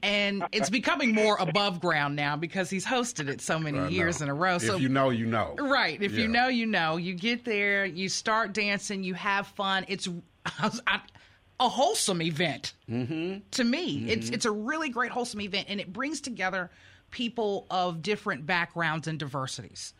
And 0.03 0.45
it's 0.53 0.71
becoming 0.71 1.15
more 1.15 1.37
above 1.39 1.81
ground 1.81 2.17
now 2.17 2.37
because 2.37 2.71
he's 2.71 2.85
hosted 2.87 3.29
it 3.29 3.41
so 3.41 3.59
many 3.59 3.79
I 3.79 3.89
years 3.89 4.21
know. 4.21 4.25
in 4.25 4.31
a 4.31 4.35
row. 4.35 4.59
So, 4.59 4.77
if 4.77 4.83
you 4.83 4.89
know, 4.89 5.11
you 5.11 5.27
know. 5.27 5.55
Right. 5.59 6.01
If 6.03 6.13
you 6.13 6.29
know, 6.29 6.49
you 6.49 6.67
know. 6.67 6.97
You 6.97 7.15
get 7.15 7.45
there, 7.45 7.85
you 7.85 8.09
start 8.09 8.53
dancing, 8.53 9.03
you 9.05 9.15
have 9.15 9.47
fun. 9.49 9.85
It's 9.89 10.09
I, 10.47 11.01
a 11.61 11.69
wholesome 11.69 12.23
event 12.23 12.75
Mm-hmm. 12.91 13.39
to 13.53 13.65
me. 13.65 14.05
It's 14.09 14.29
it's 14.29 14.45
a 14.45 14.51
really 14.51 14.91
great 14.91 15.11
wholesome 15.13 15.41
event, 15.41 15.67
and 15.71 15.81
it 15.81 15.93
brings 15.93 16.21
together 16.21 16.71
people 17.11 17.67
of 17.71 18.03
different 18.03 18.45
backgrounds 18.45 19.07
and 19.09 19.19
diversities. 19.19 19.95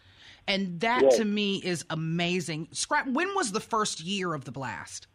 And 0.49 0.81
that 0.81 1.13
to 1.13 1.25
me 1.25 1.57
is 1.57 1.85
amazing. 1.91 2.69
Scrap. 2.73 3.07
When 3.07 3.35
was 3.35 3.53
the 3.53 3.61
first 3.61 4.01
year 4.01 4.35
of 4.35 4.45
the 4.45 4.53
blast? 4.53 5.07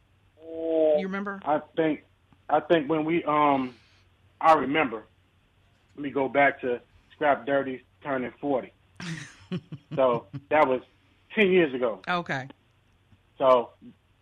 You 1.00 1.04
remember? 1.04 1.40
I 1.46 1.62
think 1.76 2.04
I 2.50 2.60
think 2.60 2.90
when 2.90 3.06
we 3.06 3.24
um 3.24 3.76
I 4.42 4.54
remember. 4.54 5.04
Let 5.96 6.04
me 6.04 6.10
go 6.12 6.30
back 6.30 6.62
to 6.62 6.80
Scrap 7.14 7.46
Dirty 7.46 7.84
turning 8.04 8.32
40. 8.40 8.72
so 9.96 10.28
that 10.50 10.68
was 10.68 10.82
10 11.34 11.52
years 11.52 11.74
ago. 11.74 12.02
Okay. 12.08 12.48
So 13.38 13.72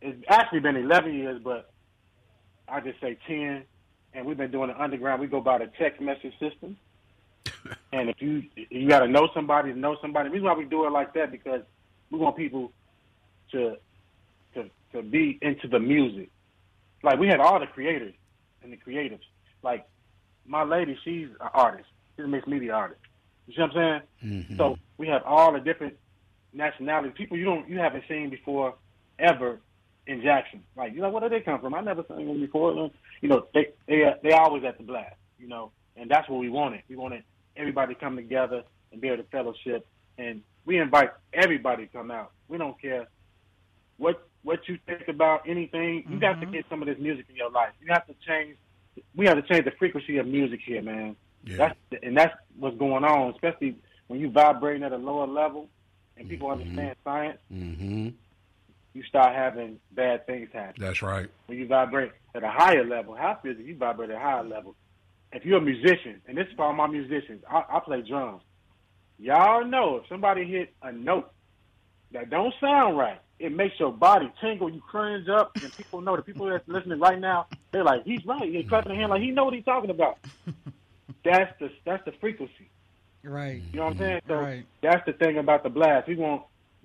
it's 0.02 0.24
actually 0.30 0.62
been 0.62 0.78
11 0.78 1.14
years, 1.14 1.42
but 1.44 1.72
I 2.68 2.80
just 2.80 3.02
say 3.02 3.18
10. 3.28 3.64
And 4.14 4.26
we've 4.26 4.38
been 4.38 4.52
doing 4.52 4.70
the 4.70 4.82
underground. 4.82 5.20
We 5.20 5.28
go 5.28 5.42
by 5.42 5.58
the 5.58 5.70
text 5.78 6.00
message 6.00 6.34
system. 6.40 6.78
And 7.92 8.10
if 8.10 8.22
you 8.22 8.44
you 8.56 8.88
got 8.88 9.00
to 9.00 9.08
know 9.08 9.30
somebody 9.34 9.74
to 9.74 9.80
know 9.80 9.98
somebody. 10.02 10.30
The 10.30 10.34
reason 10.34 10.46
why 10.46 10.54
we 10.54 10.66
do 10.66 10.86
it 10.86 10.92
like 10.92 11.14
that 11.14 11.32
because 11.32 11.62
we 12.12 12.20
want 12.20 12.38
people 12.38 12.72
to 13.52 13.78
to 14.54 14.70
to 14.94 15.02
be 15.02 15.40
into 15.42 15.68
the 15.68 15.80
music. 15.80 16.30
Like 17.04 17.20
we 17.20 17.28
had 17.28 17.40
all 17.40 17.60
the 17.60 17.68
creators 17.68 18.14
and 18.64 18.72
the 18.72 18.78
creatives. 18.78 19.20
Like 19.64 19.88
my 20.46 20.64
lady, 20.64 20.98
she's 21.04 21.28
an 21.40 21.50
artist. 21.54 21.90
She's 22.16 22.26
a 22.26 22.28
mixed 22.28 22.48
media 22.48 22.74
artist. 22.74 23.02
You 23.48 23.54
see 23.56 23.62
what 23.62 23.72
I'm 23.72 24.02
saying? 24.22 24.34
Mm-hmm. 24.34 24.58
So 24.58 24.78
we 24.98 25.08
have 25.08 25.24
all 25.24 25.54
the 25.54 25.60
different 25.60 25.96
nationalities, 26.56 27.14
people 27.16 27.38
you 27.38 27.46
don't 27.46 27.70
you 27.70 27.78
haven't 27.78 28.04
seen 28.08 28.30
before 28.30 28.76
ever 29.20 29.60
in 30.08 30.22
Jackson. 30.22 30.64
Like 30.76 30.94
you 30.94 31.02
know 31.02 31.10
where 31.10 31.22
did 31.22 31.32
they 31.32 31.42
come 31.42 31.60
from? 31.60 31.74
I 31.74 31.82
never 31.82 32.04
seen 32.08 32.28
them 32.28 32.40
before. 32.40 32.92
You 33.22 33.30
know 33.30 33.48
they 33.54 33.70
they 33.88 34.14
they 34.24 34.32
always 34.32 34.64
at 34.64 34.78
the 34.78 34.84
blast. 34.84 35.16
You 35.40 35.48
know, 35.48 35.72
and 35.96 36.10
that's 36.10 36.30
what 36.30 36.40
we 36.40 36.50
wanted. 36.50 36.84
We 36.90 36.96
wanted 36.96 37.24
everybody 37.58 37.94
to 37.94 38.00
come 38.00 38.16
together 38.16 38.64
and 38.92 39.02
be 39.02 39.08
able 39.08 39.24
to 39.24 39.30
fellowship. 39.30 39.86
And 40.18 40.42
we 40.66 40.78
invite 40.78 41.12
everybody 41.34 41.88
to 41.88 41.92
come 41.92 42.12
out. 42.12 42.32
We 42.48 42.58
don't 42.58 42.80
care 42.80 43.08
what 43.98 44.28
what 44.44 44.60
you 44.68 44.78
think 44.86 45.08
about 45.08 45.48
anything. 45.48 46.06
You 46.08 46.20
got 46.20 46.40
to 46.40 46.46
get 46.46 46.66
some 46.70 46.82
of 46.82 46.88
this 46.88 47.00
music 47.00 47.26
in 47.30 47.36
your 47.36 47.50
life. 47.50 47.72
You 47.82 47.88
have 47.92 48.06
to 48.08 48.16
change. 48.28 48.58
We 49.16 49.26
have 49.26 49.36
to 49.36 49.42
change 49.42 49.66
the 49.66 49.72
frequency 49.72 50.18
of 50.18 50.28
music 50.28 50.60
here, 50.66 50.82
man. 50.82 51.16
Yeah. 51.44 51.58
That's 51.58 52.04
and 52.04 52.18
that's 52.18 52.36
what's 52.58 52.78
going 52.78 53.04
on, 53.04 53.32
especially 53.32 53.78
when 54.08 54.20
you 54.20 54.30
vibrating 54.30 54.84
at 54.84 54.92
a 54.92 54.98
lower 54.98 55.28
level 55.28 55.68
and 56.18 56.30
people 56.30 56.50
understand 56.50 56.96
science. 57.04 57.40
Mm-hmm. 57.52 58.10
You 58.94 59.04
start 59.04 59.36
having 59.36 59.80
bad 59.92 60.26
things 60.26 60.50
happen. 60.54 60.76
That's 60.78 61.02
right. 61.02 61.30
When 61.48 61.58
you 61.58 61.68
vibrate 61.68 62.14
at 62.34 62.44
a 62.44 62.50
higher 62.50 62.86
level, 62.86 63.14
house 63.16 63.40
music, 63.44 63.66
you 63.66 63.76
vibrate 63.76 64.10
at 64.10 64.16
a 64.16 64.20
higher 64.20 64.44
level. 64.44 64.76
If 65.36 65.44
you're 65.44 65.58
a 65.58 65.62
musician, 65.62 66.22
and 66.28 66.38
this 66.38 66.48
is 66.48 66.54
for 66.56 66.64
all 66.64 66.74
my 66.74 66.88
musicians, 66.88 67.44
I, 67.50 67.64
I 67.70 67.80
play 67.82 68.02
drums. 68.08 68.42
Y'all 69.20 69.66
know 69.66 69.98
if 69.98 70.08
somebody 70.08 70.46
hit 70.46 70.74
a 70.82 70.94
note 70.94 71.30
that 72.14 72.30
don't 72.30 72.54
sound 72.62 72.98
right, 72.98 73.20
it 73.38 73.52
makes 73.52 73.76
your 73.78 73.92
body 73.92 74.32
tingle. 74.40 74.70
You 74.70 74.80
cringe 74.80 75.28
up, 75.28 75.54
and 75.62 75.76
people 75.76 76.00
know. 76.00 76.16
The 76.16 76.22
people 76.22 76.48
that's 76.50 76.66
listening 76.68 77.02
right 77.02 77.20
now, 77.20 77.48
they're 77.74 77.84
like, 77.84 78.04
"He's 78.06 78.26
right." 78.26 78.50
He's 78.50 78.66
clapping 78.70 78.92
their 78.94 78.98
hand 78.98 79.10
like 79.10 79.22
he 79.22 79.32
know 79.32 79.44
what 79.44 79.54
he's 79.54 79.66
talking 79.66 79.90
about. 79.90 80.20
that's 81.26 81.52
the 81.60 81.70
that's 81.86 82.04
the 82.06 82.14
frequency. 82.22 82.72
Right. 83.22 83.64
You 83.74 83.80
know 83.80 83.88
what 83.88 83.92
I'm 83.94 84.00
saying? 84.00 84.20
So 84.30 84.36
Right. 84.36 84.66
that's 84.82 85.06
the 85.06 85.14
thing 85.14 85.38
about 85.38 85.64
the 85.64 85.70
blast. 85.70 86.08
We 86.08 86.16
want 86.16 86.44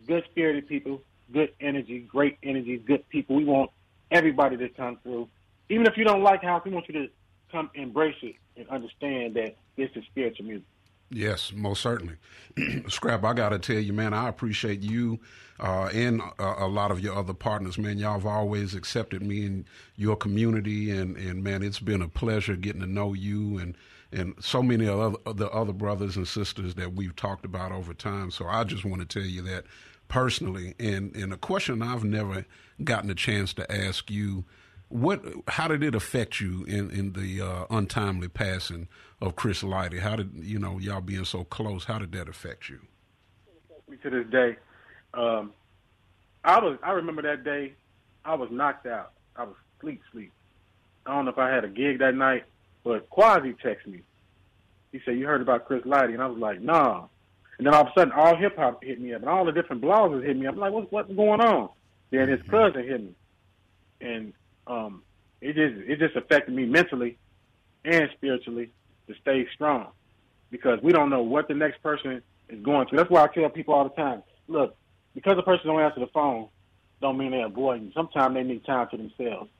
good 0.08 0.24
spirited 0.30 0.66
people, 0.66 1.02
good 1.32 1.50
energy, 1.60 2.00
great 2.00 2.36
energy, 2.42 2.78
good 2.78 3.08
people. 3.10 3.36
We 3.36 3.44
want 3.44 3.70
everybody 4.10 4.56
to 4.56 4.68
come 4.70 4.98
through. 5.04 5.28
Even 5.68 5.86
if 5.86 5.96
you 5.96 6.02
don't 6.02 6.24
like 6.24 6.42
house, 6.42 6.62
we 6.64 6.72
want 6.72 6.88
you 6.88 6.94
to 6.94 7.08
come 7.50 7.70
embrace 7.74 8.16
it 8.22 8.36
and 8.56 8.68
understand 8.68 9.34
that 9.34 9.56
this 9.76 9.90
is 9.94 10.04
spiritual 10.10 10.46
music. 10.46 10.66
Yes, 11.10 11.52
most 11.54 11.82
certainly. 11.82 12.14
Scrap, 12.88 13.24
I 13.24 13.32
got 13.32 13.48
to 13.48 13.58
tell 13.58 13.80
you, 13.80 13.92
man, 13.92 14.14
I 14.14 14.28
appreciate 14.28 14.80
you 14.80 15.18
uh, 15.58 15.90
and 15.92 16.22
a, 16.38 16.64
a 16.64 16.68
lot 16.68 16.90
of 16.90 17.00
your 17.00 17.16
other 17.16 17.34
partners, 17.34 17.78
man. 17.78 17.98
Y'all 17.98 18.12
have 18.14 18.26
always 18.26 18.74
accepted 18.74 19.22
me 19.22 19.44
in 19.44 19.66
your 19.96 20.16
community, 20.16 20.90
and, 20.90 21.16
and 21.16 21.42
man, 21.42 21.62
it's 21.62 21.80
been 21.80 22.00
a 22.00 22.08
pleasure 22.08 22.54
getting 22.54 22.80
to 22.80 22.86
know 22.86 23.12
you 23.12 23.58
and, 23.58 23.76
and 24.12 24.34
so 24.40 24.62
many 24.62 24.86
of 24.86 24.96
the 24.96 25.20
other, 25.30 25.34
the 25.34 25.50
other 25.50 25.72
brothers 25.72 26.16
and 26.16 26.26
sisters 26.26 26.76
that 26.76 26.94
we've 26.94 27.16
talked 27.16 27.44
about 27.44 27.72
over 27.72 27.92
time. 27.92 28.30
So 28.30 28.46
I 28.46 28.64
just 28.64 28.84
want 28.84 29.00
to 29.00 29.20
tell 29.20 29.28
you 29.28 29.42
that 29.42 29.64
personally. 30.08 30.74
And, 30.78 31.14
and 31.14 31.32
a 31.32 31.36
question 31.36 31.82
I've 31.82 32.04
never 32.04 32.46
gotten 32.82 33.10
a 33.10 33.14
chance 33.14 33.52
to 33.54 33.70
ask 33.70 34.10
you 34.10 34.44
what 34.90 35.24
how 35.46 35.68
did 35.68 35.82
it 35.82 35.94
affect 35.94 36.40
you 36.40 36.64
in 36.64 36.90
in 36.90 37.12
the 37.12 37.40
uh, 37.40 37.64
untimely 37.70 38.28
passing 38.28 38.88
of 39.20 39.36
Chris 39.36 39.62
Lighty? 39.62 40.00
How 40.00 40.16
did 40.16 40.32
you 40.34 40.58
know 40.58 40.78
y'all 40.78 41.00
being 41.00 41.24
so 41.24 41.44
close? 41.44 41.84
How 41.84 41.98
did 41.98 42.12
that 42.12 42.28
affect 42.28 42.68
you? 42.68 42.80
To 44.02 44.10
this 44.10 44.26
day, 44.30 44.56
um, 45.14 45.52
I 46.44 46.60
was 46.60 46.78
I 46.82 46.92
remember 46.92 47.22
that 47.22 47.44
day. 47.44 47.74
I 48.24 48.34
was 48.34 48.50
knocked 48.50 48.86
out. 48.86 49.12
I 49.36 49.44
was 49.44 49.54
sleep 49.80 50.00
sleep. 50.12 50.32
I 51.06 51.14
don't 51.14 51.24
know 51.24 51.30
if 51.30 51.38
I 51.38 51.50
had 51.50 51.64
a 51.64 51.68
gig 51.68 52.00
that 52.00 52.14
night, 52.14 52.44
but 52.84 53.08
Quasi 53.10 53.54
texted 53.54 53.86
me. 53.86 54.02
He 54.92 55.00
said, 55.04 55.16
"You 55.16 55.26
heard 55.26 55.40
about 55.40 55.66
Chris 55.66 55.82
Lighty?" 55.84 56.14
And 56.14 56.22
I 56.22 56.26
was 56.26 56.38
like, 56.38 56.60
"Nah." 56.60 57.06
And 57.58 57.66
then 57.66 57.74
all 57.74 57.82
of 57.82 57.88
a 57.88 57.92
sudden, 57.96 58.12
all 58.12 58.36
hip 58.36 58.56
hop 58.56 58.82
hit 58.82 59.00
me 59.00 59.14
up, 59.14 59.22
and 59.22 59.30
all 59.30 59.44
the 59.44 59.52
different 59.52 59.82
bloggers 59.82 60.24
hit 60.24 60.36
me 60.36 60.46
up. 60.46 60.54
I'm 60.54 60.60
like, 60.60 60.72
"What's 60.72 60.90
what's 60.90 61.12
going 61.12 61.40
on?" 61.40 61.68
Then 62.10 62.28
his 62.28 62.42
cousin 62.42 62.84
hit 62.84 63.00
me, 63.02 63.14
and 64.00 64.32
um, 64.70 65.02
it 65.40 65.54
just 65.54 65.88
it 65.90 65.98
just 65.98 66.16
affected 66.16 66.54
me 66.54 66.66
mentally 66.66 67.18
and 67.84 68.08
spiritually 68.16 68.70
to 69.08 69.14
stay 69.20 69.46
strong 69.54 69.88
because 70.50 70.78
we 70.82 70.92
don't 70.92 71.10
know 71.10 71.22
what 71.22 71.48
the 71.48 71.54
next 71.54 71.82
person 71.82 72.22
is 72.48 72.62
going 72.62 72.86
through. 72.88 72.98
That's 72.98 73.10
why 73.10 73.24
I 73.24 73.26
tell 73.28 73.48
people 73.50 73.74
all 73.74 73.84
the 73.84 73.90
time: 74.02 74.22
look, 74.48 74.76
because 75.14 75.36
a 75.38 75.42
person 75.42 75.66
don't 75.68 75.80
answer 75.80 76.00
the 76.00 76.06
phone, 76.08 76.48
don't 77.00 77.16
mean 77.18 77.30
they're 77.32 77.46
avoiding 77.46 77.86
you. 77.86 77.92
Sometimes 77.94 78.34
they 78.34 78.42
need 78.42 78.64
time 78.64 78.86
to 78.90 78.96
themselves. 78.96 79.50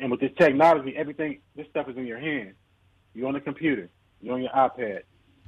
And 0.00 0.10
with 0.10 0.20
this 0.20 0.32
technology, 0.36 0.94
everything 0.96 1.38
this 1.56 1.66
stuff 1.70 1.88
is 1.88 1.96
in 1.96 2.04
your 2.06 2.18
hand. 2.18 2.54
You're 3.14 3.28
on 3.28 3.34
the 3.34 3.40
computer. 3.40 3.88
You're 4.20 4.34
on 4.34 4.42
your 4.42 4.50
iPad. 4.50 5.02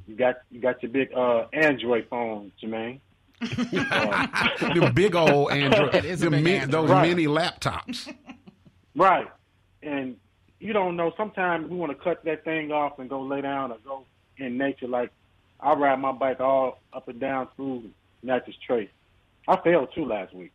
You 0.06 0.14
got 0.14 0.36
you 0.52 0.60
got 0.60 0.80
your 0.82 0.92
big 0.92 1.12
uh, 1.12 1.46
Android 1.52 2.06
phone, 2.08 2.52
Jermaine. 2.62 3.00
the 3.40 4.90
big 4.94 5.14
old 5.14 5.50
Android, 5.50 5.94
It 5.94 6.04
is 6.06 6.22
a 6.22 6.26
the 6.26 6.30
big 6.30 6.44
mi- 6.44 6.56
Android. 6.56 6.84
those 6.84 6.90
Right. 6.90 7.08
mini 7.08 7.26
laptops. 7.26 8.12
Right. 8.96 9.28
And 9.82 10.16
you 10.58 10.72
don't 10.72 10.96
know. 10.96 11.12
Sometimes 11.16 11.70
we 11.70 11.76
want 11.76 11.96
to 11.96 12.02
cut 12.02 12.24
that 12.24 12.44
thing 12.44 12.72
off 12.72 12.98
and 12.98 13.08
go 13.08 13.20
lay 13.20 13.42
down 13.42 13.70
or 13.70 13.78
go 13.84 14.04
in 14.38 14.56
nature. 14.58 14.88
Like 14.88 15.12
I 15.60 15.74
ride 15.74 16.00
my 16.00 16.12
bike 16.12 16.40
all 16.40 16.80
up 16.92 17.08
and 17.08 17.20
down 17.20 17.48
through 17.56 17.84
Natchez 18.22 18.56
Trace. 18.66 18.88
I 19.46 19.56
fell 19.56 19.86
too 19.86 20.06
last 20.06 20.34
week. 20.34 20.52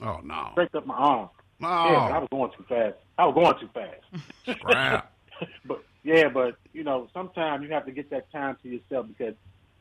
Oh 0.00 0.20
no, 0.24 0.48
Scraped 0.52 0.74
up 0.74 0.86
my 0.86 0.94
arm. 0.94 1.28
Yeah, 1.60 1.68
I 1.68 2.18
was 2.18 2.28
going 2.30 2.50
too 2.56 2.64
fast. 2.68 2.96
I 3.18 3.26
was 3.26 3.34
going 3.34 3.60
too 3.60 3.68
fast. 3.74 4.58
scrap. 4.58 5.12
but 5.66 5.84
yeah, 6.02 6.28
but 6.28 6.56
you 6.72 6.84
know, 6.84 7.08
sometimes 7.12 7.62
you 7.62 7.72
have 7.72 7.84
to 7.84 7.92
get 7.92 8.08
that 8.10 8.30
time 8.32 8.56
to 8.62 8.68
yourself 8.68 9.06
because, 9.08 9.34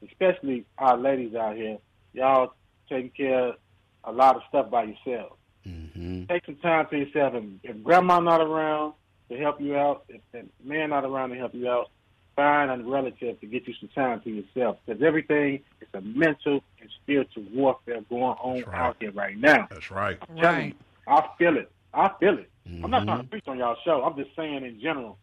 especially 0.05 0.65
our 0.77 0.97
ladies 0.97 1.35
out 1.35 1.55
here, 1.55 1.77
y'all 2.13 2.53
taking 2.89 3.11
care 3.11 3.49
of 3.49 3.55
a 4.03 4.11
lot 4.11 4.35
of 4.35 4.41
stuff 4.49 4.69
by 4.69 4.83
yourself. 4.83 5.37
Hmm 5.69 6.23
Take 6.29 6.45
some 6.45 6.57
time 6.57 6.87
to 6.91 6.97
yourself. 6.97 7.33
And 7.33 7.59
if 7.63 7.81
grandma 7.83 8.19
not 8.19 8.41
around 8.41 8.93
to 9.31 9.37
help 9.37 9.59
you 9.61 9.75
out, 9.75 10.03
if 10.09 10.21
the 10.31 10.45
man 10.63 10.89
not 10.89 11.03
around 11.05 11.29
to 11.29 11.35
help 11.35 11.53
you 11.53 11.69
out, 11.69 11.87
find 12.35 12.71
a 12.71 12.83
relative 12.83 13.39
to 13.41 13.45
get 13.47 13.67
you 13.67 13.73
some 13.79 13.89
time 13.89 14.21
to 14.21 14.29
yourself 14.29 14.77
because 14.85 15.01
everything 15.01 15.59
is 15.81 15.87
a 15.93 16.01
mental 16.01 16.61
and 16.79 16.89
spiritual 17.01 17.43
warfare 17.53 18.01
going 18.09 18.23
on 18.23 18.63
right. 18.63 18.79
out 18.79 18.95
here 18.99 19.11
right 19.11 19.37
now. 19.37 19.67
That's 19.69 19.91
right. 19.91 20.17
I'm 20.21 20.37
telling 20.37 20.61
Right. 20.61 20.75
you, 21.07 21.13
I 21.13 21.27
feel 21.37 21.57
it. 21.57 21.71
I 21.93 22.11
feel 22.19 22.37
it. 22.37 22.49
I'm 22.83 22.91
not 22.91 23.03
trying 23.05 23.23
to 23.23 23.27
preach 23.29 23.43
on 23.47 23.57
y'all 23.57 23.75
show. 23.83 24.03
I'm 24.03 24.15
just 24.15 24.35
saying 24.35 24.63
in 24.63 24.79
general. 24.79 25.17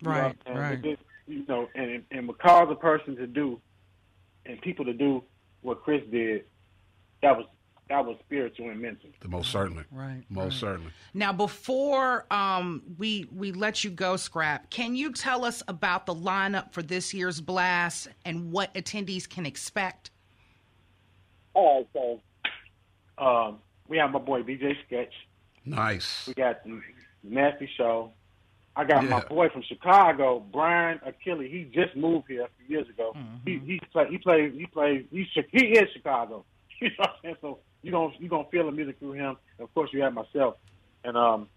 You 0.00 0.08
know 0.08 0.14
Right. 0.14 0.36
what 0.44 0.56
Right. 0.56 0.82
But 0.82 0.98
you 1.26 1.44
know, 1.48 1.68
and 1.74 2.04
and 2.10 2.28
what 2.28 2.38
caused 2.38 2.70
a 2.70 2.74
person 2.76 3.16
to 3.16 3.26
do, 3.26 3.60
and 4.46 4.60
people 4.60 4.84
to 4.84 4.92
do 4.92 5.24
what 5.62 5.82
Chris 5.82 6.02
did, 6.10 6.44
that 7.22 7.36
was 7.36 7.46
that 7.90 8.06
was 8.06 8.16
spiritual 8.20 8.70
and 8.70 8.80
mental. 8.80 9.10
The 9.20 9.28
most 9.28 9.50
certainly. 9.50 9.82
Right. 9.90 10.22
Most 10.30 10.54
right. 10.54 10.70
certainly. 10.70 10.92
Now, 11.12 11.32
before 11.32 12.24
um, 12.32 12.82
we 12.98 13.26
we 13.34 13.50
let 13.50 13.82
you 13.82 13.90
go, 13.90 14.16
Scrap, 14.16 14.70
can 14.70 14.94
you 14.94 15.12
tell 15.12 15.44
us 15.44 15.60
about 15.66 16.06
the 16.06 16.14
lineup 16.14 16.72
for 16.72 16.82
this 16.82 17.12
year's 17.12 17.40
blast 17.40 18.06
and 18.24 18.52
what 18.52 18.72
attendees 18.74 19.28
can 19.28 19.44
expect? 19.44 20.10
All 21.52 21.88
right, 21.94 22.20
so 23.18 23.24
um, 23.24 23.58
we 23.88 23.98
have 23.98 24.12
my 24.12 24.20
boy 24.20 24.42
BJ 24.42 24.76
Sketch. 24.86 25.12
Nice. 25.64 26.28
We 26.28 26.34
got 26.34 26.62
the 26.62 26.80
Nasty 27.24 27.68
Show. 27.76 28.12
I 28.76 28.84
got 28.84 29.04
my 29.04 29.20
boy 29.24 29.48
from 29.48 29.62
Chicago, 29.62 30.38
Brian 30.38 31.00
Achille. 31.04 31.40
He 31.40 31.68
just 31.74 31.96
moved 31.96 32.28
here 32.28 32.42
a 32.44 32.48
few 32.56 32.76
years 32.76 32.88
ago. 32.88 33.16
He 33.44 33.58
he 33.58 33.80
play, 33.92 34.06
he 34.08 34.18
plays 34.18 34.52
he 34.56 34.66
plays 34.66 35.04
he 35.10 35.26
he 35.50 35.66
is 35.70 35.88
Chicago. 35.92 36.44
You 36.80 36.88
know 36.88 36.94
what 36.98 37.10
I'm 37.10 37.16
saying? 37.22 37.36
So 37.42 37.58
you 37.82 37.90
don't 37.90 38.18
you 38.20 38.28
gonna 38.28 38.48
feel 38.50 38.66
the 38.66 38.72
music 38.72 38.98
through 38.98 39.12
him. 39.12 39.36
Of 39.58 39.72
course, 39.74 39.90
you 39.92 40.02
have 40.02 40.14
myself. 40.14 40.56
And 41.04 41.16
um, 41.16 41.48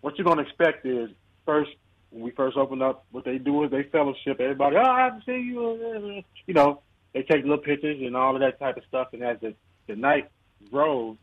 what 0.00 0.16
you're 0.16 0.24
gonna 0.24 0.42
expect 0.42 0.86
is 0.86 1.10
first 1.44 1.70
when 2.10 2.22
we 2.22 2.30
first 2.30 2.56
open 2.56 2.80
up, 2.80 3.06
what 3.10 3.24
they 3.24 3.38
do 3.38 3.64
is 3.64 3.70
they 3.70 3.82
fellowship 3.84 4.40
everybody. 4.40 4.76
Oh, 4.76 4.82
I 4.82 5.00
have 5.00 5.18
to 5.18 5.24
see 5.24 5.40
you. 5.40 6.22
You 6.46 6.52
know, 6.52 6.82
they 7.14 7.22
take 7.22 7.42
little 7.42 7.56
pictures 7.56 8.02
and 8.02 8.14
all 8.14 8.34
of 8.34 8.40
that 8.42 8.58
type 8.58 8.76
of 8.76 8.82
stuff. 8.86 9.08
And 9.14 9.22
as 9.24 9.40
the 9.40 9.54
the 9.86 9.96
night 9.96 10.30
grows 10.70 11.16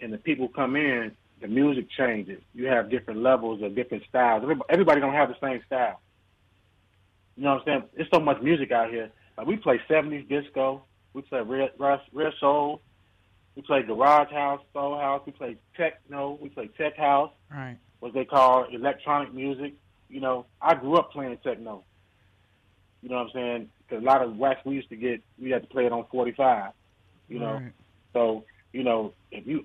and 0.00 0.12
the 0.12 0.18
people 0.18 0.48
come 0.48 0.76
in, 0.76 1.12
the 1.40 1.48
music 1.48 1.86
changes. 1.90 2.42
You 2.54 2.66
have 2.66 2.90
different 2.90 3.22
levels 3.22 3.62
of 3.62 3.74
different 3.74 4.04
styles. 4.08 4.42
Everybody, 4.42 4.68
everybody 4.70 5.00
don't 5.00 5.14
have 5.14 5.28
the 5.30 5.36
same 5.40 5.62
style. 5.66 6.00
You 7.36 7.44
know 7.44 7.54
what 7.54 7.60
I'm 7.60 7.64
saying? 7.66 7.82
There's 7.96 8.08
so 8.12 8.20
much 8.20 8.42
music 8.42 8.70
out 8.70 8.90
here. 8.90 9.10
Like 9.38 9.46
we 9.46 9.56
play 9.56 9.80
70s 9.88 10.28
disco. 10.28 10.82
We 11.14 11.22
play 11.22 11.40
real, 11.40 11.68
real, 11.78 12.00
real 12.12 12.32
soul. 12.38 12.82
We 13.56 13.62
played 13.62 13.86
Garage 13.86 14.30
House, 14.30 14.60
Soul 14.72 14.96
House. 14.98 15.22
We 15.26 15.32
played 15.32 15.58
techno. 15.76 16.38
We 16.40 16.48
played 16.48 16.74
tech 16.76 16.96
house, 16.96 17.32
Right. 17.50 17.76
what 18.00 18.12
they 18.14 18.24
call 18.24 18.64
electronic 18.64 19.34
music. 19.34 19.74
You 20.08 20.20
know, 20.20 20.46
I 20.62 20.74
grew 20.74 20.96
up 20.96 21.10
playing 21.12 21.36
techno. 21.38 21.84
You 23.02 23.08
know 23.08 23.16
what 23.16 23.22
I'm 23.26 23.30
saying? 23.32 23.70
Because 23.88 24.02
a 24.02 24.06
lot 24.06 24.22
of 24.22 24.36
wax 24.36 24.64
we 24.64 24.74
used 24.76 24.88
to 24.90 24.96
get, 24.96 25.22
we 25.40 25.50
had 25.50 25.62
to 25.62 25.68
play 25.68 25.86
it 25.86 25.92
on 25.92 26.04
45. 26.10 26.72
You 27.28 27.38
know, 27.38 27.54
Right. 27.54 27.72
so 28.12 28.44
you 28.72 28.82
know 28.84 29.12
if 29.30 29.46
you 29.46 29.64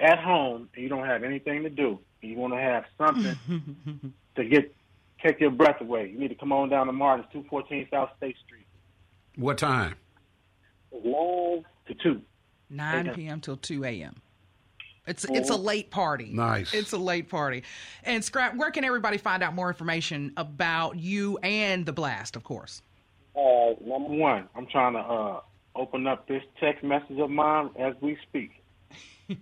at 0.00 0.18
home 0.18 0.68
and 0.74 0.82
you 0.82 0.88
don't 0.88 1.06
have 1.06 1.22
anything 1.24 1.62
to 1.62 1.70
do, 1.70 1.98
and 2.22 2.30
you 2.30 2.36
want 2.36 2.52
to 2.54 2.60
have 2.60 2.84
something 2.98 3.36
to 4.36 4.44
get 4.44 4.74
take 5.22 5.40
your 5.40 5.50
breath 5.50 5.80
away, 5.80 6.08
you 6.10 6.18
need 6.18 6.28
to 6.28 6.34
come 6.34 6.52
on 6.52 6.68
down 6.68 6.86
to 6.86 6.92
Martin's 6.92 7.26
214 7.32 7.88
South 7.90 8.10
State 8.18 8.36
Street. 8.46 8.66
What 9.36 9.56
time? 9.58 9.94
Long 10.92 11.64
to 11.88 11.94
two. 11.94 12.22
9 12.70 13.14
p.m. 13.14 13.40
till 13.40 13.56
2 13.56 13.84
a.m. 13.84 14.20
It's 15.06 15.24
it's 15.24 15.50
a 15.50 15.56
late 15.56 15.90
party. 15.90 16.30
Nice. 16.32 16.74
It's 16.74 16.92
a 16.92 16.98
late 16.98 17.28
party. 17.28 17.62
And 18.02 18.24
Scrap, 18.24 18.56
where 18.56 18.72
can 18.72 18.84
everybody 18.84 19.18
find 19.18 19.42
out 19.42 19.54
more 19.54 19.68
information 19.68 20.32
about 20.36 20.96
you 20.96 21.38
and 21.44 21.86
the 21.86 21.92
blast, 21.92 22.34
of 22.34 22.42
course? 22.42 22.82
Uh, 23.36 23.74
number 23.84 24.08
one, 24.08 24.48
I'm 24.56 24.66
trying 24.66 24.94
to 24.94 25.00
uh, 25.00 25.40
open 25.76 26.06
up 26.06 26.26
this 26.26 26.42
text 26.58 26.82
message 26.82 27.18
of 27.18 27.30
mine 27.30 27.70
as 27.78 27.94
we 28.00 28.16
speak. 28.28 28.50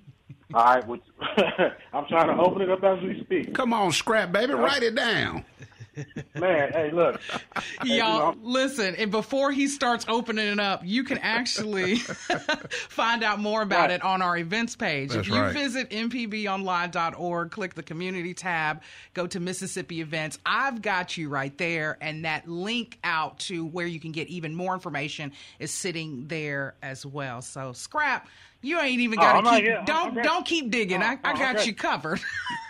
All 0.55 0.65
right, 0.65 0.87
which, 0.87 1.03
I'm 1.93 2.07
trying 2.09 2.27
to 2.27 2.43
open 2.43 2.61
it 2.61 2.71
up 2.71 2.85
as 2.85 3.03
we 3.03 3.21
speak. 3.23 3.55
Come 3.55 3.73
on, 3.73 3.93
scrap 3.93 4.33
baby, 4.33 4.53
write 4.53 4.83
it 4.83 4.95
down. 4.95 5.45
Man, 6.35 6.73
hey, 6.73 6.91
look. 6.93 7.21
Y'all, 7.85 7.87
you 7.87 7.99
know, 7.99 8.35
listen, 8.43 8.95
and 8.97 9.11
before 9.11 9.53
he 9.53 9.69
starts 9.69 10.05
opening 10.09 10.47
it 10.49 10.61
up, 10.61 10.83
you 10.85 11.05
can 11.05 11.19
actually 11.19 11.97
find 12.89 13.23
out 13.23 13.39
more 13.39 13.63
about 13.63 13.75
Right. 13.89 13.91
it 13.93 14.03
on 14.03 14.23
our 14.23 14.37
events 14.37 14.77
page. 14.77 15.11
That's 15.11 15.27
if 15.29 15.35
you 15.35 15.41
right. 15.41 15.53
visit 15.53 15.91
mpbonline.org, 15.91 17.51
click 17.51 17.75
the 17.75 17.83
community 17.83 18.35
tab, 18.35 18.83
go 19.15 19.27
to 19.27 19.41
Mississippi 19.41 20.01
events, 20.01 20.39
I've 20.47 20.83
got 20.83 21.17
you 21.17 21.29
right 21.29 21.57
there. 21.59 21.99
And 22.01 22.25
that 22.25 22.49
link 22.49 22.99
out 23.05 23.39
to 23.41 23.67
where 23.67 23.87
you 23.87 24.01
can 24.01 24.13
get 24.13 24.29
even 24.29 24.55
more 24.55 24.75
information 24.75 25.33
is 25.59 25.71
sitting 25.71 26.27
there 26.29 26.75
as 26.83 27.05
well. 27.05 27.43
So, 27.43 27.73
Scrap, 27.73 28.29
you 28.63 28.81
ain't 28.81 29.01
even 29.01 29.19
Oh, 29.19 29.23
got 29.23 29.37
I'm 29.37 29.45
to 29.45 29.51
not 29.51 29.57
keep, 29.57 29.65
here. 29.65 29.77
I'm- 29.77 29.85
don't, 29.85 30.09
I'm 30.09 30.15
ready. 30.17 30.29
don't 30.29 30.47
keep 30.47 30.71
digging. 30.71 31.03
Oh, 31.03 31.07
I, 31.07 31.19
I 31.25 31.33
Oh, 31.33 31.37
got 31.37 31.57
okay. 31.57 31.65
you 31.67 31.75
covered. 31.75 32.21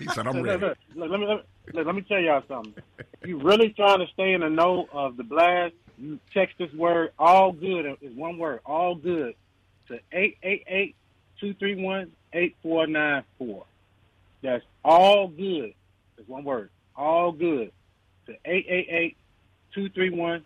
He 0.01 0.09
said, 0.09 0.27
I'm 0.27 0.43
ready. 0.43 0.61
look, 0.61 0.77
look, 0.95 1.11
let 1.11 1.11
me 1.11 1.11
let 1.11 1.21
me, 1.21 1.27
look, 1.27 1.47
let 1.73 1.95
me 1.95 2.03
tell 2.03 2.21
y'all 2.21 2.43
something. 2.49 2.75
If 2.99 3.29
you 3.29 3.39
really 3.39 3.71
trying 3.71 4.01
to 4.01 4.07
stay 4.13 4.33
in 4.33 4.41
the 4.43 4.51
know 4.51 4.87
of 4.93 5.17
the 5.17 5.25
blast, 5.25 5.75
you 5.99 6.19
text 6.33 6.57
this 6.59 6.73
word 6.73 7.13
all 7.19 7.53
good 7.53 7.87
is 8.03 8.15
one 8.15 8.39
word, 8.39 8.61
all 8.67 8.95
good 8.95 9.35
to 9.89 9.99
888-231-8494. 11.43 13.65
That's 14.43 14.65
all 14.85 15.29
good. 15.29 15.75
Is 16.19 16.29
one 16.29 16.45
word. 16.45 16.71
All 16.97 17.33
good 17.33 17.73
to 18.27 19.15
888-231-8494 19.77 20.43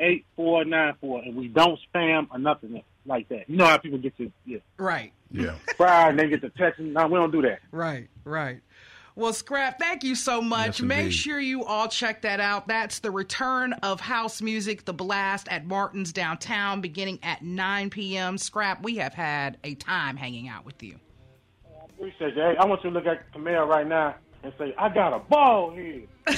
and 0.00 1.36
we 1.36 1.48
don't 1.48 1.78
spam 1.92 2.28
or 2.30 2.38
nothing 2.38 2.82
like 3.06 3.28
that. 3.28 3.48
You 3.48 3.56
know 3.56 3.66
how 3.66 3.78
people 3.78 3.98
get 3.98 4.16
to 4.18 4.30
yeah, 4.44 4.58
right. 4.76 5.12
Yeah. 5.30 5.54
fried 5.76 6.10
and 6.10 6.18
they 6.18 6.28
get 6.28 6.40
the 6.40 6.50
text. 6.50 6.80
No, 6.80 7.06
we 7.06 7.14
don't 7.14 7.30
do 7.30 7.42
that. 7.42 7.60
Right, 7.72 8.08
right. 8.24 8.60
Well, 9.18 9.32
Scrap, 9.32 9.80
thank 9.80 10.04
you 10.04 10.14
so 10.14 10.40
much. 10.40 10.78
Yes, 10.78 10.80
Make 10.80 11.10
sure 11.10 11.40
you 11.40 11.64
all 11.64 11.88
check 11.88 12.22
that 12.22 12.38
out. 12.38 12.68
That's 12.68 13.00
the 13.00 13.10
return 13.10 13.72
of 13.82 13.98
house 14.00 14.40
music, 14.40 14.84
the 14.84 14.92
blast 14.92 15.48
at 15.48 15.66
Martin's 15.66 16.12
downtown, 16.12 16.80
beginning 16.80 17.18
at 17.24 17.42
9 17.42 17.90
p.m. 17.90 18.38
Scrap, 18.38 18.80
we 18.80 18.94
have 18.98 19.14
had 19.14 19.58
a 19.64 19.74
time 19.74 20.16
hanging 20.16 20.46
out 20.46 20.64
with 20.64 20.80
you. 20.84 21.00
Appreciate 21.88 22.36
that. 22.36 22.52
Hey, 22.52 22.56
I 22.60 22.66
want 22.66 22.84
you 22.84 22.90
to 22.90 22.94
look 22.94 23.06
at 23.06 23.32
Camille 23.32 23.66
right 23.66 23.88
now 23.88 24.14
and 24.44 24.52
say, 24.56 24.72
I 24.78 24.88
got 24.88 25.12
a 25.12 25.18
ball 25.18 25.72
here. 25.72 26.02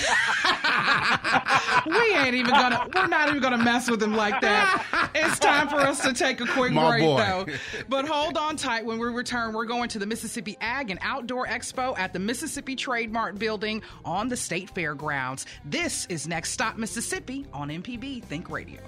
We 1.87 2.15
ain't 2.15 2.35
even 2.35 2.51
gonna, 2.51 2.89
we're 2.95 3.07
not 3.07 3.29
even 3.29 3.41
gonna 3.41 3.59
mess 3.59 3.91
with 3.91 4.03
him 4.03 4.15
like 4.15 4.41
that. 4.43 5.11
It's 5.15 5.39
time 5.39 5.69
for 5.69 5.77
us 5.81 6.03
to 6.03 6.13
take 6.13 6.41
a 6.41 6.47
quick 6.47 6.73
My 6.73 6.91
break, 6.91 7.03
boy. 7.03 7.17
though. 7.17 7.47
But 7.89 8.07
hold 8.07 8.37
on 8.37 8.57
tight. 8.57 8.85
When 8.85 8.99
we 8.99 9.07
return, 9.09 9.53
we're 9.55 9.65
going 9.65 9.89
to 9.91 9.99
the 9.99 10.07
Mississippi 10.07 10.57
Ag 10.61 10.91
and 10.91 10.99
Outdoor 11.03 11.47
Expo 11.47 11.99
at 11.99 12.13
the 12.13 12.19
Mississippi 12.19 12.77
Trade 12.77 13.13
Mart 13.13 13.39
Building 13.39 13.83
on 14.05 14.29
the 14.29 14.37
State 14.37 14.71
Fairgrounds. 14.71 15.47
This 15.65 16.07
is 16.07 16.29
Next 16.29 16.51
Stop 16.51 16.77
Mississippi 16.77 17.47
on 17.53 17.69
MPB 17.71 18.23
Think 18.25 18.51
Radio. 18.51 18.81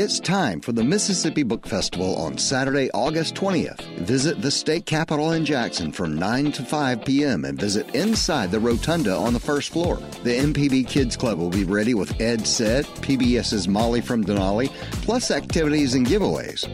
It's 0.00 0.18
time 0.18 0.62
for 0.62 0.72
the 0.72 0.82
Mississippi 0.82 1.42
Book 1.42 1.66
Festival 1.66 2.16
on 2.16 2.38
Saturday, 2.38 2.90
August 2.92 3.34
20th. 3.34 3.82
Visit 3.98 4.40
the 4.40 4.50
state 4.50 4.86
capitol 4.86 5.32
in 5.32 5.44
Jackson 5.44 5.92
from 5.92 6.14
9 6.14 6.52
to 6.52 6.64
5 6.64 7.04
p.m. 7.04 7.44
and 7.44 7.60
visit 7.60 7.94
inside 7.94 8.50
the 8.50 8.60
rotunda 8.60 9.14
on 9.14 9.34
the 9.34 9.40
first 9.40 9.68
floor. 9.68 9.96
The 10.24 10.38
MPB 10.38 10.88
Kids 10.88 11.18
Club 11.18 11.38
will 11.38 11.50
be 11.50 11.64
ready 11.64 11.92
with 11.92 12.18
Ed 12.18 12.46
Set, 12.46 12.86
PBS's 12.86 13.68
Molly 13.68 14.00
from 14.00 14.24
Denali, 14.24 14.68
plus 15.02 15.30
activities 15.30 15.92
and 15.92 16.06
giveaways. 16.06 16.66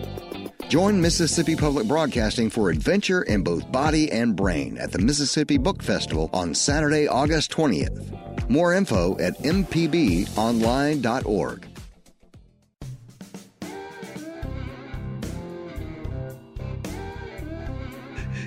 Join 0.69 1.01
Mississippi 1.01 1.57
Public 1.57 1.89
Broadcasting 1.89 2.49
for 2.49 2.71
adventure 2.71 3.23
in 3.23 3.43
both 3.43 3.73
body 3.73 4.09
and 4.13 4.37
brain 4.37 4.79
at 4.79 4.93
the 4.93 5.01
Mississippi 5.01 5.59
Book 5.59 5.83
Festival 5.83 6.31
on 6.33 6.55
Saturday, 6.55 7.09
August 7.09 7.51
20th. 7.51 8.49
More 8.49 8.73
info 8.73 9.19
at 9.19 9.37
mpbonline.org. 9.39 11.67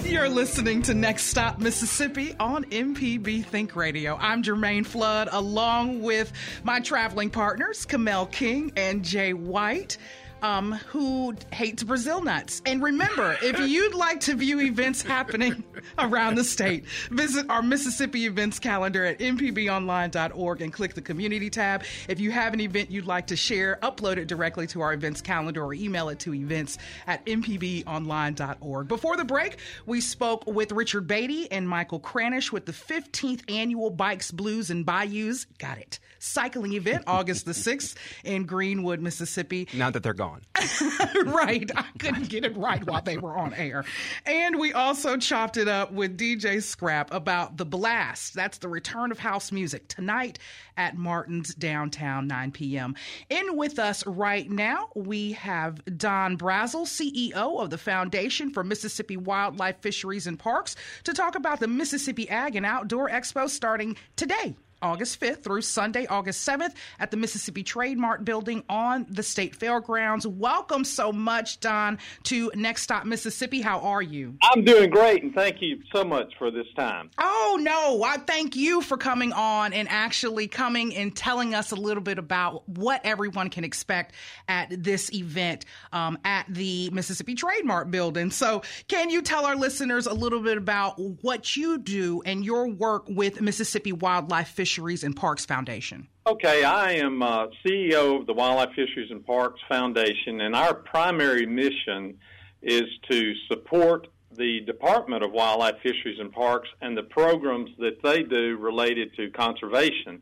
You're 0.10 0.28
listening 0.28 0.82
to 0.84 0.96
Next 0.96 1.26
Stop 1.26 1.60
Mississippi 1.60 2.34
on 2.40 2.66
MPB 2.66 3.46
Think 3.46 3.76
Radio. 3.76 4.18
I'm 4.20 4.42
Jermaine 4.42 4.84
Flood, 4.84 5.30
along 5.32 6.02
with 6.02 6.34
my 6.64 6.80
traveling 6.80 7.30
partners, 7.30 7.86
Kamel 7.86 8.26
King 8.26 8.72
and 8.76 9.06
Jay 9.06 9.34
White. 9.34 10.00
Um, 10.42 10.72
who 10.72 11.36
hates 11.52 11.84
Brazil 11.84 12.22
nuts. 12.22 12.62
And 12.66 12.82
remember, 12.82 13.38
if 13.42 13.60
you'd 13.70 13.94
like 13.94 14.22
to 14.22 14.36
view 14.36 14.62
events 14.62 15.02
happening 15.02 15.64
around 15.98 16.36
the 16.36 16.44
state, 16.44 16.86
visit 17.12 17.46
our 17.50 17.62
Mississippi 17.62 18.26
events 18.26 18.60
calendar 18.60 19.06
at 19.06 19.20
mpbonline.org 19.20 20.62
and 20.62 20.72
click 20.72 20.94
the 20.94 21.02
community 21.02 21.50
tab. 21.50 21.84
If 22.08 22.20
you 22.20 22.32
have 22.32 22.54
an 22.54 22.62
event 22.62 22.92
you'd 22.92 23.06
like 23.06 23.28
to 23.28 23.36
share, 23.36 23.78
upload 23.82 24.18
it 24.18 24.28
directly 24.28 24.68
to 24.68 24.82
our 24.82 24.94
events 24.94 25.22
calendar 25.22 25.64
or 25.64 25.74
email 25.74 26.10
it 26.10 26.20
to 26.20 26.34
events 26.34 26.78
at 27.08 27.26
mpbonline.org. 27.26 28.88
Before 28.88 29.18
the 29.18 29.26
break, 29.26 29.58
we 29.86 30.02
spoke 30.02 30.46
with 30.48 30.72
Richard 30.72 31.08
Beatty 31.08 31.52
and 31.52 31.68
Michael 31.68 32.00
Kranish 32.00 32.52
with 32.52 32.66
the 32.66 32.72
15th 32.72 33.50
annual 33.52 33.90
Bikes, 33.90 34.32
Blues, 34.32 34.70
and 34.70 34.86
Bayous, 34.86 35.46
got 35.58 35.78
it, 35.78 36.00
cycling 36.20 36.74
event, 36.74 37.04
August 37.08 37.46
the 37.46 37.52
6th 37.52 37.96
in 38.24 38.46
Greenwood, 38.46 39.00
Mississippi. 39.02 39.68
Now 39.74 39.90
that 39.90 40.04
they're 40.04 40.14
gone. 40.14 40.29
right. 41.26 41.70
I 41.76 41.86
couldn't 41.98 42.30
get 42.30 42.46
it 42.46 42.56
right 42.58 42.86
while 42.86 43.02
they 43.02 43.18
were 43.18 43.38
on 43.38 43.54
air. 43.54 43.86
And 44.26 44.60
we 44.60 44.74
also 44.74 45.18
chopped 45.18 45.58
it 45.58 45.68
up 45.68 45.92
with 45.92 46.18
DJ 46.18 46.62
Scrap 46.62 47.14
about 47.14 47.58
the 47.58 47.66
blast. 47.66 48.34
That's 48.34 48.58
the 48.58 48.68
return 48.68 49.12
of 49.12 49.20
house 49.20 49.52
music 49.52 49.88
tonight 49.88 50.40
at 50.78 50.98
Martin's 50.98 51.54
downtown, 51.54 52.28
9 52.28 52.52
p.m. 52.52 52.96
In 53.30 53.58
with 53.58 53.80
us 53.80 54.06
right 54.06 54.50
now, 54.50 54.90
we 54.96 55.34
have 55.34 55.84
Don 55.98 56.38
Brazel, 56.38 56.86
CEO 56.86 57.62
of 57.62 57.70
the 57.70 57.78
Foundation 57.78 58.52
for 58.52 58.64
Mississippi 58.64 59.18
Wildlife 59.18 59.82
Fisheries 59.82 60.28
and 60.28 60.40
Parks, 60.40 60.76
to 61.04 61.14
talk 61.14 61.36
about 61.36 61.60
the 61.60 61.68
Mississippi 61.68 62.30
Ag 62.30 62.56
and 62.56 62.66
Outdoor 62.66 63.10
Expo 63.10 63.50
starting 63.50 63.98
today. 64.16 64.56
August 64.82 65.20
5th 65.20 65.44
through 65.44 65.62
Sunday, 65.62 66.06
August 66.08 66.48
7th 66.48 66.74
at 67.00 67.12
the 67.12 67.18
Mississippi 67.18 67.64
Trade 67.64 67.98
Mart 67.98 68.26
Building 68.26 68.64
on 68.70 69.06
the 69.10 69.24
State 69.24 69.56
Fairgrounds. 69.56 70.26
Welcome 70.26 70.84
so 70.84 71.12
much, 71.12 71.60
Don, 71.60 71.98
to 72.24 72.52
Next 72.56 72.84
Stop 72.84 73.06
Mississippi. 73.06 73.62
How 73.62 73.80
are 73.80 74.02
you? 74.02 74.36
I'm 74.42 74.64
doing 74.64 74.90
great, 74.90 75.24
and 75.24 75.34
thank 75.34 75.62
you 75.62 75.82
so 75.94 76.04
much 76.04 76.34
for 76.38 76.52
this 76.52 76.68
time. 76.76 77.10
Oh, 77.20 77.58
no. 77.62 78.04
I 78.04 78.18
thank 78.18 78.56
you 78.56 78.82
for 78.82 78.98
coming 78.98 79.34
on 79.34 79.74
and 79.74 79.88
actually 79.90 80.48
coming 80.48 80.96
and 80.96 81.16
telling 81.16 81.54
us 81.54 81.72
a 81.72 81.76
little 81.76 82.04
bit 82.04 82.18
about 82.18 82.68
what 82.68 83.02
everyone 83.04 83.50
can 83.50 83.64
expect 83.64 84.14
at 84.48 84.68
this 84.84 85.14
event 85.14 85.66
um, 85.92 86.18
at 86.24 86.46
the 86.50 86.90
Mississippi 86.92 87.36
Trade 87.36 87.66
Mart 87.66 87.92
Building. 87.92 88.32
So, 88.32 88.64
can 88.88 89.10
you 89.10 89.22
tell 89.22 89.46
our 89.46 89.56
listeners 89.56 90.08
a 90.08 90.14
little 90.14 90.42
bit 90.42 90.58
about 90.58 91.00
what 91.22 91.56
you 91.56 91.78
do 91.78 92.22
and 92.26 92.44
your 92.44 92.68
work 92.68 93.06
with 93.08 93.42
Mississippi 93.42 93.92
Wildlife 93.92 94.50
Fisheries 94.70 95.04
and 95.04 95.16
Parks 95.16 95.46
Foundation? 95.46 96.08
Okay, 96.28 96.64
I 96.64 96.92
am 96.92 97.24
uh, 97.24 97.48
CEO 97.66 98.20
of 98.20 98.28
the 98.28 98.34
Wildlife 98.34 98.70
Fisheries 98.76 99.10
and 99.10 99.26
Parks 99.26 99.60
Foundation, 99.68 100.42
and 100.42 100.56
our 100.56 100.76
primary 100.76 101.48
mission 101.48 102.20
is 102.62 102.84
to 103.10 103.34
support 103.48 104.10
the 104.38 104.60
Department 104.68 105.24
of 105.24 105.32
Wildlife 105.32 105.78
Fisheries 105.82 106.20
and 106.20 106.32
Parks 106.32 106.70
and 106.82 106.96
the 106.96 107.02
programs 107.02 107.72
that 107.80 108.04
they 108.04 108.22
do 108.22 108.58
related 108.58 109.16
to 109.16 109.32
conservation. 109.32 110.22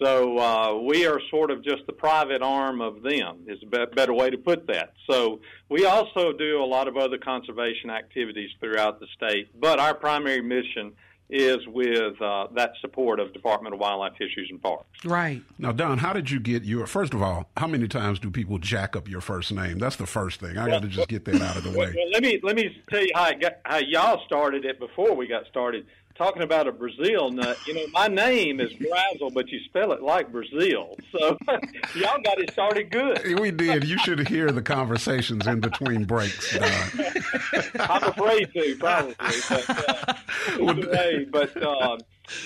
So 0.00 0.38
uh, 0.38 0.80
we 0.82 1.04
are 1.04 1.20
sort 1.28 1.50
of 1.50 1.64
just 1.64 1.84
the 1.88 1.92
private 1.92 2.42
arm 2.42 2.80
of 2.80 3.02
them. 3.02 3.40
Is 3.48 3.58
a 3.64 3.86
better 3.86 4.14
way 4.14 4.30
to 4.30 4.38
put 4.38 4.68
that. 4.68 4.92
So 5.10 5.40
we 5.68 5.84
also 5.84 6.32
do 6.32 6.62
a 6.62 6.64
lot 6.64 6.86
of 6.86 6.96
other 6.96 7.18
conservation 7.18 7.90
activities 7.90 8.50
throughout 8.60 9.00
the 9.00 9.08
state, 9.16 9.48
but 9.60 9.80
our 9.80 9.94
primary 9.94 10.42
mission 10.42 10.92
is 11.30 11.58
with 11.68 12.20
uh, 12.20 12.48
that 12.54 12.72
support 12.80 13.20
of 13.20 13.32
Department 13.32 13.74
of 13.74 13.80
Wildlife, 13.80 14.12
Fisheries, 14.18 14.48
and 14.50 14.60
Parks. 14.60 15.04
Right. 15.04 15.42
Now, 15.58 15.72
Don, 15.72 15.98
how 15.98 16.12
did 16.12 16.30
you 16.30 16.40
get 16.40 16.64
your? 16.64 16.86
First 16.86 17.14
of 17.14 17.22
all, 17.22 17.48
how 17.56 17.66
many 17.66 17.88
times 17.88 18.18
do 18.18 18.30
people 18.30 18.58
jack 18.58 18.96
up 18.96 19.08
your 19.08 19.20
first 19.20 19.52
name? 19.52 19.78
That's 19.78 19.96
the 19.96 20.06
first 20.06 20.40
thing. 20.40 20.58
I 20.58 20.68
got 20.68 20.82
to 20.82 20.88
just 20.88 21.08
get 21.08 21.24
that 21.26 21.40
out 21.40 21.56
of 21.56 21.64
the 21.64 21.70
way. 21.70 21.94
Well, 21.96 22.10
let 22.12 22.22
me 22.22 22.40
let 22.42 22.56
me 22.56 22.76
tell 22.88 23.02
you 23.02 23.12
how, 23.14 23.32
got, 23.34 23.58
how 23.64 23.78
y'all 23.78 24.22
started 24.26 24.64
it 24.64 24.78
before 24.78 25.14
we 25.14 25.26
got 25.26 25.46
started 25.46 25.86
talking 26.16 26.42
about 26.42 26.66
a 26.68 26.72
Brazil 26.72 27.30
nut, 27.30 27.56
you 27.66 27.74
know, 27.74 27.86
my 27.92 28.06
name 28.06 28.60
is 28.60 28.72
Brazel, 28.72 29.32
but 29.32 29.48
you 29.48 29.58
spell 29.64 29.92
it 29.92 30.02
like 30.02 30.30
Brazil. 30.30 30.96
So 31.12 31.38
y'all 31.94 32.20
got 32.22 32.40
it 32.40 32.52
started 32.52 32.90
good. 32.90 33.40
We 33.40 33.50
did. 33.50 33.84
You 33.84 33.98
should 33.98 34.28
hear 34.28 34.50
the 34.50 34.62
conversations 34.62 35.46
in 35.46 35.60
between 35.60 36.04
breaks. 36.04 36.56
I'm 37.80 38.04
afraid 38.04 38.52
to, 38.52 38.76
probably. 38.78 39.14
But, 39.18 39.64
uh, 39.68 40.14
way, 40.58 41.26
but 41.30 41.62
uh, 41.62 41.98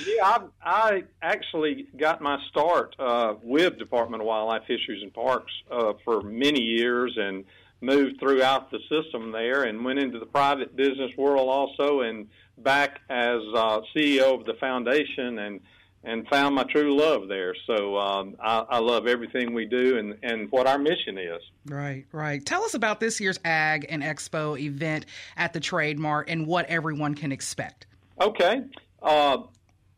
yeah, 0.06 0.22
I, 0.22 0.40
I 0.62 1.02
actually 1.22 1.86
got 1.96 2.20
my 2.20 2.38
start 2.50 2.94
uh, 2.98 3.34
with 3.42 3.78
Department 3.78 4.22
of 4.22 4.26
Wildlife, 4.26 4.62
Fisheries, 4.66 5.02
and 5.02 5.12
Parks 5.12 5.52
uh, 5.70 5.94
for 6.04 6.22
many 6.22 6.60
years 6.60 7.16
and 7.16 7.44
moved 7.80 8.18
throughout 8.18 8.70
the 8.70 8.78
system 8.88 9.32
there 9.32 9.64
and 9.64 9.84
went 9.84 9.98
into 9.98 10.18
the 10.18 10.26
private 10.26 10.74
business 10.76 11.10
world 11.16 11.48
also 11.48 12.00
and– 12.00 12.28
back 12.58 13.00
as 13.10 13.40
uh, 13.54 13.80
CEO 13.94 14.38
of 14.38 14.46
the 14.46 14.54
foundation 14.60 15.38
and 15.38 15.60
and 16.06 16.28
found 16.28 16.54
my 16.54 16.64
true 16.64 16.94
love 16.94 17.28
there. 17.28 17.54
So 17.66 17.96
um, 17.96 18.36
I, 18.38 18.58
I, 18.68 18.78
love 18.78 19.06
everything 19.06 19.54
we 19.54 19.64
do 19.64 19.96
and, 19.96 20.14
and 20.22 20.52
what 20.52 20.66
our 20.66 20.76
mission 20.76 21.16
is. 21.16 21.40
Right, 21.64 22.04
right. 22.12 22.44
Tell 22.44 22.62
us 22.62 22.74
about 22.74 23.00
this 23.00 23.22
year's 23.22 23.40
Ag 23.42 23.86
and 23.88 24.02
Expo 24.02 24.60
event 24.60 25.06
at 25.38 25.54
the 25.54 25.60
Trade 25.60 25.98
Mart 25.98 26.28
and 26.28 26.46
what 26.46 26.66
everyone 26.66 27.14
can 27.14 27.32
expect. 27.32 27.86
Okay. 28.20 28.64
Uh, 29.02 29.38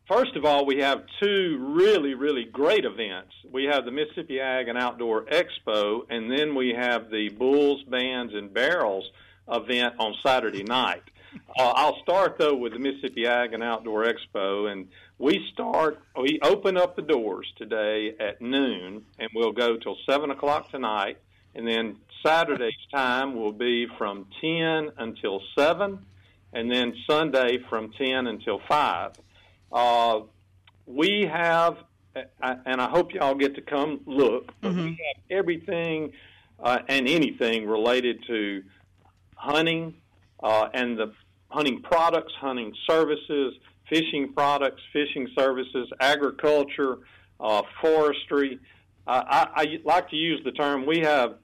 first 0.07 0.35
of 0.35 0.45
all, 0.45 0.65
we 0.65 0.79
have 0.79 1.03
two 1.21 1.73
really, 1.75 2.13
really 2.13 2.45
great 2.45 2.85
events. 2.85 3.33
We 3.51 3.65
have 3.65 3.85
the 3.85 3.91
Mississippi 3.91 4.39
Ag 4.39 4.67
and 4.67 4.77
Outdoor 4.77 5.25
Expo, 5.25 6.01
and 6.09 6.31
then 6.31 6.55
we 6.55 6.73
have 6.77 7.09
the 7.09 7.29
Bulls, 7.29 7.83
Bands, 7.83 8.33
and 8.33 8.53
Barrels 8.53 9.09
event 9.51 9.95
on 9.99 10.15
Saturday 10.25 10.63
night. 10.63 11.03
Uh, 11.57 11.73
I'll 11.75 12.01
start 12.01 12.37
though 12.39 12.55
with 12.55 12.73
the 12.73 12.79
Mississippi 12.79 13.27
Ag 13.27 13.53
and 13.53 13.63
Outdoor 13.63 14.05
Expo, 14.05 14.71
and 14.71 14.87
we 15.19 15.45
start. 15.53 15.99
We 16.19 16.39
open 16.41 16.77
up 16.77 16.95
the 16.95 17.01
doors 17.01 17.51
today 17.57 18.15
at 18.19 18.41
noon, 18.41 19.05
and 19.19 19.29
we'll 19.35 19.51
go 19.51 19.77
till 19.77 19.97
seven 20.09 20.31
o'clock 20.31 20.71
tonight, 20.71 21.17
and 21.53 21.67
then 21.67 21.97
Saturday's 22.25 22.73
time 22.91 23.35
will 23.35 23.51
be 23.51 23.87
from 23.97 24.25
ten 24.41 24.91
until 24.97 25.41
seven, 25.57 26.05
and 26.53 26.71
then 26.71 26.93
Sunday 27.07 27.59
from 27.69 27.91
ten 27.91 28.27
until 28.27 28.59
five. 28.67 29.13
Uh, 29.71 30.21
we 30.85 31.29
have, 31.31 31.77
and 32.41 32.81
I 32.81 32.89
hope 32.89 33.13
y'all 33.13 33.35
get 33.35 33.55
to 33.55 33.61
come 33.61 34.01
look. 34.05 34.51
But 34.61 34.71
mm-hmm. 34.71 34.83
we 34.83 34.89
have 34.89 35.39
everything 35.39 36.13
uh, 36.59 36.79
and 36.87 37.07
anything 37.07 37.67
related 37.67 38.23
to 38.27 38.63
hunting, 39.35 39.93
uh, 40.41 40.69
and 40.73 40.97
the 40.97 41.13
hunting 41.49 41.81
products, 41.81 42.33
hunting 42.39 42.73
services, 42.89 43.53
fishing 43.89 44.33
products, 44.33 44.81
fishing 44.91 45.27
services, 45.37 45.89
agriculture, 45.99 46.99
uh, 47.39 47.61
forestry. 47.81 48.59
Uh, 49.05 49.23
I, 49.25 49.47
I 49.55 49.79
like 49.85 50.09
to 50.09 50.15
use 50.15 50.41
the 50.43 50.51
term 50.51 50.85
we 50.85 50.99
have 50.99 51.35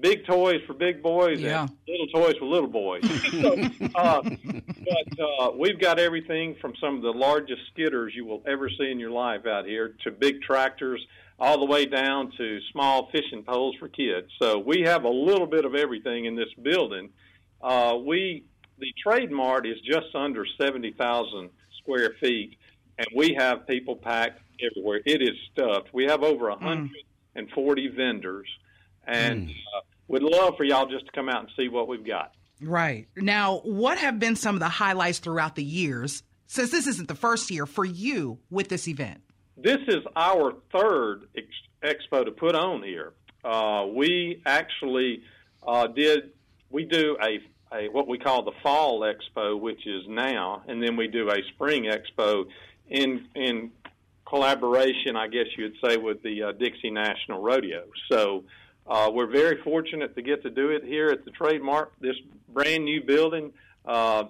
big 0.00 0.26
toys 0.26 0.60
for 0.66 0.74
big 0.74 1.02
boys 1.02 1.40
yeah. 1.40 1.62
and 1.62 1.70
little 1.86 2.06
toys 2.08 2.36
for 2.38 2.46
little 2.46 2.68
boys. 2.68 3.02
so, 3.30 3.56
uh, 3.94 4.22
but 4.22 5.20
uh, 5.20 5.50
we've 5.56 5.80
got 5.80 5.98
everything 5.98 6.56
from 6.60 6.74
some 6.80 6.96
of 6.96 7.02
the 7.02 7.12
largest 7.12 7.62
skidders 7.74 8.14
you 8.14 8.24
will 8.24 8.42
ever 8.46 8.68
see 8.68 8.90
in 8.90 8.98
your 8.98 9.10
life 9.10 9.46
out 9.46 9.66
here 9.66 9.94
to 10.04 10.10
big 10.10 10.42
tractors, 10.42 11.04
all 11.38 11.58
the 11.58 11.66
way 11.66 11.86
down 11.86 12.32
to 12.36 12.60
small 12.72 13.08
fishing 13.10 13.42
poles 13.42 13.74
for 13.78 13.88
kids. 13.88 14.28
So 14.40 14.58
we 14.58 14.82
have 14.82 15.04
a 15.04 15.10
little 15.10 15.46
bit 15.46 15.64
of 15.64 15.74
everything 15.74 16.26
in 16.26 16.36
this 16.36 16.52
building. 16.62 17.10
Uh, 17.62 17.96
we 18.04 18.44
the 18.80 18.92
Trade 19.02 19.30
Mart 19.30 19.66
is 19.66 19.78
just 19.82 20.14
under 20.14 20.46
70,000 20.60 21.50
square 21.78 22.14
feet, 22.20 22.56
and 22.98 23.06
we 23.14 23.36
have 23.38 23.66
people 23.66 23.94
packed 23.94 24.40
everywhere. 24.60 25.00
It 25.04 25.22
is 25.22 25.36
stuffed. 25.52 25.92
We 25.92 26.04
have 26.04 26.22
over 26.22 26.48
a 26.48 26.54
140 26.54 27.88
mm. 27.88 27.96
vendors, 27.96 28.48
and 29.06 29.48
mm. 29.48 29.50
uh, 29.50 29.80
we'd 30.10 30.22
love 30.22 30.56
for 30.56 30.64
y'all 30.64 30.86
just 30.86 31.06
to 31.06 31.12
come 31.12 31.28
out 31.28 31.40
and 31.40 31.48
see 31.56 31.68
what 31.68 31.88
we've 31.88 32.06
got. 32.06 32.32
Right. 32.60 33.08
Now, 33.16 33.60
what 33.60 33.98
have 33.98 34.18
been 34.18 34.36
some 34.36 34.56
of 34.56 34.60
the 34.60 34.68
highlights 34.68 35.18
throughout 35.20 35.54
the 35.54 35.64
years, 35.64 36.22
since 36.46 36.70
this 36.70 36.86
isn't 36.86 37.08
the 37.08 37.14
first 37.14 37.50
year 37.50 37.64
for 37.64 37.84
you 37.84 38.38
with 38.50 38.68
this 38.68 38.88
event? 38.88 39.22
This 39.56 39.78
is 39.88 40.02
our 40.16 40.54
third 40.72 41.28
ex- 41.36 41.96
expo 42.10 42.24
to 42.24 42.32
put 42.32 42.54
on 42.54 42.82
here. 42.82 43.12
Uh, 43.44 43.86
we 43.94 44.42
actually 44.44 45.22
uh, 45.66 45.86
did, 45.86 46.32
we 46.70 46.84
do 46.84 47.16
a 47.22 47.38
a 47.72 47.88
what 47.88 48.08
we 48.08 48.18
call 48.18 48.42
the 48.42 48.52
fall 48.64 49.00
expo, 49.00 49.58
which 49.58 49.86
is 49.86 50.02
now, 50.08 50.62
and 50.66 50.82
then 50.82 50.96
we 50.96 51.06
do 51.06 51.30
a 51.30 51.36
spring 51.54 51.84
expo 51.84 52.46
in 52.88 53.28
in 53.36 53.70
collaboration, 54.26 55.16
I 55.16 55.28
guess 55.28 55.46
you'd 55.56 55.76
say, 55.84 55.96
with 55.96 56.22
the 56.22 56.42
uh, 56.42 56.52
Dixie 56.52 56.90
National 56.90 57.40
Rodeo. 57.40 57.84
So 58.10 58.44
uh, 58.90 59.08
we're 59.12 59.30
very 59.30 59.62
fortunate 59.62 60.16
to 60.16 60.22
get 60.22 60.42
to 60.42 60.50
do 60.50 60.70
it 60.70 60.84
here 60.84 61.10
at 61.10 61.24
the 61.24 61.30
Trade 61.30 61.62
Mart, 61.62 61.92
this 62.00 62.16
brand 62.48 62.84
new 62.84 63.00
building. 63.02 63.52
Uh, 63.86 64.24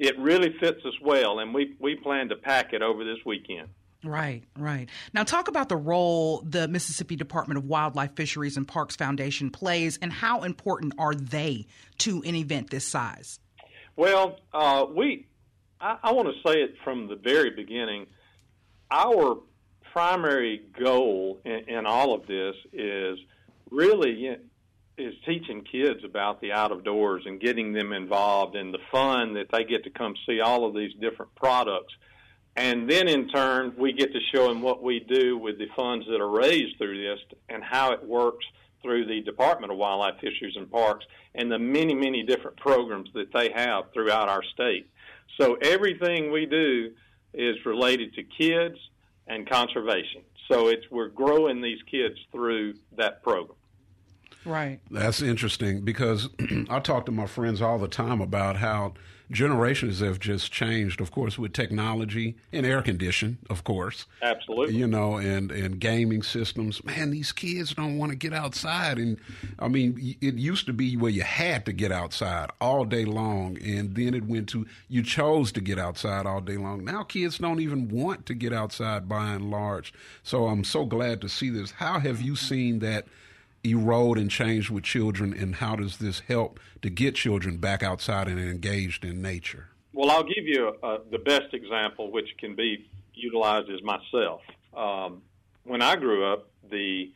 it 0.00 0.18
really 0.18 0.52
fits 0.58 0.84
us 0.84 0.94
well, 1.00 1.38
and 1.38 1.54
we 1.54 1.76
we 1.78 1.94
plan 1.94 2.28
to 2.30 2.36
pack 2.36 2.72
it 2.72 2.82
over 2.82 3.04
this 3.04 3.18
weekend. 3.24 3.68
Right, 4.02 4.42
right. 4.58 4.88
Now, 5.14 5.22
talk 5.22 5.48
about 5.48 5.68
the 5.68 5.76
role 5.76 6.42
the 6.42 6.66
Mississippi 6.66 7.14
Department 7.14 7.56
of 7.56 7.66
Wildlife, 7.66 8.16
Fisheries, 8.16 8.56
and 8.56 8.66
Parks 8.66 8.96
Foundation 8.96 9.50
plays, 9.50 9.98
and 10.02 10.12
how 10.12 10.42
important 10.42 10.94
are 10.98 11.14
they 11.14 11.66
to 11.98 12.20
an 12.24 12.34
event 12.34 12.70
this 12.70 12.86
size? 12.86 13.38
Well, 13.96 14.40
uh, 14.52 14.86
we, 14.92 15.28
I, 15.80 15.98
I 16.02 16.12
want 16.12 16.28
to 16.28 16.34
say 16.48 16.58
it 16.58 16.74
from 16.82 17.06
the 17.06 17.14
very 17.16 17.50
beginning. 17.50 18.06
Our 18.90 19.38
primary 19.92 20.62
goal 20.78 21.40
in, 21.44 21.68
in 21.68 21.86
all 21.86 22.12
of 22.12 22.26
this 22.26 22.56
is 22.72 23.18
really 23.74 24.36
is 24.96 25.14
teaching 25.26 25.64
kids 25.64 26.04
about 26.04 26.40
the 26.40 26.52
out 26.52 26.70
of 26.70 26.84
doors 26.84 27.24
and 27.26 27.40
getting 27.40 27.72
them 27.72 27.92
involved 27.92 28.54
in 28.54 28.70
the 28.70 28.78
fun 28.92 29.34
that 29.34 29.50
they 29.50 29.64
get 29.64 29.84
to 29.84 29.90
come 29.90 30.14
see 30.26 30.40
all 30.40 30.66
of 30.66 30.74
these 30.74 30.92
different 31.00 31.34
products 31.34 31.92
and 32.56 32.88
then 32.88 33.08
in 33.08 33.28
turn, 33.28 33.74
we 33.76 33.92
get 33.92 34.12
to 34.12 34.20
show 34.32 34.48
them 34.48 34.62
what 34.62 34.82
we 34.82 35.00
do 35.00 35.36
with 35.36 35.58
the 35.58 35.66
funds 35.74 36.06
that 36.06 36.20
are 36.20 36.30
raised 36.30 36.78
through 36.78 37.02
this 37.02 37.18
and 37.48 37.64
how 37.64 37.92
it 37.92 38.04
works 38.04 38.44
through 38.80 39.06
the 39.06 39.22
Department 39.22 39.72
of 39.72 39.78
Wildlife, 39.78 40.20
Fisheries, 40.20 40.56
and 40.56 40.70
Parks 40.70 41.04
and 41.34 41.50
the 41.50 41.58
many, 41.58 41.94
many 41.94 42.22
different 42.22 42.56
programs 42.56 43.08
that 43.14 43.32
they 43.32 43.50
have 43.50 43.92
throughout 43.92 44.28
our 44.28 44.42
state. 44.44 44.88
So 45.40 45.54
everything 45.54 46.30
we 46.30 46.46
do 46.46 46.92
is 47.32 47.56
related 47.66 48.14
to 48.14 48.22
kids 48.22 48.78
and 49.26 49.48
conservation. 49.48 50.22
So 50.48 50.68
it's 50.68 50.88
we're 50.90 51.08
growing 51.08 51.60
these 51.60 51.82
kids 51.90 52.16
through 52.30 52.74
that 52.96 53.22
program. 53.22 53.58
Right. 54.44 54.80
That's 54.90 55.22
interesting 55.22 55.82
because 55.82 56.28
I 56.70 56.80
talk 56.80 57.06
to 57.06 57.12
my 57.12 57.26
friends 57.26 57.62
all 57.62 57.78
the 57.78 57.88
time 57.88 58.20
about 58.20 58.56
how 58.56 58.94
generations 59.30 60.00
have 60.00 60.20
just 60.20 60.52
changed, 60.52 61.00
of 61.00 61.10
course, 61.10 61.38
with 61.38 61.52
technology 61.52 62.36
and 62.52 62.66
air 62.66 62.82
condition, 62.82 63.38
of 63.48 63.64
course. 63.64 64.06
Absolutely. 64.22 64.76
You 64.76 64.86
know, 64.86 65.16
and, 65.16 65.50
and 65.50 65.80
gaming 65.80 66.22
systems. 66.22 66.84
Man, 66.84 67.10
these 67.10 67.32
kids 67.32 67.74
don't 67.74 67.98
want 67.98 68.12
to 68.12 68.16
get 68.16 68.32
outside. 68.32 68.98
And 68.98 69.18
I 69.58 69.68
mean, 69.68 70.16
it 70.20 70.34
used 70.34 70.66
to 70.66 70.72
be 70.72 70.96
where 70.96 71.10
you 71.10 71.22
had 71.22 71.64
to 71.66 71.72
get 71.72 71.90
outside 71.90 72.50
all 72.60 72.84
day 72.84 73.04
long. 73.04 73.58
And 73.62 73.94
then 73.94 74.14
it 74.14 74.24
went 74.24 74.48
to 74.50 74.66
you 74.88 75.02
chose 75.02 75.52
to 75.52 75.60
get 75.60 75.78
outside 75.78 76.26
all 76.26 76.40
day 76.40 76.56
long. 76.56 76.84
Now 76.84 77.02
kids 77.02 77.38
don't 77.38 77.60
even 77.60 77.88
want 77.88 78.26
to 78.26 78.34
get 78.34 78.52
outside 78.52 79.08
by 79.08 79.32
and 79.32 79.50
large. 79.50 79.92
So 80.22 80.46
I'm 80.46 80.64
so 80.64 80.84
glad 80.84 81.20
to 81.22 81.28
see 81.28 81.50
this. 81.50 81.70
How 81.72 81.98
have 81.98 82.20
you 82.20 82.36
seen 82.36 82.80
that? 82.80 83.06
Erode 83.64 84.18
and 84.18 84.30
change 84.30 84.70
with 84.70 84.84
children, 84.84 85.32
and 85.32 85.56
how 85.56 85.76
does 85.76 85.98
this 85.98 86.20
help 86.20 86.60
to 86.82 86.90
get 86.90 87.14
children 87.14 87.56
back 87.56 87.82
outside 87.82 88.28
and 88.28 88.38
engaged 88.38 89.04
in 89.04 89.22
nature? 89.22 89.68
Well, 89.92 90.10
I'll 90.10 90.24
give 90.24 90.44
you 90.44 90.74
uh, 90.82 90.98
the 91.10 91.18
best 91.18 91.54
example, 91.54 92.10
which 92.10 92.36
can 92.38 92.54
be 92.54 92.88
utilized 93.14 93.70
as 93.70 93.80
myself. 93.82 94.42
Um, 94.76 95.22
when 95.64 95.82
I 95.82 95.96
grew 95.96 96.24
up, 96.24 96.48
the 96.70 97.12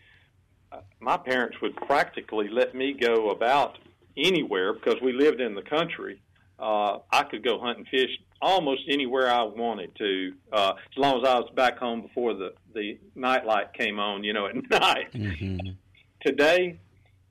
uh, 0.70 0.80
my 1.00 1.16
parents 1.16 1.60
would 1.62 1.74
practically 1.76 2.48
let 2.48 2.74
me 2.74 2.92
go 2.92 3.30
about 3.30 3.78
anywhere 4.16 4.72
because 4.72 5.00
we 5.02 5.12
lived 5.12 5.40
in 5.40 5.54
the 5.54 5.62
country. 5.62 6.20
Uh, 6.58 6.98
I 7.10 7.22
could 7.22 7.42
go 7.42 7.58
hunt 7.58 7.78
and 7.78 7.88
fish 7.88 8.10
almost 8.40 8.82
anywhere 8.88 9.30
I 9.30 9.42
wanted 9.42 9.94
to, 9.96 10.34
uh, 10.52 10.74
as 10.76 10.98
long 10.98 11.22
as 11.22 11.28
I 11.28 11.38
was 11.38 11.50
back 11.54 11.78
home 11.78 12.02
before 12.02 12.34
the 12.34 12.54
the 12.74 12.98
nightlight 13.14 13.72
came 13.72 13.98
on, 13.98 14.24
you 14.24 14.32
know, 14.32 14.46
at 14.46 14.54
night. 14.70 15.12
Mm-hmm. 15.12 15.70
Today, 16.20 16.78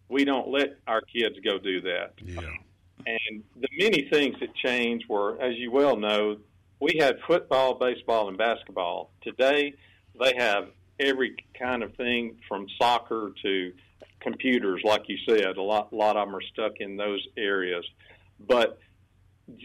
we 0.10 0.24
don't 0.26 0.50
let 0.50 0.78
our 0.88 1.02
kids 1.02 1.36
go 1.44 1.58
do 1.58 1.82
that. 1.82 2.14
Yeah. 2.24 2.42
And 3.06 3.44
the 3.56 3.68
many 3.78 4.10
things 4.10 4.36
that 4.40 4.54
changed 4.56 5.06
were, 5.10 5.42
as 5.42 5.56
you 5.58 5.72
well 5.72 5.96
know, 5.96 6.38
we 6.80 6.98
had 7.00 7.18
football, 7.26 7.76
baseball, 7.76 8.28
and 8.28 8.38
basketball. 8.38 9.12
Today, 9.22 9.74
they 10.20 10.34
have 10.38 10.70
every 11.00 11.36
kind 11.58 11.84
of 11.84 11.96
thing 11.96 12.38
from 12.48 12.68
soccer 12.80 13.32
to 13.44 13.74
computers, 14.20 14.82
like 14.84 15.04
you 15.08 15.18
said. 15.28 15.58
A 15.58 15.62
lot, 15.62 15.92
a 15.92 15.96
lot 15.96 16.18
of 16.18 16.28
them 16.28 16.36
are 16.36 16.42
stuck 16.42 16.74
in 16.80 16.98
those 16.98 17.26
areas. 17.38 17.86
But 18.40 18.80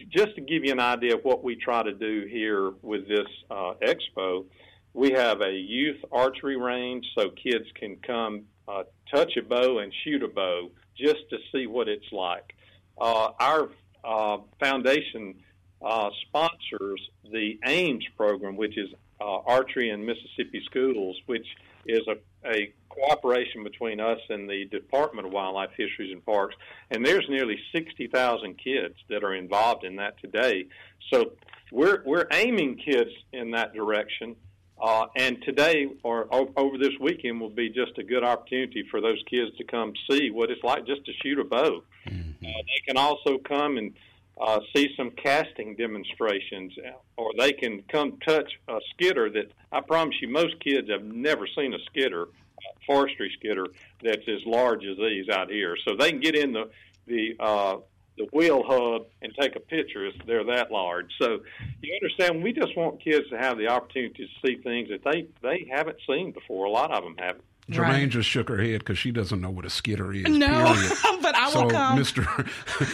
just 0.09 0.35
to 0.35 0.41
give 0.41 0.63
you 0.63 0.71
an 0.71 0.79
idea 0.79 1.15
of 1.15 1.23
what 1.23 1.43
we 1.43 1.55
try 1.55 1.83
to 1.83 1.93
do 1.93 2.25
here 2.29 2.71
with 2.81 3.07
this 3.07 3.27
uh, 3.51 3.73
expo, 3.81 4.45
we 4.93 5.11
have 5.11 5.41
a 5.41 5.51
youth 5.51 5.97
archery 6.11 6.55
range 6.55 7.05
so 7.17 7.29
kids 7.29 7.65
can 7.75 7.97
come 7.97 8.43
uh, 8.67 8.83
touch 9.13 9.35
a 9.37 9.41
bow 9.41 9.79
and 9.79 9.93
shoot 10.03 10.23
a 10.23 10.27
bow 10.27 10.69
just 10.95 11.29
to 11.29 11.37
see 11.51 11.67
what 11.67 11.87
it's 11.87 12.11
like. 12.11 12.55
Uh, 12.99 13.31
our 13.39 13.69
uh, 14.03 14.37
foundation 14.59 15.35
uh, 15.81 16.09
sponsors 16.27 17.09
the 17.31 17.59
AIMS 17.65 18.05
program, 18.15 18.55
which 18.55 18.77
is 18.77 18.89
uh, 19.19 19.39
Archery 19.45 19.89
in 19.89 20.05
Mississippi 20.05 20.61
Schools, 20.65 21.19
which 21.25 21.45
is 21.85 22.01
a, 22.07 22.49
a 22.49 22.73
cooperation 22.89 23.63
between 23.63 23.99
us 23.99 24.19
and 24.29 24.49
the 24.49 24.65
Department 24.65 25.27
of 25.27 25.33
Wildlife, 25.33 25.71
Fisheries, 25.75 26.11
and 26.11 26.25
Parks. 26.25 26.55
And 26.91 27.05
there's 27.05 27.25
nearly 27.29 27.59
60,000 27.73 28.55
kids 28.57 28.95
that 29.09 29.23
are 29.23 29.33
involved 29.33 29.83
in 29.83 29.95
that 29.97 30.19
today. 30.21 30.67
So 31.11 31.33
we're, 31.71 32.03
we're 32.05 32.27
aiming 32.31 32.77
kids 32.77 33.11
in 33.31 33.51
that 33.51 33.73
direction. 33.73 34.35
Uh, 34.81 35.05
and 35.15 35.41
today 35.43 35.87
or 36.03 36.27
over 36.31 36.77
this 36.77 36.93
weekend 36.99 37.39
will 37.39 37.49
be 37.49 37.69
just 37.69 37.97
a 37.97 38.03
good 38.03 38.23
opportunity 38.23 38.83
for 38.89 38.99
those 38.99 39.21
kids 39.29 39.55
to 39.57 39.63
come 39.63 39.93
see 40.09 40.29
what 40.29 40.51
it's 40.51 40.63
like 40.63 40.85
just 40.85 41.05
to 41.05 41.11
shoot 41.21 41.39
a 41.39 41.43
bow. 41.43 41.83
Mm-hmm. 42.07 42.45
Uh, 42.45 42.49
they 42.49 42.81
can 42.85 42.97
also 42.97 43.37
come 43.37 43.77
and 43.77 43.93
uh, 44.41 44.59
see 44.75 44.89
some 44.97 45.11
casting 45.11 45.75
demonstrations, 45.75 46.73
or 47.17 47.31
they 47.37 47.53
can 47.53 47.83
come 47.83 48.17
touch 48.25 48.51
a 48.67 48.79
skidder 48.91 49.29
that 49.29 49.51
I 49.71 49.81
promise 49.81 50.15
you 50.21 50.27
most 50.27 50.59
kids 50.59 50.89
have 50.89 51.03
never 51.03 51.47
seen 51.47 51.73
a 51.73 51.79
skidder, 51.85 52.23
a 52.23 52.85
forestry 52.85 53.31
skidder 53.37 53.67
that's 54.01 54.27
as 54.27 54.45
large 54.45 54.83
as 54.85 54.97
these 54.97 55.29
out 55.29 55.49
here. 55.49 55.77
So 55.87 55.95
they 55.95 56.09
can 56.09 56.19
get 56.19 56.35
in 56.35 56.51
the 56.51 56.69
the 57.05 57.35
uh, 57.39 57.77
the 58.17 58.27
wheel 58.31 58.63
hub 58.65 59.07
and 59.21 59.33
take 59.39 59.55
a 59.55 59.59
picture. 59.59 60.09
They're 60.25 60.43
that 60.45 60.71
large. 60.71 61.11
So 61.19 61.39
you 61.81 61.99
understand, 62.01 62.43
we 62.43 62.53
just 62.53 62.75
want 62.77 63.03
kids 63.03 63.29
to 63.29 63.37
have 63.37 63.57
the 63.57 63.67
opportunity 63.67 64.25
to 64.25 64.47
see 64.47 64.61
things 64.61 64.89
that 64.89 65.03
they 65.03 65.27
they 65.41 65.67
haven't 65.71 65.97
seen 66.07 66.31
before. 66.31 66.65
A 66.65 66.71
lot 66.71 66.91
of 66.91 67.03
them 67.03 67.15
haven't. 67.17 67.43
Jermaine 67.71 67.87
right. 67.87 68.09
just 68.09 68.27
shook 68.27 68.49
her 68.49 68.61
head 68.61 68.79
because 68.79 68.97
she 68.97 69.11
doesn't 69.11 69.39
know 69.39 69.49
what 69.49 69.63
a 69.63 69.69
skidder 69.69 70.13
is. 70.13 70.23
No, 70.23 70.47
but 71.21 71.33
I 71.33 71.45
will 71.45 71.51
so, 71.51 71.69
come. 71.69 71.97
Mr. 71.97 72.23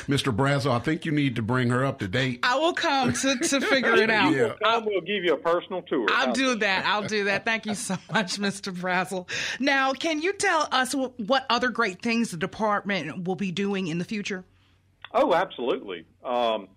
Mr. 0.06 0.36
Brazel, 0.36 0.72
I 0.72 0.78
think 0.78 1.06
you 1.06 1.12
need 1.12 1.38
to 1.38 1.42
bring 1.42 1.70
her 1.70 1.84
up 1.84 1.98
to 2.00 2.08
date. 2.08 2.42
I 2.44 2.56
will 2.56 2.74
come 2.74 3.14
to, 3.14 3.36
to 3.36 3.62
figure 3.62 3.96
it 3.96 4.12
out. 4.12 4.32
yeah. 4.32 4.54
I 4.64 4.78
will 4.78 5.02
give 5.02 5.24
you 5.24 5.34
a 5.34 5.38
personal 5.38 5.82
tour. 5.82 6.06
I'll 6.12 6.34
do 6.34 6.54
that. 6.56 6.86
I'll 6.86 7.08
do 7.08 7.24
that. 7.24 7.46
Thank 7.46 7.66
you 7.66 7.74
so 7.74 7.98
much, 8.14 8.38
Mr. 8.38 8.72
Brazel. 8.72 9.28
Now, 9.60 9.94
can 9.94 10.22
you 10.22 10.34
tell 10.34 10.68
us 10.72 10.94
what 10.94 11.48
other 11.50 11.70
great 11.70 12.04
things 12.04 12.30
the 12.30 12.38
department 12.38 13.28
will 13.28 13.36
be 13.36 13.52
doing 13.52 13.88
in 13.88 13.98
the 13.98 14.06
future? 14.06 14.46
Oh, 15.14 15.34
absolutely. 15.34 16.06
Um, 16.24 16.68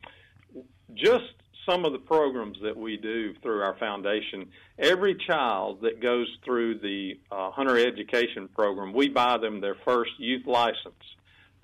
just 0.95 1.33
some 1.67 1.85
of 1.85 1.93
the 1.93 1.99
programs 1.99 2.59
that 2.63 2.77
we 2.77 2.97
do 2.97 3.35
through 3.43 3.63
our 3.63 3.77
foundation, 3.79 4.49
every 4.79 5.15
child 5.15 5.83
that 5.83 6.01
goes 6.01 6.27
through 6.45 6.79
the 6.79 7.19
uh, 7.31 7.51
Hunter 7.51 7.79
Education 7.79 8.49
Program, 8.49 8.93
we 8.93 9.09
buy 9.09 9.39
them 9.39 9.61
their 9.61 9.77
first 9.85 10.13
youth 10.19 10.47
license. 10.47 10.95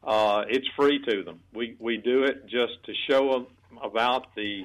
Uh, 0.04 0.44
it's 0.48 0.66
free 0.76 1.04
to 1.04 1.24
them. 1.24 1.40
We 1.52 1.76
we 1.78 1.96
do 1.96 2.22
it 2.22 2.46
just 2.46 2.82
to 2.84 2.94
show 3.10 3.32
them 3.32 3.46
about 3.82 4.34
the 4.36 4.64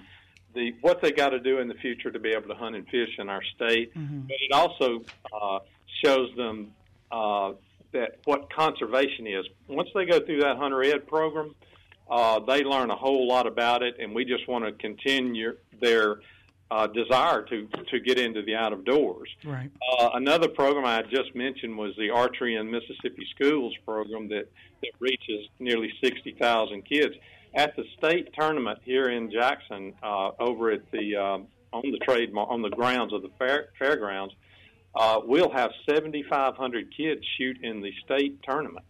the 0.54 0.74
what 0.82 1.02
they 1.02 1.12
got 1.12 1.30
to 1.30 1.40
do 1.40 1.60
in 1.60 1.68
the 1.68 1.74
future 1.74 2.12
to 2.12 2.20
be 2.20 2.30
able 2.30 2.48
to 2.50 2.56
hunt 2.56 2.76
and 2.76 2.88
fish 2.88 3.10
in 3.18 3.30
our 3.30 3.42
state. 3.56 3.94
Mm-hmm. 3.96 4.22
But 4.22 4.36
it 4.40 4.54
also 4.54 5.04
uh, 5.34 5.60
shows 6.04 6.30
them 6.38 6.74
uh, 7.12 7.54
that 7.94 8.20
what 8.26 8.54
conservation 8.54 9.26
is. 9.26 9.46
Once 9.68 9.90
they 9.96 10.06
go 10.06 10.20
through 10.20 10.42
that 10.42 10.58
Hunter 10.58 10.84
Ed 10.84 11.08
program, 11.08 11.56
uh, 12.10 12.40
they 12.40 12.64
learn 12.64 12.92
a 12.92 12.96
whole 12.96 13.28
lot 13.28 13.48
about 13.48 13.84
it, 13.84 13.96
and 14.00 14.14
we 14.14 14.26
just 14.26 14.48
want 14.48 14.66
to 14.66 14.72
continue 14.74 15.58
their 15.82 16.22
uh, 16.72 16.88
desire 16.88 17.44
to 17.44 17.68
to 17.92 18.00
get 18.00 18.18
into 18.18 18.42
the 18.42 18.56
out 18.56 18.74
of 18.74 18.84
doors. 18.84 19.30
Right. 19.44 19.70
Uh, 20.00 20.10
another 20.14 20.48
program 20.48 20.86
I 20.86 21.04
just 21.04 21.36
mentioned 21.36 21.78
was 21.78 21.96
the 21.98 22.10
Archery 22.10 22.56
in 22.56 22.72
Mississippi 22.72 23.28
Schools 23.36 23.76
program 23.86 24.28
that 24.30 24.52
that 24.82 24.92
reaches 25.00 25.48
nearly 25.60 25.92
sixty 26.02 26.34
thousand 26.34 26.84
kids. 26.84 27.16
At 27.56 27.76
the 27.76 27.84
state 28.00 28.34
tournament 28.34 28.80
here 28.84 29.10
in 29.10 29.32
Jackson, 29.32 29.94
uh, 30.02 30.32
over 30.40 30.72
at 30.72 30.90
the 30.92 31.16
um, 31.16 31.48
on 31.72 31.84
the 31.92 32.00
trade 32.00 32.34
on 32.36 32.62
the 32.64 32.70
grounds 32.70 33.14
of 33.14 33.22
the 33.22 33.30
fair, 33.38 33.70
fairgrounds, 33.78 34.34
uh, 34.96 35.20
we'll 35.24 35.52
have 35.52 35.72
seventy 35.88 36.24
five 36.24 36.56
hundred 36.56 36.96
kids 36.98 37.22
shoot 37.38 37.58
in 37.62 37.82
the 37.82 37.94
state 38.04 38.42
tournament. 38.42 38.86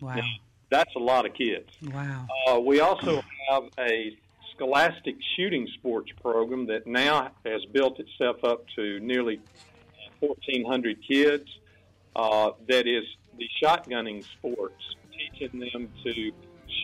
Wow. 0.00 0.16
Now, 0.16 0.22
that's 0.70 0.94
a 0.96 0.98
lot 0.98 1.26
of 1.26 1.34
kids. 1.34 1.68
Wow. 1.92 2.26
Uh, 2.48 2.60
we 2.60 2.80
also 2.80 3.22
have 3.50 3.64
a 3.78 4.16
scholastic 4.54 5.16
shooting 5.36 5.68
sports 5.78 6.10
program 6.22 6.66
that 6.66 6.86
now 6.86 7.30
has 7.44 7.64
built 7.72 7.98
itself 7.98 8.42
up 8.44 8.64
to 8.76 9.00
nearly 9.00 9.40
1,400 10.20 10.98
kids. 11.06 11.48
Uh, 12.14 12.50
that 12.68 12.86
is 12.86 13.04
the 13.38 13.48
shotgunning 13.62 14.24
sports, 14.38 14.82
teaching 15.12 15.60
them 15.60 15.88
to 16.04 16.32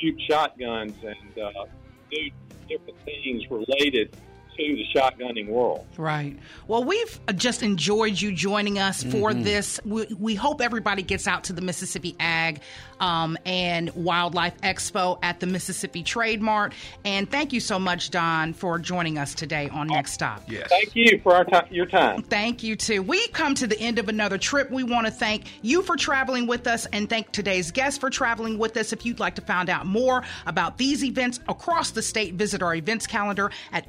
shoot 0.01 0.21
shotguns 0.29 0.95
and 1.03 1.39
uh, 1.39 1.65
do 2.11 2.31
different 2.69 2.99
things 3.05 3.43
related 3.51 4.17
to 4.57 4.77
the 4.77 4.85
shotgunning 4.95 5.49
world. 5.49 5.87
Right. 5.97 6.37
Well, 6.69 6.85
we've 6.85 7.21
just 7.37 7.63
enjoyed 7.63 8.21
you 8.21 8.33
joining 8.33 8.79
us 8.79 9.03
for 9.03 9.31
mm-hmm. 9.31 9.43
this. 9.43 9.81
We, 9.85 10.07
we, 10.19 10.35
hope 10.35 10.61
everybody 10.61 11.03
gets 11.03 11.27
out 11.27 11.45
to 11.45 11.55
the 11.55 11.63
Mississippi 11.63 12.15
Ag 12.21 12.61
um, 13.01 13.39
and 13.47 13.91
Wildlife 13.95 14.61
Expo 14.61 15.19
at 15.23 15.41
the 15.41 15.47
Mississippi 15.47 16.03
Trade 16.03 16.43
Mart. 16.43 16.75
And 17.05 17.31
thank 17.31 17.53
you 17.53 17.61
so 17.61 17.79
much, 17.79 18.11
Don, 18.11 18.53
for 18.53 18.79
joining 18.79 19.19
us 19.19 19.35
today 19.35 19.69
on 19.71 19.87
Next 19.89 20.13
Stop. 20.13 20.43
Yes. 20.49 20.69
Thank 20.69 20.95
you 20.95 21.21
for 21.23 21.35
our 21.35 21.45
t- 21.45 21.75
your 21.75 21.87
time. 21.87 22.23
Thank 22.37 22.63
you, 22.63 22.77
too. 22.77 23.03
We've 23.03 23.33
come 23.33 23.55
to 23.55 23.67
the 23.67 23.79
end 23.81 23.99
of 23.99 24.09
another 24.09 24.39
trip. 24.39 24.71
We 24.71 24.83
want 24.83 25.07
to 25.07 25.13
thank 25.13 25.45
you 25.63 25.83
for 25.83 25.97
traveling 25.97 26.47
with 26.47 26.67
us 26.67 26.87
and 26.87 27.09
thank 27.09 27.33
today's 27.33 27.71
guests 27.71 27.99
for 27.99 28.11
traveling 28.11 28.59
with 28.59 28.77
us. 28.77 28.93
If 28.93 29.07
you'd 29.07 29.21
like 29.21 29.35
to 29.37 29.43
find 29.43 29.71
out 29.71 29.87
more 29.87 30.23
about 30.47 30.79
these 30.79 31.05
events 31.05 31.41
across 31.49 31.91
the 31.93 32.03
state, 32.03 32.35
visit 32.35 32.63
our 32.63 32.75
events 32.75 33.07
calendar 33.07 33.51
at 33.73 33.87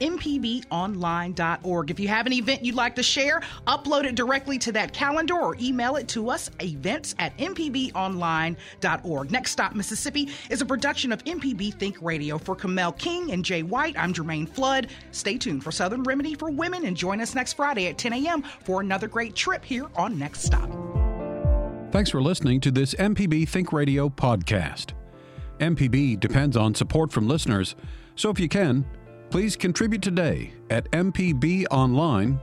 mpbonline.org. 0.62 1.92
If 1.92 2.00
you 2.00 2.08
have 2.08 2.26
an 2.26 2.34
event 2.34 2.64
you'd 2.64 2.76
like 2.76 2.96
to 2.96 3.04
share, 3.04 3.42
upload 3.68 4.06
it 4.06 4.16
directly 4.16 4.58
to 4.60 4.72
that 4.74 4.94
calendar 4.94 5.36
or 5.36 5.56
email 5.60 5.96
it 5.96 6.08
to 6.10 6.30
us, 6.30 6.50
events 6.62 7.16
at 7.20 7.38
mpbonline.org. 7.38 9.32
Next 9.32 9.52
Stop 9.52 9.76
Mississippi 9.76 10.30
is 10.50 10.62
a 10.62 10.66
production 10.66 11.12
of 11.12 11.24
MPB 11.24 11.74
Think 11.76 11.98
Radio. 12.02 12.38
For 12.38 12.56
Kamel 12.56 12.92
King 12.94 13.32
and 13.32 13.44
Jay 13.44 13.64
White, 13.64 13.98
I'm 13.98 14.14
Jermaine 14.14 14.48
Flood. 14.48 14.88
Stay 15.12 15.38
tuned 15.38 15.64
for 15.64 15.72
Southern 15.72 16.04
Remedy 16.04 16.34
for 16.34 16.50
Women 16.50 16.86
and 16.86 16.96
join 16.96 17.22
us 17.22 17.36
next 17.36 17.54
Friday 17.54 17.88
at 17.88 17.98
10 17.98 18.14
a.m. 18.14 18.44
for 18.64 18.82
another 18.82 19.08
great 19.08 19.36
trip 19.36 19.64
here 19.64 19.88
on 19.96 20.18
Next 20.18 20.42
Stop. 20.42 20.70
Thanks 21.92 22.10
for 22.10 22.22
listening 22.22 22.60
to 22.62 22.72
this 22.72 22.94
MPB 22.96 23.48
Think 23.48 23.72
Radio 23.72 24.10
podcast. 24.10 24.94
MPB 25.60 26.20
depends 26.20 26.56
on 26.56 26.76
support 26.76 27.12
from 27.12 27.28
listeners, 27.28 27.76
so 28.16 28.30
if 28.30 28.40
you 28.40 28.48
can, 28.48 28.86
please 29.30 29.56
contribute 29.56 30.02
today 30.02 30.54
at 30.70 30.90
mpbonline.org. 30.92 32.38